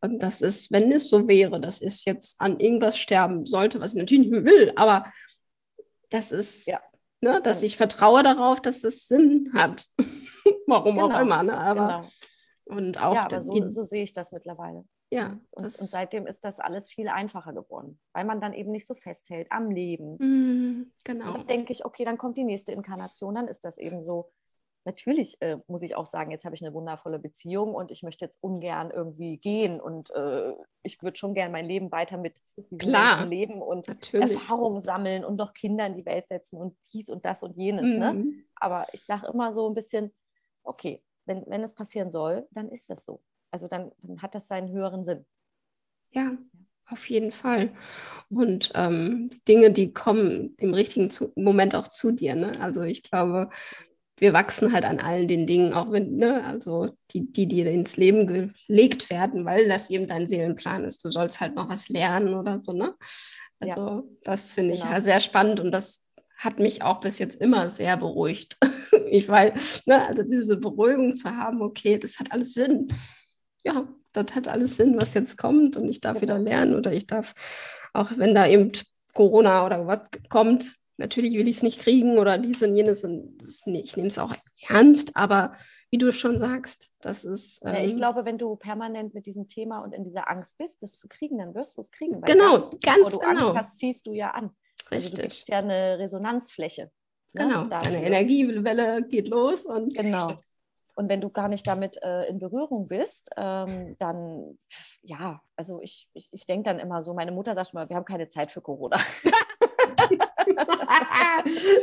Und 0.01 0.19
das 0.19 0.41
ist, 0.41 0.71
wenn 0.71 0.91
es 0.91 1.09
so 1.09 1.27
wäre, 1.27 1.59
dass 1.61 1.81
es 1.81 2.05
jetzt 2.05 2.39
an 2.41 2.59
irgendwas 2.59 2.97
sterben 2.99 3.45
sollte, 3.45 3.79
was 3.79 3.93
ich 3.93 3.99
natürlich 3.99 4.29
nicht 4.29 4.45
will, 4.45 4.71
aber 4.75 5.11
das 6.09 6.31
ist, 6.31 6.67
Ja. 6.67 6.81
ne, 7.21 7.41
dass 7.41 7.63
ich 7.63 7.77
vertraue 7.77 8.21
darauf, 8.21 8.61
dass 8.61 8.83
es 8.83 9.07
Sinn 9.07 9.49
hat. 9.53 9.87
Warum 10.67 10.99
auch 10.99 11.07
Genau, 11.07 11.21
immer, 11.21 11.41
ne? 11.43 11.57
Aber 11.57 11.87
genau. 11.87 12.11
Und 12.65 13.01
auch 13.01 13.13
Ja, 13.15 13.25
aber 13.25 13.41
so, 13.41 13.51
die, 13.51 13.69
so 13.69 13.83
sehe 13.83 14.03
ich 14.03 14.13
das 14.13 14.31
mittlerweile. 14.31 14.85
ja, 15.11 15.39
Und, 15.51 15.65
das, 15.65 15.79
und 15.79 15.87
seitdem 15.89 16.27
ist 16.27 16.43
das 16.43 16.59
alles 16.59 16.89
viel 16.89 17.07
einfacher 17.07 17.53
geworden, 17.53 17.99
weil 18.13 18.25
man 18.25 18.41
dann 18.41 18.53
eben 18.53 18.71
nicht 18.71 18.87
so 18.87 18.93
festhält 18.93 19.51
am 19.51 19.69
Leben. 19.69 20.15
Mm, 20.19 20.81
Und 20.81 21.05
genau. 21.05 21.33
dann 21.33 21.47
denke 21.47 21.71
ich, 21.73 21.85
okay, 21.85 22.05
dann 22.05 22.17
kommt 22.17 22.37
die 22.37 22.43
nächste 22.43 22.71
Inkarnation, 22.71 23.35
dann 23.35 23.47
ist 23.47 23.65
das 23.65 23.77
eben 23.77 24.01
so. 24.01 24.31
Natürlich 24.85 25.41
äh, 25.41 25.59
muss 25.67 25.81
ich 25.81 25.95
auch 25.95 26.05
sagen, 26.05 26.31
jetzt 26.31 26.43
habe 26.43 26.55
ich 26.55 26.61
eine 26.61 26.73
wundervolle 26.73 27.17
Beziehung 27.17 27.73
und 27.73 27.89
ich 27.89 28.03
möchte 28.03 28.25
jetzt 28.25 28.37
ungern 28.43 28.91
irgendwie 28.91 29.37
gehen 29.37 29.79
und 29.79 30.09
äh, 30.11 30.53
ich 30.83 31.01
würde 31.01 31.15
schon 31.15 31.33
gern 31.33 31.53
mein 31.53 31.65
Leben 31.65 31.89
weiter 31.93 32.17
mit 32.17 32.41
Klar. 32.79 33.15
Menschen 33.15 33.29
leben 33.29 33.61
und 33.61 33.87
Natürlich. 33.87 34.33
Erfahrungen 34.33 34.81
sammeln 34.81 35.23
und 35.23 35.37
noch 35.37 35.53
Kinder 35.53 35.87
in 35.87 35.95
die 35.95 36.05
Welt 36.05 36.27
setzen 36.27 36.57
und 36.57 36.75
dies 36.91 37.07
und 37.09 37.23
das 37.23 37.43
und 37.43 37.55
jenes. 37.55 37.97
Ne? 37.97 38.13
Mhm. 38.13 38.43
Aber 38.55 38.87
ich 38.91 39.05
sage 39.05 39.27
immer 39.27 39.53
so 39.53 39.69
ein 39.69 39.73
bisschen, 39.73 40.13
okay, 40.63 41.01
wenn, 41.25 41.43
wenn 41.47 41.63
es 41.63 41.73
passieren 41.73 42.11
soll, 42.11 42.47
dann 42.51 42.69
ist 42.69 42.89
das 42.89 43.05
so. 43.05 43.21
Also 43.51 43.67
dann, 43.67 43.91
dann 44.01 44.21
hat 44.21 44.35
das 44.35 44.47
seinen 44.47 44.71
höheren 44.71 45.05
Sinn. 45.05 45.25
Ja, 46.11 46.37
auf 46.89 47.09
jeden 47.09 47.31
Fall. 47.31 47.71
Und 48.29 48.71
ähm, 48.75 49.29
die 49.31 49.43
Dinge, 49.45 49.71
die 49.71 49.93
kommen 49.93 50.55
im 50.57 50.73
richtigen 50.73 51.09
zu 51.09 51.31
Moment 51.35 51.75
auch 51.75 51.87
zu 51.87 52.11
dir. 52.11 52.35
Ne? 52.35 52.59
Also 52.61 52.81
ich 52.81 53.03
glaube, 53.03 53.49
wir 54.17 54.33
wachsen 54.33 54.73
halt 54.73 54.85
an 54.85 54.99
allen 54.99 55.27
den 55.27 55.47
Dingen, 55.47 55.73
auch 55.73 55.91
wenn, 55.91 56.15
ne, 56.15 56.43
also 56.45 56.95
die, 57.11 57.31
die 57.31 57.47
dir 57.47 57.69
ins 57.71 57.97
Leben 57.97 58.27
gelegt 58.67 59.09
werden, 59.09 59.45
weil 59.45 59.67
das 59.67 59.89
eben 59.89 60.07
dein 60.07 60.27
Seelenplan 60.27 60.83
ist. 60.85 61.03
Du 61.03 61.11
sollst 61.11 61.39
halt 61.41 61.55
noch 61.55 61.67
was 61.69 61.89
lernen 61.89 62.33
oder 62.35 62.61
so, 62.63 62.73
ne? 62.73 62.95
Ja. 63.61 63.75
Also 63.75 64.09
das 64.23 64.53
finde 64.53 64.73
ich 64.75 64.81
Genau. 64.81 64.99
sehr 65.01 65.19
spannend 65.19 65.59
und 65.59 65.71
das 65.71 66.02
hat 66.43 66.59
mich 66.59 66.83
auch 66.83 66.99
bis 66.99 67.19
jetzt 67.19 67.39
immer 67.39 67.69
sehr 67.69 67.95
beruhigt. 67.97 68.57
ich 69.09 69.27
weiß, 69.27 69.85
ne, 69.85 70.05
also 70.05 70.23
diese 70.23 70.57
Beruhigung 70.57 71.15
zu 71.15 71.29
haben, 71.29 71.61
okay, 71.61 71.97
das 71.97 72.19
hat 72.19 72.31
alles 72.31 72.53
Sinn. 72.53 72.87
Ja, 73.63 73.87
das 74.11 74.35
hat 74.35 74.47
alles 74.47 74.75
Sinn, 74.77 74.97
was 74.99 75.13
jetzt 75.13 75.37
kommt 75.37 75.77
und 75.77 75.87
ich 75.87 76.01
darf 76.01 76.21
wieder 76.21 76.37
Genau. 76.37 76.49
lernen 76.49 76.75
oder 76.75 76.91
ich 76.91 77.07
darf, 77.07 77.33
auch 77.93 78.11
wenn 78.17 78.35
da 78.35 78.47
eben 78.47 78.71
Corona 79.13 79.65
oder 79.65 79.87
was 79.87 80.01
kommt, 80.29 80.75
natürlich 80.97 81.33
will 81.33 81.47
ich 81.47 81.57
es 81.57 81.63
nicht 81.63 81.79
kriegen 81.79 82.17
oder 82.17 82.37
dies 82.37 82.61
und 82.61 82.75
jenes 82.75 83.03
und 83.03 83.37
das, 83.37 83.61
nee, 83.65 83.81
ich 83.81 83.95
nehme 83.95 84.09
es 84.09 84.19
auch 84.19 84.35
ernst, 84.67 85.15
aber 85.15 85.55
wie 85.91 85.99
du 85.99 86.11
schon 86.11 86.39
sagst, 86.39 86.89
das 87.01 87.23
ist. 87.23 87.61
Ja, 87.63 87.79
ich 87.83 87.91
ähm, 87.91 87.97
glaube, 87.97 88.25
wenn 88.25 88.39
du 88.39 88.55
permanent 88.55 89.13
mit 89.13 89.27
diesem 89.27 89.47
Thema 89.47 89.83
und 89.83 89.93
in 89.93 90.03
dieser 90.03 90.27
Angst 90.27 90.57
bist, 90.57 90.81
das 90.81 90.95
zu 90.97 91.07
kriegen, 91.07 91.37
dann 91.37 91.53
wirst 91.53 91.77
du 91.77 91.81
es 91.81 91.91
kriegen. 91.91 92.19
Genau, 92.21 92.57
das, 92.57 92.79
ganz 92.81 93.13
du 93.13 93.19
genau. 93.19 93.49
Angst 93.49 93.57
hast, 93.57 93.77
ziehst 93.77 94.07
du 94.07 94.11
ja 94.11 94.31
an. 94.31 94.49
Also 94.91 95.15
du 95.15 95.21
Richtig. 95.21 95.23
gibst 95.23 95.49
ja 95.49 95.59
eine 95.59 95.97
Resonanzfläche. 95.99 96.83
ne, 96.83 96.91
Genau, 97.45 97.63
dafür. 97.65 97.91
deine 97.91 98.05
Energiewelle 98.05 99.03
geht 99.07 99.27
los 99.27 99.65
und 99.65 99.93
Genau. 99.95 100.33
Und 100.95 101.09
wenn 101.09 101.21
du 101.21 101.31
gar 101.31 101.47
nicht 101.47 101.65
damit 101.65 101.97
äh, 102.03 102.27
in 102.27 102.37
Berührung 102.37 102.87
bist, 102.87 103.31
ähm, 103.35 103.95
dann, 103.97 104.59
ja, 105.01 105.41
also 105.55 105.81
ich, 105.81 106.07
ich, 106.13 106.29
ich 106.31 106.45
denke 106.45 106.69
dann 106.69 106.77
immer 106.79 107.01
so, 107.01 107.15
meine 107.15 107.31
Mutter 107.31 107.55
sagt 107.55 107.73
immer, 107.73 107.89
wir 107.89 107.95
haben 107.95 108.05
keine 108.05 108.29
Zeit 108.29 108.51
für 108.51 108.61
Corona. 108.61 108.99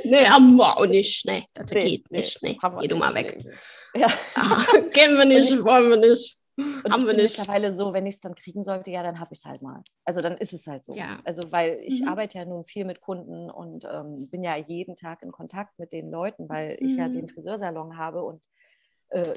nee, 0.05 0.25
haben 0.27 0.55
wir 0.57 0.77
auch 0.79 0.87
nicht. 0.87 1.25
Nee, 1.27 1.45
das 1.55 1.71
Nee, 1.73 1.83
geht 1.91 2.11
nee, 2.11 2.19
nicht. 2.19 2.43
Nee, 2.43 2.59
geh 2.81 2.87
du 2.89 2.97
mal 2.97 3.13
weg. 3.15 3.45
Ja. 3.95 4.09
Ah, 4.37 4.63
Kennen 4.93 5.19
wir 5.19 5.25
nicht, 5.25 5.51
ich- 5.51 5.65
wollen 5.65 5.91
wir 5.91 5.97
nicht. 5.97 6.39
Und 6.85 6.93
Haben 6.93 7.01
ich 7.01 7.07
wir 7.07 7.13
bin 7.15 7.23
nicht. 7.23 7.39
mittlerweile 7.39 7.73
so, 7.73 7.93
wenn 7.93 8.07
ich 8.07 8.15
es 8.15 8.21
dann 8.21 8.35
kriegen 8.35 8.63
sollte, 8.63 8.91
ja, 8.91 9.03
dann 9.03 9.21
habe 9.21 9.33
ich 9.33 9.39
es 9.41 9.45
halt 9.45 9.63
mal. 9.63 9.83
Also 10.05 10.21
dann 10.21 10.37
ist 10.39 10.53
es 10.53 10.67
halt 10.67 10.85
so. 10.85 10.95
Ja. 10.95 11.19
Also 11.25 11.43
weil 11.51 11.81
ich 11.85 12.03
Mhm. 12.03 12.09
arbeite 12.09 12.39
ja 12.39 12.45
nun 12.45 12.65
viel 12.65 12.85
mit 12.85 13.01
Kunden 13.01 13.51
und 13.51 13.85
ähm, 13.85 14.29
bin 14.31 14.43
ja 14.43 14.57
jeden 14.57 14.97
Tag 14.97 15.23
in 15.23 15.33
Kontakt 15.33 15.79
mit 15.79 15.93
den 15.93 16.11
Leuten, 16.11 16.49
weil 16.49 16.77
ich 16.81 16.97
ja 16.97 17.09
Mhm. 17.09 17.13
den 17.15 17.29
Friseursalon 17.29 17.97
habe 17.99 18.23
und 18.23 18.43
äh, 19.11 19.35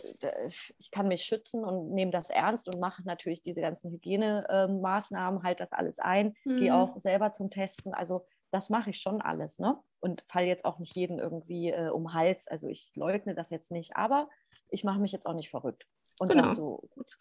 ich 0.79 0.91
kann 0.91 1.07
mich 1.07 1.23
schützen 1.23 1.63
und 1.65 1.91
nehme 1.93 2.11
das 2.11 2.29
ernst 2.29 2.67
und 2.69 2.79
mache 2.79 3.01
natürlich 3.05 3.41
diese 3.41 3.61
ganzen 3.61 3.91
Hygienemaßnahmen, 3.91 5.43
halt 5.43 5.59
das 5.59 5.71
alles 5.73 5.99
ein, 5.99 6.35
gehe 6.57 6.73
Mhm. 6.73 6.79
auch 6.79 6.99
selber 6.99 7.31
zum 7.33 7.49
Testen. 7.49 7.93
Also 7.93 8.25
das 8.51 8.69
mache 8.69 8.91
ich 8.91 8.99
schon 8.99 9.21
alles, 9.21 9.57
ne? 9.59 9.77
Und 9.99 10.23
falle 10.27 10.45
jetzt 10.47 10.65
auch 10.65 10.79
nicht 10.79 10.95
jeden 10.95 11.17
irgendwie 11.17 11.71
äh, 11.71 11.89
um 11.89 12.13
Hals. 12.13 12.47
Also 12.47 12.67
ich 12.67 12.91
leugne 12.95 13.33
das 13.35 13.49
jetzt 13.49 13.71
nicht, 13.71 13.95
aber 13.95 14.29
ich 14.69 14.83
mache 14.83 14.99
mich 14.99 15.11
jetzt 15.11 15.25
auch 15.25 15.33
nicht 15.33 15.49
verrückt. 15.49 15.87
Und 16.19 16.31
Genau. 16.31 16.47
sag 16.47 16.55
so, 16.55 16.83
gut, 16.91 17.17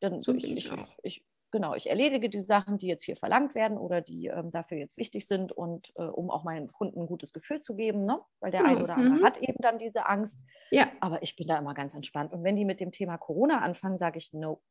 dann 0.00 0.20
So 0.20 0.34
ich, 0.34 0.44
ich 0.56 0.70
auch. 0.72 0.98
ich, 1.02 1.24
genau, 1.50 1.74
ich 1.74 1.88
erledige 1.88 2.28
die 2.28 2.40
Sachen, 2.40 2.78
die 2.78 2.86
jetzt 2.86 3.04
hier 3.04 3.16
verlangt 3.16 3.54
werden 3.54 3.78
oder 3.78 4.00
die 4.00 4.26
ähm, 4.26 4.50
dafür 4.50 4.78
jetzt 4.78 4.98
wichtig 4.98 5.26
sind 5.26 5.52
und 5.52 5.92
äh, 5.96 6.02
um 6.02 6.30
auch 6.30 6.44
meinen 6.44 6.70
Kunden 6.72 7.00
ein 7.00 7.06
gutes 7.06 7.32
Gefühl 7.32 7.60
zu 7.60 7.74
geben, 7.74 8.04
ne? 8.04 8.20
weil 8.40 8.50
der 8.50 8.62
Genau, 8.62 8.76
ein 8.76 8.82
oder 8.82 8.96
andere 8.96 9.16
mhm. 9.16 9.24
hat 9.24 9.38
eben 9.38 9.58
dann 9.60 9.78
diese 9.78 10.06
Angst. 10.06 10.40
Ja, 10.70 10.88
Aber 11.00 11.22
ich 11.22 11.34
bin 11.36 11.46
da 11.46 11.58
immer 11.58 11.74
ganz 11.74 11.94
entspannt. 11.94 12.32
Und 12.32 12.44
wenn 12.44 12.56
die 12.56 12.64
mit 12.64 12.80
dem 12.80 12.92
Thema 12.92 13.16
Corona 13.18 13.60
anfangen, 13.60 13.98
sage 13.98 14.18
ich, 14.18 14.32
no, 14.32 14.62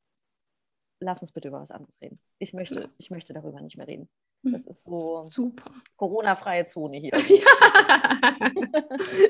lass 0.99 1.21
uns 1.21 1.31
bitte 1.31 1.49
über 1.49 1.61
was 1.61 1.71
anderes 1.71 1.99
reden. 2.01 2.19
Ich 2.39 2.53
möchte, 2.53 2.81
Ja. 2.81 2.89
ich 2.97 3.09
möchte 3.11 3.33
darüber 3.33 3.61
nicht 3.61 3.77
mehr 3.77 3.87
reden. 3.87 4.09
Das 4.51 4.65
ist 4.67 4.83
so 4.83 5.25
super. 5.27 5.71
Corona-freie 5.95 6.63
Zone 6.65 6.97
hier. 6.97 7.11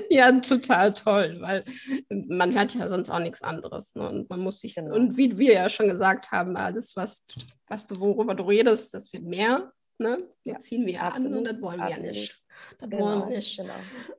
ja. 0.10 0.30
ja, 0.32 0.32
total 0.40 0.94
toll, 0.94 1.38
weil 1.40 1.64
man 2.10 2.54
hört 2.54 2.76
ja 2.76 2.90
sonst 2.90 3.10
auch 3.10 3.20
nichts 3.20 3.42
anderes. 3.42 3.94
Ne? 3.96 4.10
Und 4.10 4.30
man 4.30 4.42
muss 4.42 4.60
sich, 4.60 4.76
genau. 4.76 4.96
und 4.96 5.18
wie 5.18 5.38
wir 5.38 5.54
ja 5.54 5.70
schon 5.70 5.88
gesagt 5.88 6.32
haben, 6.32 6.58
alles, 6.58 6.96
was, 6.96 7.26
was 7.68 7.88
du, 7.88 8.00
worüber 8.00 8.36
du 8.36 8.44
redest, 8.44 8.94
das 8.94 9.14
wird 9.14 9.24
mehr. 9.24 9.72
Ne? 9.98 10.28
Ja. 10.44 10.60
ziehen 10.60 10.86
wir 10.86 11.02
Absolut. 11.02 11.32
an 11.32 11.38
und 11.38 11.44
das 11.46 11.62
wollen 11.62 11.78
wir 11.78 11.86
Absolut. 11.86 12.06
ja 12.06 12.12
nicht. 12.12 12.42
Das 12.80 12.90
genau, 12.90 13.06
wollen 13.06 13.30
wir 13.30 13.36
nicht. 13.38 13.58
Genau. 13.58 13.74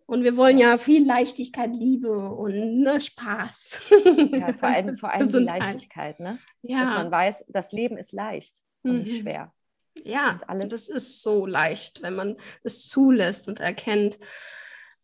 Und 0.07 0.25
wir 0.25 0.37
wollen 0.37 0.59
ja 0.59 0.79
viel 0.79 1.07
Leichtigkeit, 1.07 1.71
Liebe 1.75 2.31
und 2.35 2.81
ne, 2.81 3.01
Spaß. 3.01 3.81
Ja, 4.31 4.53
vor 4.55 4.69
allem, 4.69 4.97
vor 4.97 5.11
allem 5.11 5.29
die 5.29 5.39
Leichtigkeit, 5.39 6.21
ne? 6.21 6.39
Ja. 6.63 6.85
Dass 6.85 6.91
man 6.95 7.11
weiß, 7.11 7.45
das 7.49 7.73
Leben 7.73 7.99
ist 7.99 8.13
leicht 8.13 8.63
und 8.83 8.93
mhm. 8.93 9.03
nicht 9.03 9.21
schwer. 9.21 9.53
Ja, 10.05 10.33
und 10.33 10.49
alles. 10.49 10.71
das 10.71 10.89
ist 10.89 11.23
so 11.23 11.47
leicht, 11.47 12.03
wenn 12.03 12.15
man 12.15 12.37
es 12.63 12.87
zulässt 12.89 13.49
und 13.49 13.61
erkennt, 13.61 14.19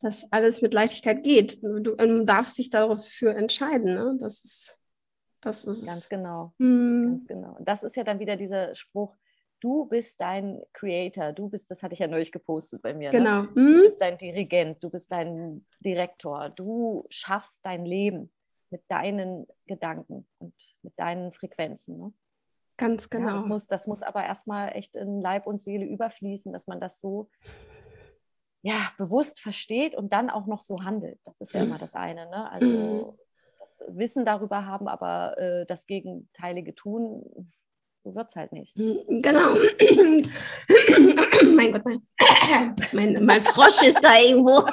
dass 0.01 0.32
alles 0.32 0.62
mit 0.62 0.74
Leichtigkeit 0.74 1.22
geht. 1.22 1.62
Du, 1.62 1.78
du 1.78 2.24
darfst 2.24 2.59
dich 2.59 2.70
dafür 2.70 3.36
entscheiden. 3.36 3.95
Ne? 3.95 4.16
Das 4.20 4.45
ist, 4.45 4.78
das 5.40 5.64
ist 5.64 5.86
ganz 5.86 6.09
genau. 6.09 6.53
Hm. 6.59 7.11
Ganz 7.11 7.26
genau. 7.26 7.57
Das 7.61 7.82
ist 7.82 7.97
ja 7.97 8.05
dann 8.05 8.18
wieder 8.18 8.36
dieser 8.36 8.74
Spruch, 8.74 9.16
du 9.62 9.86
bist 9.86 10.20
dein 10.20 10.61
Creator, 10.72 11.32
du 11.32 11.49
bist, 11.49 11.70
das 11.70 11.82
hatte 11.82 11.95
ich 11.95 12.01
ja 12.01 12.09
neulich 12.09 12.32
gepostet 12.32 12.82
bei 12.82 12.93
mir. 12.95 13.12
Ne? 13.12 13.18
Genau. 13.18 13.43
Ne? 13.43 13.49
Du 13.55 13.61
hm? 13.61 13.80
bist 13.82 14.01
dein 14.01 14.18
Dirigent, 14.18 14.82
du 14.82 14.90
bist 14.90 15.11
dein 15.12 15.64
Direktor, 15.80 16.51
du 16.51 17.07
schaffst 17.09 17.64
dein 17.64 17.86
Leben 17.86 18.32
mit 18.70 18.82
deinen 18.88 19.47
Gedanken 19.66 20.26
und 20.38 20.55
mit 20.82 20.99
deinen 20.99 21.32
Frequenzen. 21.32 21.99
Ne? 21.99 22.12
Ganz 22.83 23.09
genau. 23.09 23.28
Ja, 23.28 23.37
das, 23.37 23.47
muss, 23.47 23.66
das 23.68 23.87
muss 23.87 24.03
aber 24.03 24.24
erstmal 24.24 24.74
echt 24.74 24.97
in 24.97 25.20
Leib 25.20 25.47
und 25.47 25.61
Seele 25.61 25.87
überfließen, 25.87 26.53
dass 26.53 26.66
man 26.66 26.80
das 26.80 27.01
so 27.01 27.30
ja, 28.62 28.91
bewusst 28.99 29.41
versteht 29.41 29.95
und 29.95 30.12
dann 30.12 30.30
auch 30.30 30.47
noch 30.47 30.61
so 30.61 30.83
handelt. 30.83 31.20
Das 31.24 31.41
ist 31.41 31.53
ja 31.53 31.62
immer 31.62 31.78
das 31.78 31.95
eine. 31.95 32.28
Ne? 32.28 32.51
Also 32.51 33.16
das 33.61 33.97
Wissen 33.97 34.24
darüber 34.24 34.66
haben, 34.66 34.89
aber 34.89 35.39
äh, 35.39 35.66
das 35.66 35.87
Gegenteilige 35.87 36.74
tun, 36.74 37.53
so 38.03 38.16
wird 38.16 38.30
es 38.30 38.37
halt 38.37 38.53
nicht. 38.53 38.76
Mhm, 38.76 39.22
genau. 39.22 39.55
mein 41.55 41.72
Gott, 41.72 41.85
mein, 41.85 42.03
mein, 42.93 43.24
mein 43.24 43.43
Frosch 43.43 43.87
ist 43.87 44.03
da 44.03 44.18
irgendwo. 44.18 44.68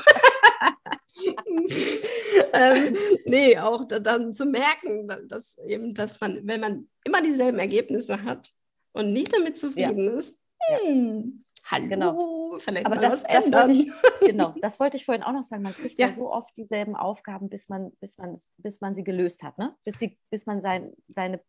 ähm, 2.53 2.97
nee, 3.25 3.57
auch 3.57 3.85
da, 3.85 3.99
dann 3.99 4.33
zu 4.33 4.45
merken, 4.45 5.07
dass 5.27 5.57
eben, 5.59 5.93
dass 5.93 6.19
man, 6.21 6.47
wenn 6.47 6.61
man 6.61 6.89
immer 7.09 7.21
dieselben 7.21 7.59
Ergebnisse 7.59 8.23
hat 8.23 8.53
und 8.93 9.11
nicht 9.11 9.33
damit 9.33 9.57
zufrieden 9.57 10.05
ja. 10.05 10.11
ist, 10.11 10.39
hm, 10.83 11.43
hallo, 11.65 11.87
genau. 11.87 12.59
vielleicht 12.59 12.85
Aber 12.85 12.97
das, 12.97 13.23
das 13.23 13.51
wollte 13.51 13.71
ich, 13.71 13.91
genau, 14.19 14.53
das 14.61 14.79
wollte 14.79 14.97
ich 14.97 15.05
vorhin 15.05 15.23
auch 15.23 15.31
noch 15.31 15.43
sagen. 15.43 15.63
Man 15.63 15.73
kriegt 15.73 15.97
ja. 15.99 16.07
ja, 16.07 16.13
so 16.13 16.31
oft 16.31 16.55
dieselben 16.57 16.95
Aufgaben, 16.95 17.49
bis 17.49 17.69
man, 17.69 17.91
bis 17.99 18.17
man, 18.17 18.39
bis 18.57 18.81
man 18.81 18.95
sie 18.95 19.03
gelöst 19.03 19.43
hat, 19.43 19.57
ne? 19.57 19.75
bis, 19.83 19.97
sie, 19.99 20.17
bis 20.29 20.45
man 20.45 20.61
sein, 20.61 20.93
seine 21.07 21.41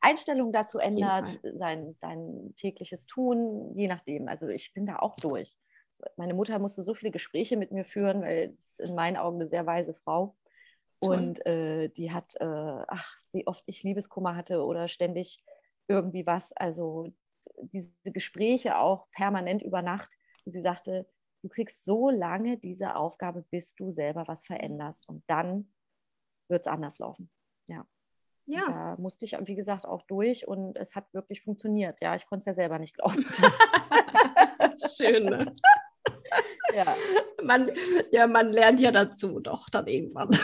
Einstellung 0.00 0.52
dazu 0.52 0.78
ändert, 0.78 1.40
sein, 1.42 1.96
sein 1.98 2.54
tägliches 2.56 3.06
Tun, 3.06 3.72
je 3.76 3.88
nachdem. 3.88 4.28
Also 4.28 4.46
ich 4.46 4.72
bin 4.72 4.86
da 4.86 5.00
auch 5.00 5.14
durch. 5.14 5.56
Meine 6.16 6.34
Mutter 6.34 6.60
musste 6.60 6.82
so 6.82 6.94
viele 6.94 7.10
Gespräche 7.10 7.56
mit 7.56 7.72
mir 7.72 7.84
führen, 7.84 8.22
weil 8.22 8.54
es 8.56 8.78
in 8.78 8.94
meinen 8.94 9.16
Augen 9.16 9.40
eine 9.40 9.48
sehr 9.48 9.66
weise 9.66 9.94
Frau. 9.94 10.36
Und 11.00 11.44
äh, 11.46 11.88
die 11.90 12.12
hat, 12.12 12.34
äh, 12.40 12.44
ach, 12.44 13.16
wie 13.32 13.46
oft 13.46 13.62
ich 13.66 13.82
Liebeskummer 13.82 14.34
hatte 14.34 14.64
oder 14.64 14.88
ständig 14.88 15.44
irgendwie 15.86 16.26
was. 16.26 16.52
Also 16.52 17.12
diese 17.60 17.90
Gespräche 18.04 18.78
auch 18.78 19.10
permanent 19.12 19.62
über 19.62 19.82
Nacht. 19.82 20.16
Sie 20.44 20.60
sagte, 20.60 21.08
du 21.42 21.48
kriegst 21.48 21.84
so 21.84 22.10
lange 22.10 22.58
diese 22.58 22.96
Aufgabe, 22.96 23.44
bis 23.50 23.74
du 23.74 23.90
selber 23.90 24.24
was 24.26 24.46
veränderst. 24.46 25.08
Und 25.08 25.22
dann 25.28 25.72
wird 26.48 26.62
es 26.62 26.66
anders 26.66 26.98
laufen. 26.98 27.30
Ja. 27.68 27.86
Ja. 28.46 28.64
da 28.66 28.96
musste 28.98 29.26
ich, 29.26 29.36
wie 29.42 29.54
gesagt, 29.54 29.84
auch 29.84 30.02
durch 30.04 30.48
und 30.48 30.78
es 30.78 30.96
hat 30.96 31.12
wirklich 31.12 31.42
funktioniert. 31.42 32.00
Ja, 32.00 32.14
ich 32.14 32.26
konnte 32.26 32.40
es 32.40 32.46
ja 32.46 32.54
selber 32.54 32.78
nicht 32.78 32.94
glauben. 32.94 33.22
Schön, 34.96 35.26
ne? 35.26 35.54
Ja. 36.74 36.84
Man, 37.40 37.70
ja, 38.10 38.26
man 38.26 38.50
lernt 38.50 38.80
ja 38.80 38.90
dazu 38.90 39.38
doch 39.38 39.70
dann 39.70 39.86
irgendwann. 39.86 40.28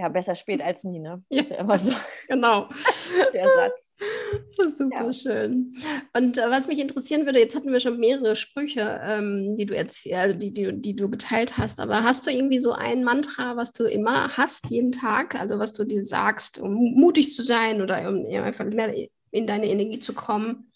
Ja, 0.00 0.08
besser 0.08 0.34
spät 0.34 0.62
als 0.62 0.82
nie, 0.82 0.98
ne? 0.98 1.22
Ja. 1.28 1.42
Ist 1.42 1.50
ja 1.50 1.58
immer 1.58 1.78
so. 1.78 1.92
Genau. 2.26 2.70
Der 3.34 3.44
Satz. 3.44 4.76
Super 4.78 5.04
ja. 5.04 5.12
schön. 5.12 5.76
Und 6.16 6.38
äh, 6.38 6.48
was 6.48 6.68
mich 6.68 6.80
interessieren 6.80 7.26
würde, 7.26 7.38
jetzt 7.38 7.54
hatten 7.54 7.70
wir 7.70 7.80
schon 7.80 7.98
mehrere 7.98 8.34
Sprüche, 8.34 8.98
ähm, 9.04 9.56
die 9.58 9.66
du 9.66 9.76
erzähl, 9.76 10.14
also 10.14 10.38
die, 10.38 10.54
die, 10.54 10.72
die 10.80 10.96
du 10.96 11.10
geteilt 11.10 11.58
hast, 11.58 11.80
aber 11.80 12.02
hast 12.02 12.26
du 12.26 12.30
irgendwie 12.30 12.60
so 12.60 12.72
ein 12.72 13.04
Mantra, 13.04 13.56
was 13.56 13.74
du 13.74 13.84
immer 13.84 14.38
hast, 14.38 14.70
jeden 14.70 14.92
Tag, 14.92 15.34
also 15.34 15.58
was 15.58 15.74
du 15.74 15.84
dir 15.84 16.02
sagst, 16.02 16.58
um 16.58 16.72
mutig 16.72 17.34
zu 17.34 17.42
sein 17.42 17.82
oder 17.82 18.08
um 18.08 18.24
einfach 18.24 18.64
mehr 18.64 18.94
in 19.32 19.46
deine 19.46 19.68
Energie 19.68 19.98
zu 19.98 20.14
kommen? 20.14 20.69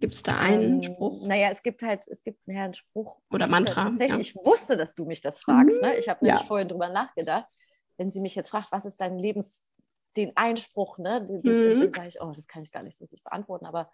Gibt 0.00 0.14
es 0.14 0.22
da 0.22 0.38
einen 0.38 0.82
ähm, 0.82 0.82
Spruch? 0.82 1.26
Naja, 1.26 1.50
es 1.50 1.62
gibt 1.62 1.82
halt, 1.82 2.06
es 2.06 2.22
gibt 2.22 2.40
ja 2.46 2.64
einen 2.64 2.74
Spruch. 2.74 3.16
Oder 3.30 3.48
Mantra. 3.48 3.84
Tatsächlich, 3.84 4.34
ja. 4.34 4.40
Ich 4.40 4.46
wusste, 4.46 4.76
dass 4.76 4.94
du 4.94 5.04
mich 5.04 5.20
das 5.20 5.40
fragst. 5.40 5.80
Ne? 5.82 5.96
Ich 5.96 6.08
habe 6.08 6.24
nämlich 6.24 6.42
ja. 6.42 6.46
vorhin 6.46 6.68
drüber 6.68 6.88
nachgedacht. 6.88 7.46
Wenn 7.96 8.10
sie 8.10 8.20
mich 8.20 8.36
jetzt 8.36 8.50
fragt, 8.50 8.70
was 8.70 8.84
ist 8.84 9.00
dein 9.00 9.18
Lebens, 9.18 9.62
den 10.16 10.36
Einspruch, 10.36 10.98
ne? 10.98 11.20
Mhm. 11.20 11.80
Dann 11.80 11.92
sage 11.94 12.08
ich, 12.08 12.20
oh, 12.20 12.32
das 12.34 12.46
kann 12.46 12.62
ich 12.62 12.70
gar 12.70 12.82
nicht 12.82 12.96
so 12.96 13.04
richtig 13.04 13.24
beantworten. 13.24 13.66
Aber 13.66 13.90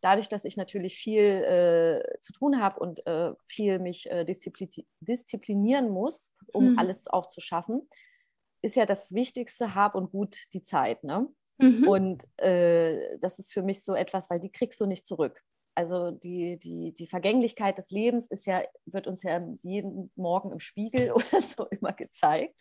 dadurch, 0.00 0.28
dass 0.28 0.44
ich 0.44 0.56
natürlich 0.56 0.96
viel 0.96 1.22
äh, 1.22 2.20
zu 2.20 2.32
tun 2.32 2.60
habe 2.60 2.78
und 2.80 3.06
äh, 3.06 3.32
viel 3.46 3.78
mich 3.78 4.10
äh, 4.10 4.24
disziplin 4.24 4.68
disziplinieren 5.00 5.88
muss, 5.88 6.34
um 6.52 6.72
mhm. 6.72 6.78
alles 6.78 7.08
auch 7.08 7.26
zu 7.26 7.40
schaffen, 7.40 7.88
ist 8.60 8.76
ja 8.76 8.86
das 8.86 9.14
Wichtigste, 9.14 9.74
hab 9.74 9.94
und 9.94 10.10
gut 10.10 10.36
die 10.52 10.62
Zeit. 10.62 11.04
Ne? 11.04 11.28
Mhm. 11.58 11.88
Und 11.88 12.40
äh, 12.40 13.18
das 13.18 13.38
ist 13.38 13.52
für 13.52 13.62
mich 13.62 13.84
so 13.84 13.94
etwas, 13.94 14.30
weil 14.30 14.40
die 14.40 14.50
kriegst 14.52 14.80
du 14.80 14.86
nicht 14.86 15.06
zurück. 15.06 15.42
Also 15.74 16.10
die, 16.10 16.58
die, 16.58 16.92
die 16.92 17.06
Vergänglichkeit 17.06 17.78
des 17.78 17.90
Lebens 17.90 18.26
ist 18.26 18.46
ja, 18.46 18.62
wird 18.86 19.06
uns 19.06 19.22
ja 19.22 19.40
jeden 19.62 20.10
Morgen 20.16 20.50
im 20.50 20.60
Spiegel 20.60 21.12
oder 21.12 21.42
so 21.42 21.66
immer 21.66 21.92
gezeigt. 21.92 22.60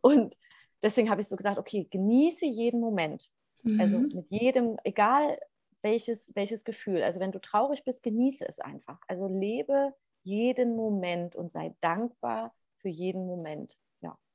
Und 0.00 0.36
deswegen 0.82 1.10
habe 1.10 1.20
ich 1.20 1.28
so 1.28 1.36
gesagt, 1.36 1.58
okay, 1.58 1.86
genieße 1.90 2.46
jeden 2.46 2.80
Moment. 2.80 3.30
Also 3.64 3.98
mhm. 3.98 4.04
Also 4.04 4.16
mit 4.16 4.30
jedem, 4.30 4.76
egal 4.84 5.38
welches, 5.82 6.34
welches 6.34 6.64
Gefühl. 6.64 7.02
Also 7.02 7.20
wenn 7.20 7.32
du 7.32 7.40
traurig 7.40 7.84
bist, 7.84 8.02
genieße 8.02 8.46
es 8.46 8.60
einfach. 8.60 9.00
Also 9.06 9.28
lebe 9.28 9.94
jeden 10.22 10.76
Moment 10.76 11.36
und 11.36 11.52
sei 11.52 11.74
dankbar 11.80 12.54
für 12.78 12.88
jeden 12.88 13.26
Moment. 13.26 13.78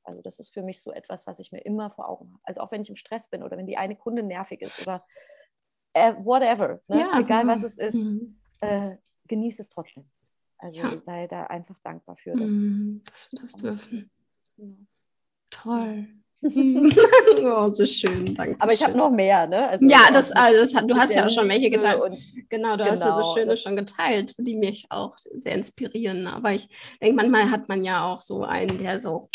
Also 0.09 0.21
das 0.21 0.39
ist 0.39 0.51
für 0.51 0.63
mich 0.63 0.81
so 0.81 0.91
etwas, 0.91 1.27
was 1.27 1.39
ich 1.39 1.51
mir 1.51 1.59
immer 1.59 1.91
vor 1.91 2.09
Augen 2.09 2.31
habe. 2.31 2.41
Also 2.43 2.61
auch 2.61 2.71
wenn 2.71 2.81
ich 2.81 2.89
im 2.89 2.95
Stress 2.95 3.29
bin 3.29 3.43
oder 3.43 3.57
wenn 3.57 3.67
die 3.67 3.77
eine 3.77 3.95
Kunde 3.95 4.23
nervig 4.23 4.61
ist 4.61 4.81
oder 4.81 5.05
äh, 5.93 6.13
whatever, 6.17 6.81
ne? 6.87 7.01
ja, 7.01 7.19
egal 7.19 7.45
was 7.47 7.63
es 7.63 7.77
ist, 7.77 7.95
mhm. 7.95 8.39
äh, 8.61 8.97
genieße 9.27 9.61
es 9.61 9.69
trotzdem. 9.69 10.09
Also 10.57 10.79
ja. 10.79 11.01
sei 11.05 11.27
da 11.27 11.43
einfach 11.43 11.77
dankbar 11.83 12.17
für 12.17 12.31
das. 12.31 12.49
Mhm, 12.49 13.03
dass 13.05 13.29
wir 13.31 13.39
das 13.39 13.53
dürfen. 13.53 14.11
Ja. 14.57 14.65
Toll. 15.51 16.07
oh, 17.43 17.71
so 17.73 17.85
schön, 17.85 18.33
danke. 18.33 18.55
Aber 18.59 18.71
ich 18.71 18.81
habe 18.83 18.97
noch 18.97 19.11
mehr, 19.11 19.45
ne? 19.45 19.67
Also 19.69 19.85
ja, 19.85 20.09
das, 20.11 20.31
also 20.31 20.57
das 20.57 20.73
hat, 20.73 20.89
du 20.89 20.95
hast 20.95 21.13
ja 21.13 21.25
auch 21.25 21.29
schon 21.29 21.49
welche 21.49 21.69
geteilt. 21.69 22.01
Und 22.01 22.17
genau, 22.49 22.77
du 22.77 22.83
genau, 22.83 22.91
hast 22.91 23.03
ja 23.03 23.09
so 23.09 23.21
genau, 23.21 23.35
schöne 23.35 23.57
schon 23.57 23.75
geteilt, 23.75 24.35
die 24.37 24.55
mich 24.55 24.85
auch 24.89 25.17
sehr 25.17 25.55
inspirieren. 25.55 26.27
Aber 26.27 26.53
ich 26.53 26.69
denke, 27.01 27.15
manchmal 27.15 27.51
hat 27.51 27.67
man 27.67 27.83
ja 27.83 28.05
auch 28.05 28.21
so 28.21 28.43
einen, 28.43 28.77
der 28.77 28.99
so 28.99 29.29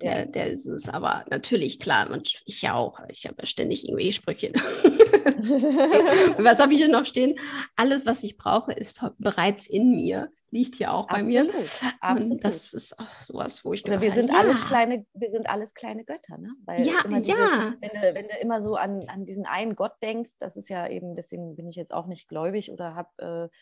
der, 0.00 0.26
der 0.26 0.48
ist 0.48 0.66
es 0.66 0.88
aber 0.88 1.24
natürlich 1.30 1.78
klar 1.78 2.10
und 2.10 2.42
ich 2.46 2.62
ja 2.62 2.74
auch. 2.74 3.00
Ich 3.08 3.26
habe 3.26 3.36
ja 3.40 3.46
ständig 3.46 3.88
irgendwie 3.88 4.12
Sprüche. 4.12 4.52
was 6.38 6.58
habe 6.58 6.74
ich 6.74 6.80
denn 6.80 6.90
noch 6.90 7.06
stehen? 7.06 7.38
Alles, 7.76 8.04
was 8.04 8.24
ich 8.24 8.36
brauche, 8.36 8.72
ist 8.72 9.04
bereits 9.18 9.66
in 9.68 9.94
mir. 9.94 10.30
Liegt 10.50 10.76
hier 10.76 10.92
auch 10.92 11.06
bei 11.08 11.20
Absolut. 11.20 11.52
mir. 11.52 11.92
Absolut. 12.00 12.32
Und 12.32 12.44
das 12.44 12.74
ist 12.74 12.98
auch 12.98 13.22
sowas, 13.22 13.64
wo 13.64 13.72
ich 13.72 13.84
Oder 13.84 14.00
wir 14.00 14.12
sind 14.12 14.30
ja. 14.30 14.38
alles 14.38 14.60
kleine, 14.66 15.04
wir 15.12 15.30
sind 15.30 15.48
alles 15.48 15.74
kleine 15.74 16.04
Götter, 16.04 16.38
ne? 16.38 16.50
Weil 16.64 16.86
ja, 16.86 17.02
diese, 17.08 17.30
ja. 17.30 17.74
Wenn 17.80 17.90
du, 17.90 18.14
wenn 18.14 18.28
du 18.28 18.34
immer 18.40 18.62
so 18.62 18.76
an, 18.76 19.08
an 19.08 19.24
diesen 19.24 19.46
einen 19.46 19.74
Gott 19.74 19.94
denkst, 20.02 20.32
das 20.38 20.56
ist 20.56 20.68
ja 20.68 20.86
eben, 20.88 21.16
deswegen 21.16 21.56
bin 21.56 21.68
ich 21.68 21.76
jetzt 21.76 21.92
auch 21.92 22.06
nicht 22.06 22.28
gläubig 22.28 22.70
oder 22.70 22.94
habe, 22.94 23.50
äh, 23.50 23.58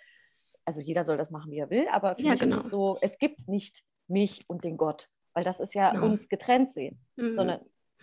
also 0.67 0.81
jeder 0.83 1.05
soll 1.05 1.17
das 1.17 1.31
machen, 1.31 1.51
wie 1.51 1.59
er 1.59 1.71
will, 1.71 1.87
aber 1.91 2.17
für 2.17 2.23
ja, 2.23 2.33
mich 2.33 2.41
genau. 2.41 2.59
ist 2.59 2.65
es 2.65 2.71
so, 2.71 2.99
es 3.01 3.19
gibt 3.19 3.49
nicht 3.49 3.85
mich 4.07 4.45
und 4.49 4.65
den 4.65 4.77
Gott 4.77 5.09
weil 5.35 5.45
das 5.45 5.61
ist 5.61 5.75
ja, 5.75 5.95
ja. 5.95 6.01
uns 6.01 6.29
getrennt 6.29 6.71
sehen, 6.71 6.99
mhm. 7.17 7.35
sondern 7.35 7.61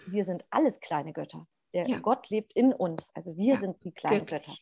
wir 0.08 0.26
sind 0.26 0.46
alles 0.50 0.80
kleine 0.80 1.14
Götter. 1.14 1.48
Der 1.74 1.88
ja. 1.88 2.00
Gott 2.00 2.30
lebt 2.30 2.54
in 2.54 2.74
uns, 2.74 3.12
also 3.14 3.36
wir 3.38 3.54
ja. 3.56 3.60
sind 3.60 3.84
die 3.84 3.92
kleinen 3.92 4.26
göttlich. 4.26 4.46
Götter. 4.48 4.58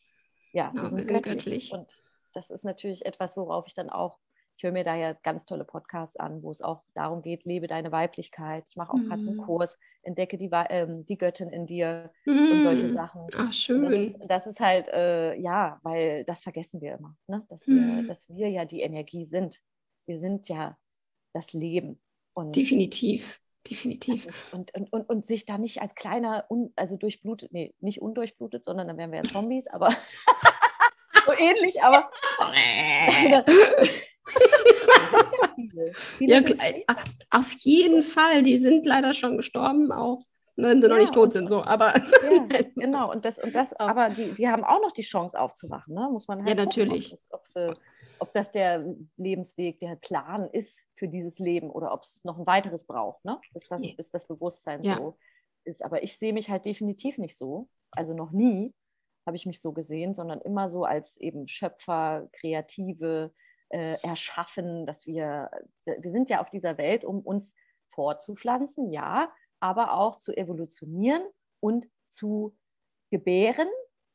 Ja, 0.52 0.70
genau, 0.70 0.82
wir 0.82 0.90
sind, 0.90 0.98
wir 0.98 1.04
sind 1.06 1.22
göttlich. 1.22 1.70
göttlich. 1.70 1.72
Und 1.72 2.04
das 2.34 2.50
ist 2.50 2.64
natürlich 2.64 3.06
etwas, 3.06 3.36
worauf 3.36 3.66
ich 3.66 3.74
dann 3.74 3.90
auch 3.90 4.18
ich 4.58 4.64
höre 4.64 4.72
mir 4.72 4.82
da 4.82 4.96
ja 4.96 5.12
ganz 5.12 5.46
tolle 5.46 5.64
Podcasts 5.64 6.16
an, 6.16 6.42
wo 6.42 6.50
es 6.50 6.62
auch 6.62 6.82
darum 6.92 7.22
geht, 7.22 7.44
lebe 7.44 7.68
deine 7.68 7.92
Weiblichkeit. 7.92 8.64
Ich 8.68 8.74
mache 8.74 8.92
auch 8.92 8.98
gerade 9.04 9.22
so 9.22 9.30
einen 9.30 9.38
Mhm. 9.38 9.44
Kurs, 9.44 9.78
entdecke 10.02 10.36
die, 10.36 10.50
ähm, 10.52 11.06
die 11.06 11.16
Göttin 11.16 11.48
in 11.50 11.64
dir 11.66 12.10
und 12.26 12.60
solche 12.62 12.88
Mm. 12.88 12.92
Sachen. 12.92 13.20
Ach, 13.36 13.40
Und 13.40 13.48
Das 13.50 13.56
schön. 13.56 13.84
ist, 13.92 14.18
das 14.26 14.46
ist 14.48 14.58
halt, 14.58 14.88
äh, 14.88 15.36
ja, 15.36 15.78
weil 15.84 16.24
das 16.24 16.42
vergessen 16.42 16.80
wir 16.80 16.96
immer, 16.98 17.16
ne? 17.28 17.46
dass, 17.48 17.68
wir, 17.68 17.74
Mhm. 17.80 18.06
dass 18.08 18.28
wir 18.28 18.50
ja 18.50 18.64
die 18.64 18.80
Energie 18.80 19.24
sind. 19.24 19.62
Wir 20.06 20.18
sind 20.18 20.48
ja 20.48 20.76
das 21.32 21.52
Leben. 21.52 22.00
Und, 22.38 22.54
Definitiv. 22.54 23.40
Definitiv. 23.68 24.28
und, 24.52 24.72
und, 24.72 24.92
und, 24.92 25.08
und 25.08 25.26
sich 25.26 25.44
da 25.44 25.58
nicht 25.58 25.82
als 25.82 25.96
kleiner, 25.96 26.44
un, 26.48 26.72
also 26.76 26.96
durchblutet, 26.96 27.52
nee, 27.52 27.74
nicht 27.80 28.00
undurchblutet, 28.00 28.64
sondern 28.64 28.86
dann 28.86 28.96
wären 28.96 29.10
wir 29.10 29.18
ja 29.18 29.24
Zombies, 29.24 29.66
aber 29.66 29.90
so 31.26 31.32
ähnlich, 31.32 31.82
aber 31.82 32.08
viele. 35.56 35.92
Viele 35.92 36.34
Ja, 36.34 36.96
auf 37.30 37.52
jeden 37.58 38.04
Fall. 38.04 38.44
Die 38.44 38.58
sind 38.58 38.86
leider 38.86 39.14
schon 39.14 39.36
gestorben, 39.36 39.90
auch 39.90 40.22
wenn 40.58 40.82
sie 40.82 40.88
noch 40.88 40.96
Ja, 40.96 41.02
nicht 41.02 41.14
tot 41.14 41.24
und- 41.26 41.32
sind. 41.32 41.48
So. 41.48 41.62
Aber 41.62 41.94
Ja, 42.22 42.62
genau. 42.76 43.10
Und 43.10 43.24
das, 43.24 43.38
und 43.38 43.54
das, 43.54 43.72
aber 43.74 44.10
die, 44.10 44.32
die 44.34 44.48
haben 44.48 44.64
auch 44.64 44.80
noch 44.82 44.92
die 44.92 45.02
Chance 45.02 45.38
aufzuwachen, 45.40 45.94
ne? 45.94 46.08
Muss 46.12 46.28
man 46.28 46.44
halt 46.44 46.48
Ja, 46.58 46.64
gucken, 46.64 46.82
natürlich. 46.88 47.12
Ob, 47.12 47.18
das, 47.18 47.30
ob, 47.32 47.46
sie, 47.74 47.80
ob 48.18 48.32
das 48.32 48.50
der 48.50 48.84
Lebensweg, 49.16 49.78
der 49.80 49.96
Plan 49.96 50.48
ist 50.50 50.82
für 50.96 51.08
dieses 51.08 51.38
Leben 51.38 51.70
oder 51.70 51.92
ob 51.92 52.02
es 52.02 52.22
noch 52.24 52.38
ein 52.38 52.46
weiteres 52.46 52.84
braucht, 52.86 53.24
ne? 53.24 53.40
Bis 53.52 53.64
das, 53.68 53.82
Ja. 53.84 53.92
bis 53.96 54.10
das 54.10 54.26
Bewusstsein 54.26 54.82
so 54.82 55.16
ist. 55.64 55.84
Aber 55.84 56.02
ich 56.02 56.18
sehe 56.18 56.32
mich 56.32 56.50
halt 56.50 56.64
definitiv 56.64 57.18
nicht 57.18 57.36
so. 57.38 57.68
Also 57.90 58.14
noch 58.14 58.30
nie 58.32 58.74
habe 59.26 59.36
ich 59.36 59.46
mich 59.46 59.60
so 59.60 59.72
gesehen, 59.72 60.14
sondern 60.14 60.40
immer 60.40 60.68
so 60.68 60.84
als 60.84 61.16
eben 61.18 61.46
Schöpfer, 61.48 62.28
Kreative, 62.32 63.32
äh, 63.70 63.96
erschaffen, 64.02 64.86
dass 64.86 65.06
wir, 65.06 65.50
wir 65.84 66.10
sind 66.10 66.30
ja 66.30 66.40
auf 66.40 66.48
dieser 66.48 66.78
Welt, 66.78 67.04
um 67.04 67.20
uns 67.20 67.54
fortzupflanzen, 67.90 68.90
ja, 68.90 69.30
aber 69.60 69.92
auch 69.94 70.16
zu 70.16 70.36
evolutionieren 70.36 71.22
und 71.60 71.88
zu 72.08 72.56
gebären 73.10 73.68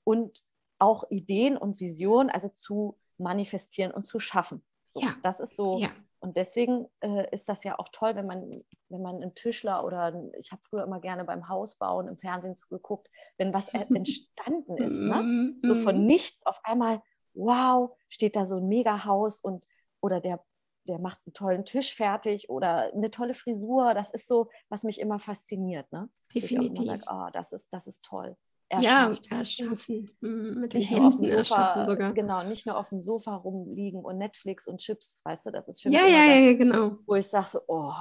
und 0.03 0.43
auch 0.79 1.05
Ideen 1.09 1.57
und 1.57 1.79
Visionen, 1.79 2.29
also 2.29 2.49
zu 2.49 2.97
manifestieren 3.17 3.91
und 3.91 4.05
zu 4.05 4.19
schaffen. 4.19 4.63
So, 4.91 5.01
Ja. 5.01 5.15
Das 5.21 5.39
ist 5.39 5.55
so. 5.55 5.77
ja, 5.77 5.89
Und 6.19 6.37
deswegen 6.37 6.87
äh, 7.01 7.29
ist 7.31 7.47
das 7.49 7.63
ja 7.63 7.79
auch 7.79 7.89
toll, 7.91 8.15
wenn 8.15 8.25
man, 8.25 8.63
wenn 8.89 9.01
man 9.01 9.15
einen 9.21 9.33
Tischler 9.35 9.83
oder 9.85 10.05
ein, 10.05 10.31
ich 10.37 10.51
habe 10.51 10.61
früher 10.63 10.83
immer 10.83 10.99
gerne 10.99 11.23
beim 11.25 11.47
Hausbauen 11.49 12.07
im 12.07 12.17
Fernsehen 12.17 12.55
zugeguckt, 12.55 13.09
wenn 13.37 13.53
was 13.53 13.73
e- 13.73 13.85
entstanden 13.95 14.77
ist, 14.77 15.01
ne? 15.01 15.21
Mm, 15.23 15.61
so 15.63 15.75
von 15.75 16.05
nichts 16.05 16.45
auf 16.45 16.59
einmal, 16.63 17.01
wow, 17.33 17.95
steht 18.09 18.35
da 18.35 18.45
so 18.45 18.57
ein 18.57 18.67
Mega-Haus 18.67 19.39
und 19.39 19.65
oder 20.01 20.19
der, 20.21 20.43
der 20.87 20.99
macht 20.99 21.19
einen 21.25 21.33
tollen 21.33 21.65
Tisch 21.65 21.93
fertig 21.95 22.49
oder 22.49 22.91
eine 22.93 23.09
tolle 23.11 23.33
Frisur. 23.33 23.93
Das 23.93 24.09
ist 24.11 24.27
so, 24.27 24.49
was 24.69 24.83
mich 24.83 24.99
immer 24.99 25.19
fasziniert. 25.19 25.91
Ne? 25.91 26.09
Ich 26.33 26.41
Definitiv. 26.41 26.85
sage, 26.85 27.03
oh, 27.09 27.27
das 27.33 27.51
ist, 27.53 27.67
das 27.71 27.87
ist 27.87 28.03
toll. 28.03 28.35
Ja, 28.71 29.07
Erschafft. 29.09 29.31
erschaffen. 29.31 30.09
Mm, 30.21 30.59
Mit 30.61 30.73
den 30.73 30.79
Nicht 30.79 30.89
Händen 30.89 31.21
dem 31.23 31.37
erschaffen 31.37 31.85
sogar. 31.85 32.11
genau, 32.13 32.43
nicht 32.43 32.65
nur 32.65 32.75
auf 32.77 32.89
dem 32.89 32.97
Sofa 32.99 33.35
rumliegen 33.35 34.03
und 34.03 34.17
Netflix 34.17 34.67
und 34.67 34.79
Chips, 34.79 35.21
weißt 35.25 35.45
du, 35.45 35.51
das 35.51 35.67
ist 35.67 35.83
für 35.83 35.89
mich 35.89 35.97
Ja, 35.99 36.07
ja, 36.07 36.25
das, 36.25 36.27
ja, 36.39 36.45
ja, 36.47 36.53
genau. 36.53 36.97
wo 37.05 37.13
ich 37.13 37.27
sage 37.27 37.47
so, 37.51 37.59
oh, 37.67 37.91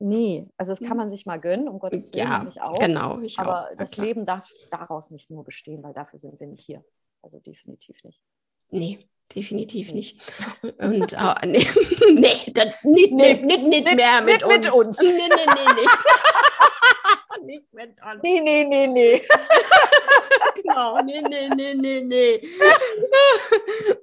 nee, 0.00 0.48
also 0.56 0.72
das 0.72 0.80
kann 0.80 0.96
man 0.96 1.10
sich 1.10 1.26
mal 1.26 1.38
gönnen, 1.38 1.68
um 1.68 1.78
Gottes 1.78 2.12
Willen, 2.12 2.26
Ja, 2.26 2.42
nicht 2.42 2.60
auch. 2.60 2.76
genau. 2.80 3.20
Ich 3.20 3.38
Aber 3.38 3.66
auch. 3.66 3.70
Ja, 3.70 3.76
das 3.76 3.92
klar. 3.92 4.06
Leben 4.06 4.26
darf 4.26 4.50
daraus 4.70 5.10
nicht 5.12 5.30
nur 5.30 5.44
bestehen, 5.44 5.80
weil 5.84 5.94
dafür 5.94 6.18
sind 6.18 6.40
wir 6.40 6.48
nicht 6.48 6.64
hier. 6.64 6.84
Also 7.22 7.38
definitiv 7.38 8.02
nicht. 8.02 8.20
Nee, 8.70 9.06
definitiv 9.34 9.88
Nee. 9.88 9.94
nicht. 9.94 10.20
Und 10.78 11.12
äh, 11.12 11.46
nee, 11.46 11.66
nee, 12.14 12.52
das, 12.52 12.82
nicht, 12.84 13.12
Nee, 13.12 13.34
nicht, 13.34 13.44
nicht, 13.44 13.84
nicht 13.84 13.96
mehr 13.96 14.20
mit, 14.22 14.42
nicht 14.46 14.64
mit 14.64 14.72
uns. 14.72 15.00
Nee, 15.00 15.12
nee, 15.12 15.26
nee, 15.28 15.72
nee. 15.76 17.46
nicht 17.46 17.72
mit 17.72 17.90
uns. 17.90 18.22
Nee, 18.22 18.40
nee, 18.40 18.64
nee, 18.64 18.86
nee. 18.86 19.22
Genau, 20.62 21.00
nee, 21.02 21.22
nee, 21.22 21.48
nee, 21.54 21.74
nee, 21.74 22.00
nee. 22.02 22.48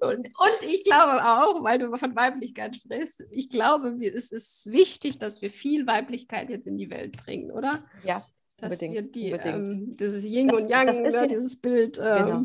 Und, 0.01 0.27
und 0.27 0.63
ich 0.63 0.83
glaube 0.83 1.23
auch, 1.23 1.63
weil 1.63 1.79
du 1.79 1.95
von 1.97 2.15
Weiblichkeit 2.15 2.75
sprichst, 2.75 3.23
ich 3.31 3.49
glaube, 3.49 3.95
es 4.03 4.31
ist 4.31 4.71
wichtig, 4.71 5.17
dass 5.17 5.41
wir 5.41 5.51
viel 5.51 5.85
Weiblichkeit 5.87 6.49
jetzt 6.49 6.67
in 6.67 6.77
die 6.77 6.89
Welt 6.89 7.17
bringen, 7.23 7.51
oder? 7.51 7.83
Ja, 8.03 8.25
Dass 8.57 8.71
Unbedingt, 8.71 8.93
wir 8.95 9.01
die, 9.03 9.31
unbedingt. 9.33 9.67
ähm, 9.67 9.91
dieses 9.99 10.23
Yin 10.25 10.47
Das- 10.47 10.57
und 10.59 10.69
Yang, 10.69 10.87
das 10.87 10.95
ist 10.97 11.01
ne, 11.03 11.11
ja- 11.13 11.27
dieses 11.27 11.57
Bild. 11.61 11.99
Ähm, 11.99 12.25
Genau. 12.25 12.41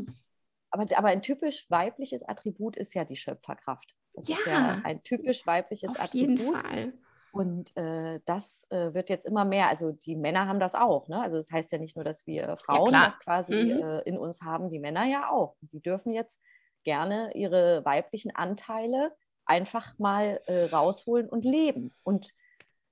Aber, 0.72 0.84
aber 0.96 1.08
ein 1.08 1.22
typisch 1.22 1.70
weibliches 1.70 2.22
Attribut 2.26 2.76
ist 2.76 2.94
ja 2.94 3.04
die 3.04 3.16
Schöpferkraft. 3.16 3.94
Das 4.14 4.28
ist 4.28 4.46
ja 4.46 4.52
Ja. 4.52 4.80
ein 4.84 5.02
typisch 5.02 5.46
weibliches 5.46 5.90
Auf 5.90 6.00
Attribut. 6.00 6.40
jeden 6.40 6.52
Fall. 6.52 6.92
Und 7.30 7.74
äh, 7.78 8.20
das 8.26 8.66
äh, 8.70 8.92
wird 8.92 9.08
jetzt 9.08 9.24
immer 9.24 9.44
mehr. 9.46 9.68
Also 9.68 9.92
die 9.92 10.16
Männer 10.16 10.46
haben 10.48 10.60
das 10.60 10.74
auch. 10.74 11.08
Ne? 11.08 11.20
Also 11.22 11.38
das 11.38 11.50
heißt 11.50 11.72
ja 11.72 11.78
nicht 11.78 11.96
nur, 11.96 12.04
dass 12.04 12.26
wir 12.26 12.56
Frauen 12.64 12.88
klar. 12.88 13.06
das 13.06 13.20
quasi 13.20 13.54
Mhm. 13.54 13.82
äh, 13.82 14.00
in 14.00 14.18
uns 14.18 14.42
haben, 14.42 14.68
die 14.68 14.78
Männer 14.78 15.04
ja 15.06 15.30
auch. 15.30 15.56
Die 15.62 15.80
dürfen 15.80 16.12
jetzt 16.12 16.38
gerne 16.84 17.32
ihre 17.34 17.84
weiblichen 17.86 18.34
Anteile 18.34 19.14
einfach 19.46 19.98
mal 19.98 20.40
äh, 20.46 20.64
rausholen 20.64 21.28
und 21.28 21.44
leben 21.44 21.92
und 22.02 22.34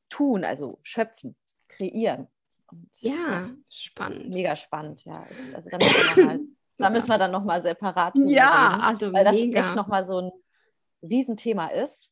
tun, 0.09 0.45
also 0.45 0.79
schöpfen, 0.83 1.37
kreieren. 1.69 2.27
Und, 2.67 2.89
Ja, 3.01 3.51
spannend. 3.69 4.31
mega 4.33 4.57
spannend, 4.57 5.05
ja. 5.05 5.23
Es- 5.31 5.55
Also 5.55 5.69
da 5.71 5.77
müssen 5.79 6.17
wir, 6.17 6.25
mal, 6.25 6.41
da 6.81 6.91
müssen 6.91 7.09
wir 7.09 7.19
dann 7.19 7.31
nochmal 7.31 7.61
separat 7.61 8.15
Ja, 8.19 8.69
reden, 8.69 8.81
also 8.83 9.13
weil 9.13 9.25
das 9.25 9.35
mega. 9.37 9.61
echt 9.61 9.75
nochmal 9.77 10.05
so 10.05 10.19
ein 10.21 10.31
Riesenthema 11.03 11.69
ist. 11.69 12.11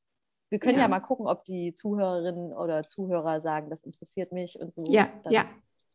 Wir 0.51 0.59
können 0.59 0.77
ja. 0.77 0.83
Ja. 0.85 0.89
mal 0.89 1.01
gucken, 1.01 1.27
ob 1.27 1.45
die 1.45 1.75
Zuhörerinnen 1.75 2.53
oder 2.53 2.85
Zuhörer 2.85 3.41
sagen, 3.41 3.69
das 3.71 3.83
interessiert 3.83 4.33
mich 4.33 4.59
und 4.59 4.73
so. 4.73 4.85
Ja, 4.89 5.09
Dann 5.25 5.33
ja, 5.33 5.45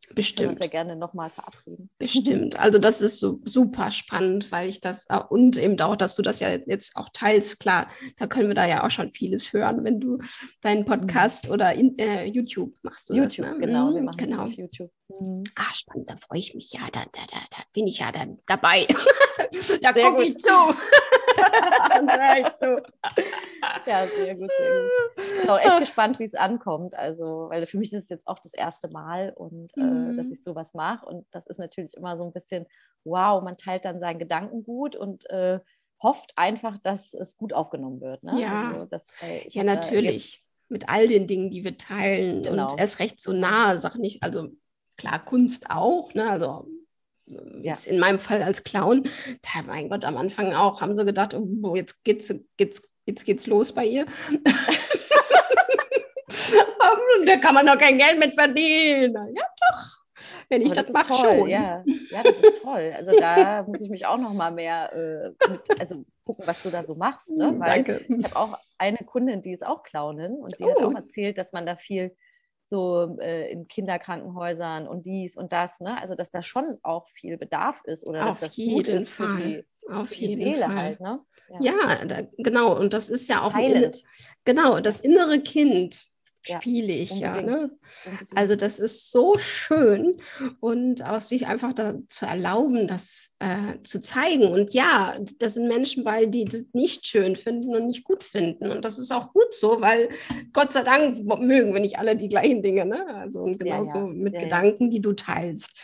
können 0.07 0.15
wir 0.15 0.21
uns 0.21 0.59
bestimmt. 0.59 0.59
ja 0.61 0.67
gerne 0.67 0.95
nochmal 0.95 1.29
verabreden. 1.29 1.89
Bestimmt. 1.97 2.59
Also 2.59 2.79
das 2.79 3.01
ist 3.01 3.19
so 3.19 3.39
super 3.45 3.91
spannend, 3.91 4.51
weil 4.51 4.69
ich 4.69 4.79
das 4.79 5.05
äh, 5.09 5.19
und 5.29 5.57
eben 5.57 5.79
auch, 5.81 5.95
dass 5.95 6.15
du 6.15 6.21
das 6.21 6.39
ja 6.39 6.49
jetzt 6.49 6.95
auch 6.95 7.09
teilst, 7.13 7.59
klar, 7.59 7.87
da 8.17 8.27
können 8.27 8.47
wir 8.47 8.55
da 8.55 8.65
ja 8.67 8.85
auch 8.85 8.91
schon 8.91 9.09
vieles 9.09 9.53
hören, 9.53 9.83
wenn 9.83 9.99
du 9.99 10.19
deinen 10.61 10.85
Podcast 10.85 11.49
oder 11.49 11.73
in, 11.73 11.97
äh, 11.97 12.25
YouTube 12.25 12.73
machst. 12.83 13.09
Du 13.09 13.15
YouTube, 13.15 13.45
das, 13.45 13.55
ne? 13.57 13.65
genau. 13.65 13.93
Wir 13.93 13.99
Mhm, 13.99 14.05
machen 14.05 14.17
genau. 14.17 14.37
das 14.43 14.51
auf 14.51 14.57
YouTube. 14.57 14.91
Mhm. 15.09 15.43
Ah, 15.55 15.73
spannend, 15.73 16.09
da 16.09 16.15
freue 16.15 16.39
ich 16.39 16.53
mich. 16.55 16.71
Ja, 16.73 16.81
da, 16.91 17.01
da, 17.01 17.21
da, 17.31 17.37
da 17.51 17.57
bin 17.73 17.87
ich 17.87 17.99
ja 17.99 18.11
dann 18.11 18.39
dabei. 18.45 18.85
da 19.81 19.93
gucke 19.93 20.23
ich 20.23 20.37
zu. 20.37 20.49
Dann 21.89 22.09
hör 22.09 22.37
ich 22.47 22.51
zu. 22.53 22.81
Ja, 23.85 24.05
sehr 24.05 24.35
gut, 24.35 24.49
gut. 24.49 25.23
Ich 25.25 25.41
bin 25.41 25.49
auch 25.49 25.59
echt 25.59 25.79
gespannt, 25.79 26.19
wie 26.19 26.23
es 26.23 26.35
ankommt. 26.35 26.97
Also, 26.97 27.47
weil 27.49 27.65
für 27.67 27.77
mich 27.77 27.93
ist 27.93 28.03
es 28.03 28.09
jetzt 28.09 28.27
auch 28.27 28.39
das 28.39 28.53
erste 28.53 28.89
Mal 28.89 29.33
und 29.35 29.71
äh, 29.77 29.81
Mhm. 29.81 30.17
dass 30.17 30.27
ich 30.27 30.43
sowas 30.43 30.73
mache. 30.73 31.05
Und 31.05 31.25
das 31.31 31.45
ist 31.47 31.59
natürlich 31.59 31.93
immer 31.95 32.17
so 32.17 32.25
ein 32.25 32.33
bisschen, 32.33 32.65
wow, 33.03 33.41
man 33.43 33.57
teilt 33.57 33.85
dann 33.85 33.99
seinen 33.99 34.19
Gedankengut 34.19 34.95
und 34.95 35.29
äh, 35.29 35.59
hofft 36.01 36.33
einfach, 36.35 36.77
dass 36.79 37.13
es 37.13 37.37
gut 37.37 37.53
aufgenommen 37.53 38.01
wird. 38.01 38.23
Ne? 38.23 38.41
Ja. 38.41 38.71
also, 38.73 38.85
dass, 38.85 39.03
äh, 39.21 39.47
Ja, 39.49 39.63
da 39.63 39.73
jetzt- 39.73 39.85
natürlich. 39.91 40.43
Mit 40.69 40.89
all 40.89 41.07
den 41.07 41.27
Dingen, 41.27 41.51
die 41.51 41.63
wir 41.63 41.77
teilen 41.77 42.41
Genau. 42.43 42.71
und 42.71 42.79
erst 42.79 42.99
recht 42.99 43.21
so 43.21 43.31
nahe 43.31 43.77
Sachen 43.77 44.01
nicht. 44.01 44.23
Also 44.23 44.49
klar, 44.97 45.23
Kunst 45.23 45.69
auch, 45.69 46.13
ne? 46.15 46.27
Also 46.31 46.67
äh, 46.67 46.72
Ja. 47.25 47.39
jetzt 47.61 47.87
in 47.87 47.99
meinem 47.99 48.19
Fall 48.19 48.41
als 48.43 48.63
Clown, 48.63 49.03
da, 49.41 49.61
mein 49.65 49.89
Gott, 49.89 50.03
am 50.05 50.17
Anfang 50.17 50.53
auch, 50.53 50.81
haben 50.81 50.95
sie 50.95 51.05
gedacht, 51.05 51.33
oh, 51.33 51.75
jetzt 51.75 52.03
geht's, 52.03 52.33
geht's, 52.57 52.81
jetzt 53.05 53.25
geht's 53.25 53.47
los 53.47 53.71
bei 53.73 53.85
ihr. 53.85 54.05
Da 57.25 57.37
kann 57.37 57.55
man 57.55 57.65
doch 57.65 57.77
kein 57.77 57.97
Geld 57.97 58.19
mit 58.19 58.33
verdienen. 58.33 59.15
Ja, 59.35 59.43
doch. 59.71 60.03
Wenn 60.49 60.61
ich 60.61 60.67
Aber 60.67 60.75
das, 60.75 60.85
ist 60.87 60.93
mache, 60.93 61.07
toll, 61.13 61.39
schon. 61.39 61.49
Ja. 61.49 61.83
ja, 62.11 62.23
das 62.23 62.37
ist 62.37 62.61
toll. 62.61 62.93
Also 62.95 63.11
da 63.19 63.63
muss 63.63 63.81
ich 63.81 63.89
mich 63.89 64.05
auch 64.05 64.17
noch 64.17 64.33
mal 64.33 64.51
mehr 64.51 64.91
äh, 64.93 65.49
mit, 65.49 65.79
also 65.79 66.03
gucken, 66.25 66.45
was 66.45 66.63
du 66.63 66.69
da 66.69 66.83
so 66.83 66.95
machst. 66.95 67.29
Ne? 67.29 67.47
Hm, 67.47 67.59
Weil 67.59 67.83
Danke. 67.83 68.05
Ich 68.07 68.23
habe 68.25 68.35
auch 68.35 68.57
eine 68.77 68.97
Kundin, 68.97 69.41
die 69.41 69.53
ist 69.53 69.65
auch 69.65 69.83
Clownin 69.83 70.33
und 70.35 70.57
die 70.59 70.65
hat 70.65 70.77
Oh. 70.81 70.87
auch 70.87 70.95
erzählt, 70.95 71.37
dass 71.37 71.53
man 71.53 71.65
da 71.65 71.75
viel 71.75 72.15
so 72.65 73.17
äh, 73.19 73.51
in 73.51 73.67
Kinderkrankenhäusern 73.67 74.87
und 74.87 75.05
dies 75.05 75.35
und 75.35 75.51
das, 75.51 75.79
ne? 75.79 75.99
Also 76.01 76.15
dass 76.15 76.31
da 76.31 76.41
schon 76.41 76.77
auch 76.83 77.07
viel 77.07 77.37
Bedarf 77.37 77.81
ist 77.85 78.07
oder 78.07 78.29
Auf 78.29 78.39
dass 78.39 78.55
das 78.55 78.55
gut 78.55 78.87
jeden 78.87 79.01
ist 79.01 79.09
für 79.09 79.23
Fall. 79.27 79.41
die, 79.41 79.65
Auf 79.91 80.09
für 80.09 80.15
die 80.15 80.25
jeden 80.27 80.43
Seele 80.53 80.65
Fall. 80.65 80.75
halt, 80.75 80.99
ne? 81.01 81.19
Ja, 81.59 82.05
da, 82.05 82.21
genau. 82.37 82.77
Und 82.79 82.93
das 82.93 83.09
ist 83.09 83.29
ja 83.29 83.41
auch 83.41 83.51
inne- 83.53 83.55
Heilend. 83.55 84.03
genau 84.45 84.79
das 84.79 84.99
innere 85.01 85.39
Kind 85.39 85.95
Ja, 85.95 86.12
spiele 86.43 86.93
ich 86.93 87.11
ja. 87.11 87.37
unbedingt. 87.37 87.61
Ne? 87.61 87.71
Also 88.35 88.55
das 88.55 88.79
ist 88.79 89.11
so 89.11 89.37
schön 89.37 90.17
und 90.59 91.03
auch 91.03 91.21
sich 91.21 91.47
einfach 91.47 91.73
da 91.73 91.95
zu 92.07 92.25
erlauben, 92.25 92.87
das 92.87 93.31
äh, 93.39 93.81
zu 93.83 94.01
zeigen. 94.01 94.51
Und 94.51 94.73
ja, 94.73 95.15
da 95.39 95.49
sind 95.49 95.67
Menschen 95.67 96.03
bei, 96.03 96.25
die 96.25 96.45
das 96.45 96.65
nicht 96.73 97.07
schön 97.07 97.35
finden 97.35 97.75
und 97.75 97.87
nicht 97.87 98.03
gut 98.03 98.23
finden. 98.23 98.69
Und 98.71 98.83
das 98.83 98.99
ist 98.99 99.11
auch 99.11 99.33
gut 99.33 99.53
so, 99.53 99.81
weil 99.81 100.09
Gott 100.51 100.73
sei 100.73 100.83
Dank 100.83 101.23
mögen 101.39 101.73
wir 101.73 101.81
nicht 101.81 101.97
alle 101.97 102.15
die 102.15 102.29
gleichen 102.29 102.61
Dinge. 102.61 102.85
Ne? 102.85 103.05
Also 103.15 103.41
und 103.41 103.63
Ja, 103.63 103.77
genauso 103.77 103.99
ja. 103.99 104.05
mit 104.05 104.33
Ja, 104.33 104.39
ja. 104.39 104.45
Gedanken, 104.45 104.89
die 104.89 105.01
du 105.01 105.13
teilst. 105.13 105.79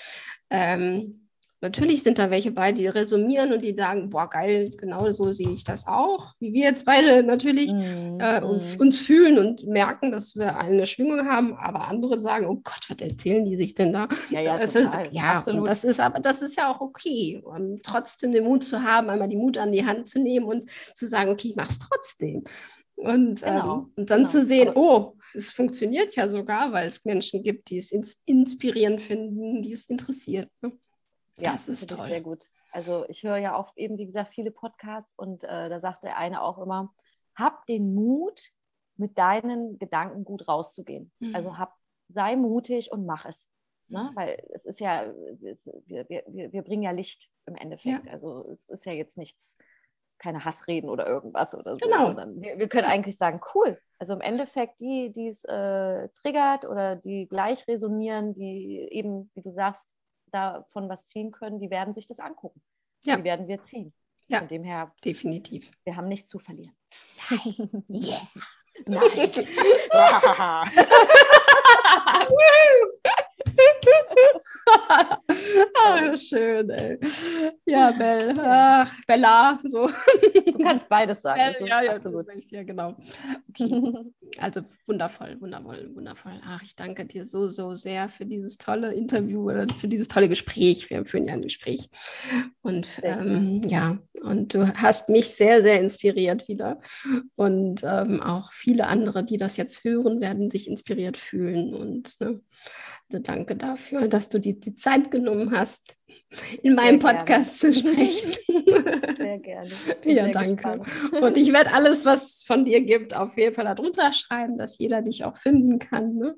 Ähm, 0.50 1.29
Natürlich 1.62 2.04
sind 2.04 2.18
da 2.20 2.30
welche 2.30 2.52
bei, 2.52 2.72
die 2.72 2.88
resümieren 2.88 3.52
und 3.52 3.62
die 3.64 3.76
sagen, 3.76 4.10
boah, 4.10 4.30
geil, 4.30 4.72
genau 4.78 5.10
so 5.12 5.32
sehe 5.34 5.50
ich 5.50 5.66
das 5.66 5.88
auch, 5.88 6.34
wie 6.40 6.54
wir 6.54 6.64
jetzt 6.64 6.86
beide 6.86 7.22
natürlich 7.22 7.72
mm, 7.72 8.20
äh, 8.20 8.40
mm. 8.40 8.80
uns 8.80 9.00
fühlen 9.02 9.38
und 9.38 9.68
merken, 9.68 10.12
dass 10.12 10.38
wir 10.38 10.58
eine 10.58 10.86
Schwingung 10.86 11.28
haben, 11.28 11.56
aber 11.56 11.90
andere 11.90 12.20
sagen, 12.20 12.46
oh 12.48 12.62
Gott, 12.64 12.86
was 12.88 12.98
erzählen 13.00 13.44
die 13.44 13.58
sich 13.58 13.74
denn 13.74 13.92
da? 13.92 14.08
Ja, 14.30 14.40
ja, 14.40 14.58
das 14.58 14.72
total, 14.72 15.06
ist, 15.06 15.14
ja, 15.14 15.34
absolut. 15.36 15.68
das 15.68 15.84
ist 15.84 16.00
aber 16.00 16.20
das 16.20 16.42
ist 16.42 16.56
ja 16.56 16.72
auch 16.72 16.80
okay, 16.80 17.42
um 17.44 17.82
trotzdem 17.84 18.32
den 18.32 18.46
Mut 18.46 18.64
zu 18.64 18.82
haben, 18.82 19.10
einmal 19.10 19.28
die 19.28 19.36
Mut 19.36 19.58
an 19.58 19.74
die 19.74 19.86
Hand 19.86 20.08
zu 20.08 20.22
nehmen 20.22 20.46
und 20.46 20.64
zu 20.94 21.08
sagen, 21.08 21.30
okay, 21.30 21.50
ich 21.50 21.56
mache 21.58 21.70
es 21.70 21.80
trotzdem. 21.80 22.44
Und, 22.96 23.44
genau, 23.44 23.76
ähm, 23.76 23.94
und 23.96 24.10
dann 24.10 24.20
genau. 24.20 24.30
zu 24.30 24.46
sehen, 24.46 24.72
oh, 24.76 25.16
es 25.34 25.52
funktioniert 25.52 26.16
ja 26.16 26.28
sogar, 26.28 26.72
weil 26.72 26.88
es 26.88 27.06
Menschen 27.06 27.44
gibt, 27.44 27.70
die 27.70 27.78
es 27.78 27.92
ins 27.92 28.22
inspirierend 28.26 29.02
finden, 29.02 29.62
die 29.62 29.74
es 29.74 29.86
interessiert. 29.86 30.50
Ne? 30.62 30.72
Ja, 31.40 31.52
das 31.52 31.68
ist 31.68 31.90
toll. 31.90 32.08
sehr 32.08 32.22
gut. 32.22 32.50
Also 32.72 33.06
ich 33.10 33.24
höre 33.24 33.38
ja 33.38 33.56
auch 33.56 33.74
eben, 33.76 33.98
wie 33.98 34.06
gesagt, 34.06 34.34
viele 34.34 34.52
Podcasts 34.52 35.14
und 35.18 35.44
äh, 35.44 35.70
da 35.70 35.80
sagt 35.80 36.04
der 36.04 36.18
eine 36.18 36.42
auch 36.42 36.60
immer, 36.60 36.94
hab 37.36 37.66
den 37.66 37.96
Mut, 37.96 38.52
mit 39.00 39.18
deinen 39.18 39.80
Gedanken 39.80 40.26
gut 40.26 40.48
rauszugehen. 40.48 41.12
Mhm. 41.20 41.34
Also 41.34 41.58
hab, 41.58 41.74
sei 42.10 42.36
mutig 42.36 42.92
und 42.92 43.06
mach 43.06 43.26
es. 43.26 43.48
Ne? 43.88 44.10
Mhm. 44.12 44.16
Weil 44.16 44.44
es 44.54 44.66
ist 44.66 44.80
ja, 44.80 45.06
es, 45.06 45.66
wir, 45.86 46.08
wir, 46.10 46.52
wir 46.52 46.62
bringen 46.62 46.84
ja 46.84 46.92
Licht 46.92 47.30
im 47.46 47.56
Endeffekt. 47.56 48.06
Ja. 48.06 48.12
Also 48.12 48.48
es 48.52 48.68
ist 48.70 48.86
ja 48.86 48.92
jetzt 48.92 49.18
nichts, 49.18 49.58
keine 50.18 50.44
Hassreden 50.44 50.90
oder 50.90 51.08
irgendwas 51.08 51.56
oder 51.56 51.78
so. 51.78 51.86
Genau. 51.86 52.16
Wir, 52.42 52.60
wir 52.60 52.68
können 52.68 52.88
eigentlich 52.88 53.18
sagen, 53.18 53.40
cool. 53.56 53.80
Also 54.00 54.14
im 54.14 54.22
Endeffekt 54.22 54.82
die, 54.82 55.12
die 55.12 55.30
es 55.30 55.46
äh, 55.46 56.10
triggert 56.10 56.66
oder 56.66 56.98
die 56.98 57.28
gleich 57.28 57.68
resonieren, 57.68 58.34
die 58.34 58.80
eben, 58.92 59.32
wie 59.34 59.42
du 59.42 59.52
sagst, 59.52 59.96
davon 60.34 60.90
was 60.90 61.06
ziehen 61.06 61.32
können, 61.32 61.60
die 61.60 61.70
werden 61.70 61.94
sich 61.94 62.08
das 62.08 62.20
angucken. 62.20 62.62
Ja. 63.04 63.18
Die 63.18 63.24
werden 63.24 63.48
wir 63.48 63.62
ziehen. 63.62 63.94
Ja, 64.28 64.40
Von 64.40 64.48
dem 64.48 64.64
her, 64.64 64.94
definitiv. 65.04 65.72
Wir 65.84 65.96
haben 65.96 66.08
nichts 66.08 66.30
zu 66.30 66.40
verlieren. 66.40 66.76
Nein. 67.30 67.86
Yeah. 67.90 68.28
Nein. 68.86 69.32
Ach, 75.86 76.18
schön, 76.18 76.70
ey. 76.70 77.00
Ja, 77.66 77.92
Bell. 77.92 78.36
Ach, 78.40 78.92
Bella. 79.08 79.60
So. 79.68 79.90
Du 80.46 80.58
kannst 80.60 80.88
beides 80.90 81.22
sagen. 81.22 81.40
Ja, 81.40 81.66
ja, 81.66 81.84
ja, 81.84 81.92
absolut. 81.92 82.28
Ja, 82.52 82.64
genau. 82.64 82.96
Okay. 83.50 83.82
Also 84.38 84.62
wundervoll, 84.86 85.38
wundervoll, 85.40 85.90
wundervoll. 85.96 86.40
Ach, 86.46 86.62
ich 86.62 86.76
danke 86.76 87.06
dir 87.06 87.26
so, 87.26 87.48
so 87.48 87.74
sehr 87.74 88.10
für 88.10 88.26
dieses 88.26 88.60
tolle 88.60 88.94
Interview 88.94 89.50
oder 89.50 89.68
für 89.76 89.88
dieses 89.88 90.08
tolle 90.08 90.30
Gespräch. 90.30 90.90
Wir 90.90 91.04
führen 91.06 91.26
ja 91.26 91.34
ein 91.34 91.42
Gespräch. 91.42 91.90
Und 92.62 92.88
ähm, 93.02 93.62
ja, 93.66 93.98
und 94.22 94.54
du 94.54 94.68
hast 94.76 95.10
mich 95.10 95.30
sehr, 95.30 95.62
sehr 95.62 95.80
inspiriert 95.80 96.48
wieder. 96.48 96.80
Und 97.36 97.84
ähm, 97.84 98.22
auch 98.22 98.54
viele 98.54 98.88
andere, 98.88 99.24
die 99.24 99.38
das 99.38 99.58
jetzt 99.58 99.84
hören, 99.84 100.22
werden 100.22 100.50
sich 100.50 100.68
inspiriert 100.68 101.18
fühlen. 101.18 101.74
Und 101.74 102.20
ne, 102.20 102.40
also 103.12 103.24
danke 103.24 103.56
dafür, 103.56 104.08
dass 104.08 104.30
du 104.30 104.40
die, 104.40 104.60
die 104.60 104.76
Zeit 104.76 105.10
genommen 105.10 105.52
hast, 105.52 105.96
in 106.62 106.76
meinem 106.76 107.02
Sehr 107.02 107.12
Podcast 107.12 107.62
gerne. 107.62 107.76
zu 107.76 107.80
sprechen. 107.80 108.32
Sehr 109.18 109.40
gerne. 109.40 109.70
ja, 110.04 110.26
sehr 110.26 110.30
danke. 110.30 110.80
Gespannt. 110.80 111.24
Und 111.24 111.38
ich 111.38 111.52
werde 111.52 111.74
alles, 111.74 112.06
was 112.06 112.44
von 112.46 112.66
dir 112.66 112.82
gibt, 112.82 113.16
auf 113.16 113.36
jeden 113.38 113.56
Fall 113.56 113.66
darunter 113.66 114.14
schreiben, 114.14 114.58
dass 114.58 114.78
jeder 114.78 115.02
dich 115.02 115.24
auch 115.24 115.38
finden 115.38 115.80
kann, 115.80 116.16
ne? 116.16 116.36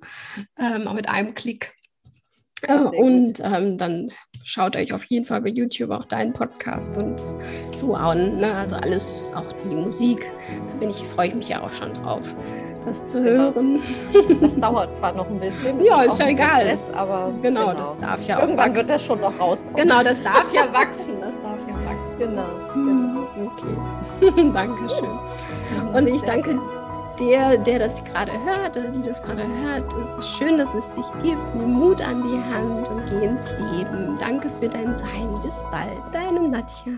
ähm, 0.57 0.87
auch 0.87 0.93
mit 0.93 1.09
einem 1.09 1.33
Klick. 1.33 1.73
Äh, 2.67 2.77
und 2.77 3.41
ähm, 3.41 3.77
dann 3.77 4.11
schaut 4.43 4.75
euch 4.75 4.93
auf 4.93 5.03
jeden 5.05 5.25
Fall 5.25 5.41
bei 5.41 5.49
YouTube 5.49 5.91
auch 5.91 6.05
deinen 6.05 6.31
Podcast 6.31 6.97
und 6.97 7.23
so 7.73 7.95
an. 7.95 8.37
Ne? 8.37 8.53
Also 8.53 8.77
alles, 8.77 9.25
auch 9.35 9.51
die 9.53 9.75
Musik. 9.75 10.31
Da 10.67 10.73
bin 10.75 10.89
ich, 10.89 10.97
freue 11.03 11.27
ich 11.27 11.35
mich 11.35 11.49
ja 11.49 11.61
auch 11.61 11.73
schon 11.73 11.93
drauf 11.93 12.35
das 12.85 13.07
zu 13.07 13.21
genau. 13.21 13.53
hören. 13.53 13.81
Das 14.41 14.55
dauert 14.57 14.95
zwar 14.95 15.13
noch 15.13 15.27
ein 15.27 15.39
bisschen. 15.39 15.83
Ja, 15.83 16.03
ist 16.03 16.19
ja 16.19 16.27
egal. 16.27 16.65
Prozess, 16.65 16.91
aber 16.93 17.31
genau, 17.41 17.67
genau, 17.67 17.79
das 17.79 17.97
darf 17.97 18.27
ja 18.27 18.39
Irgendwann 18.39 18.57
wachsen. 18.69 18.75
wird 18.75 18.89
das 18.89 19.05
schon 19.05 19.21
noch 19.21 19.39
rauskommen. 19.39 19.75
Genau, 19.75 20.03
das 20.03 20.23
darf 20.23 20.53
ja 20.53 20.71
wachsen. 20.73 21.13
Das 21.21 21.35
darf 21.41 21.59
ja 21.67 21.75
wachsen. 21.97 22.19
Genau. 22.19 22.43
genau. 22.73 23.27
Okay. 23.41 24.51
Dankeschön. 24.53 25.19
Und 25.93 26.07
ich 26.07 26.21
danke 26.23 26.59
der, 27.19 27.57
der 27.57 27.79
das 27.79 28.03
gerade 28.03 28.31
hört 28.31 28.77
oder 28.77 28.89
die 28.89 29.01
das 29.01 29.21
gerade 29.21 29.43
hört. 29.43 29.93
Es 30.01 30.15
ist 30.17 30.37
schön, 30.37 30.57
dass 30.57 30.73
es 30.73 30.91
dich 30.91 31.05
gibt. 31.23 31.55
Nimm 31.55 31.73
Mut 31.73 32.01
an 32.01 32.23
die 32.23 32.53
Hand 32.53 32.89
und 32.89 33.05
geh 33.09 33.25
ins 33.25 33.51
Leben. 33.51 34.17
Danke 34.19 34.49
für 34.49 34.67
dein 34.67 34.95
Sein. 34.95 35.33
Bis 35.43 35.63
bald. 35.71 35.97
Deine 36.11 36.47
Nadja. 36.47 36.93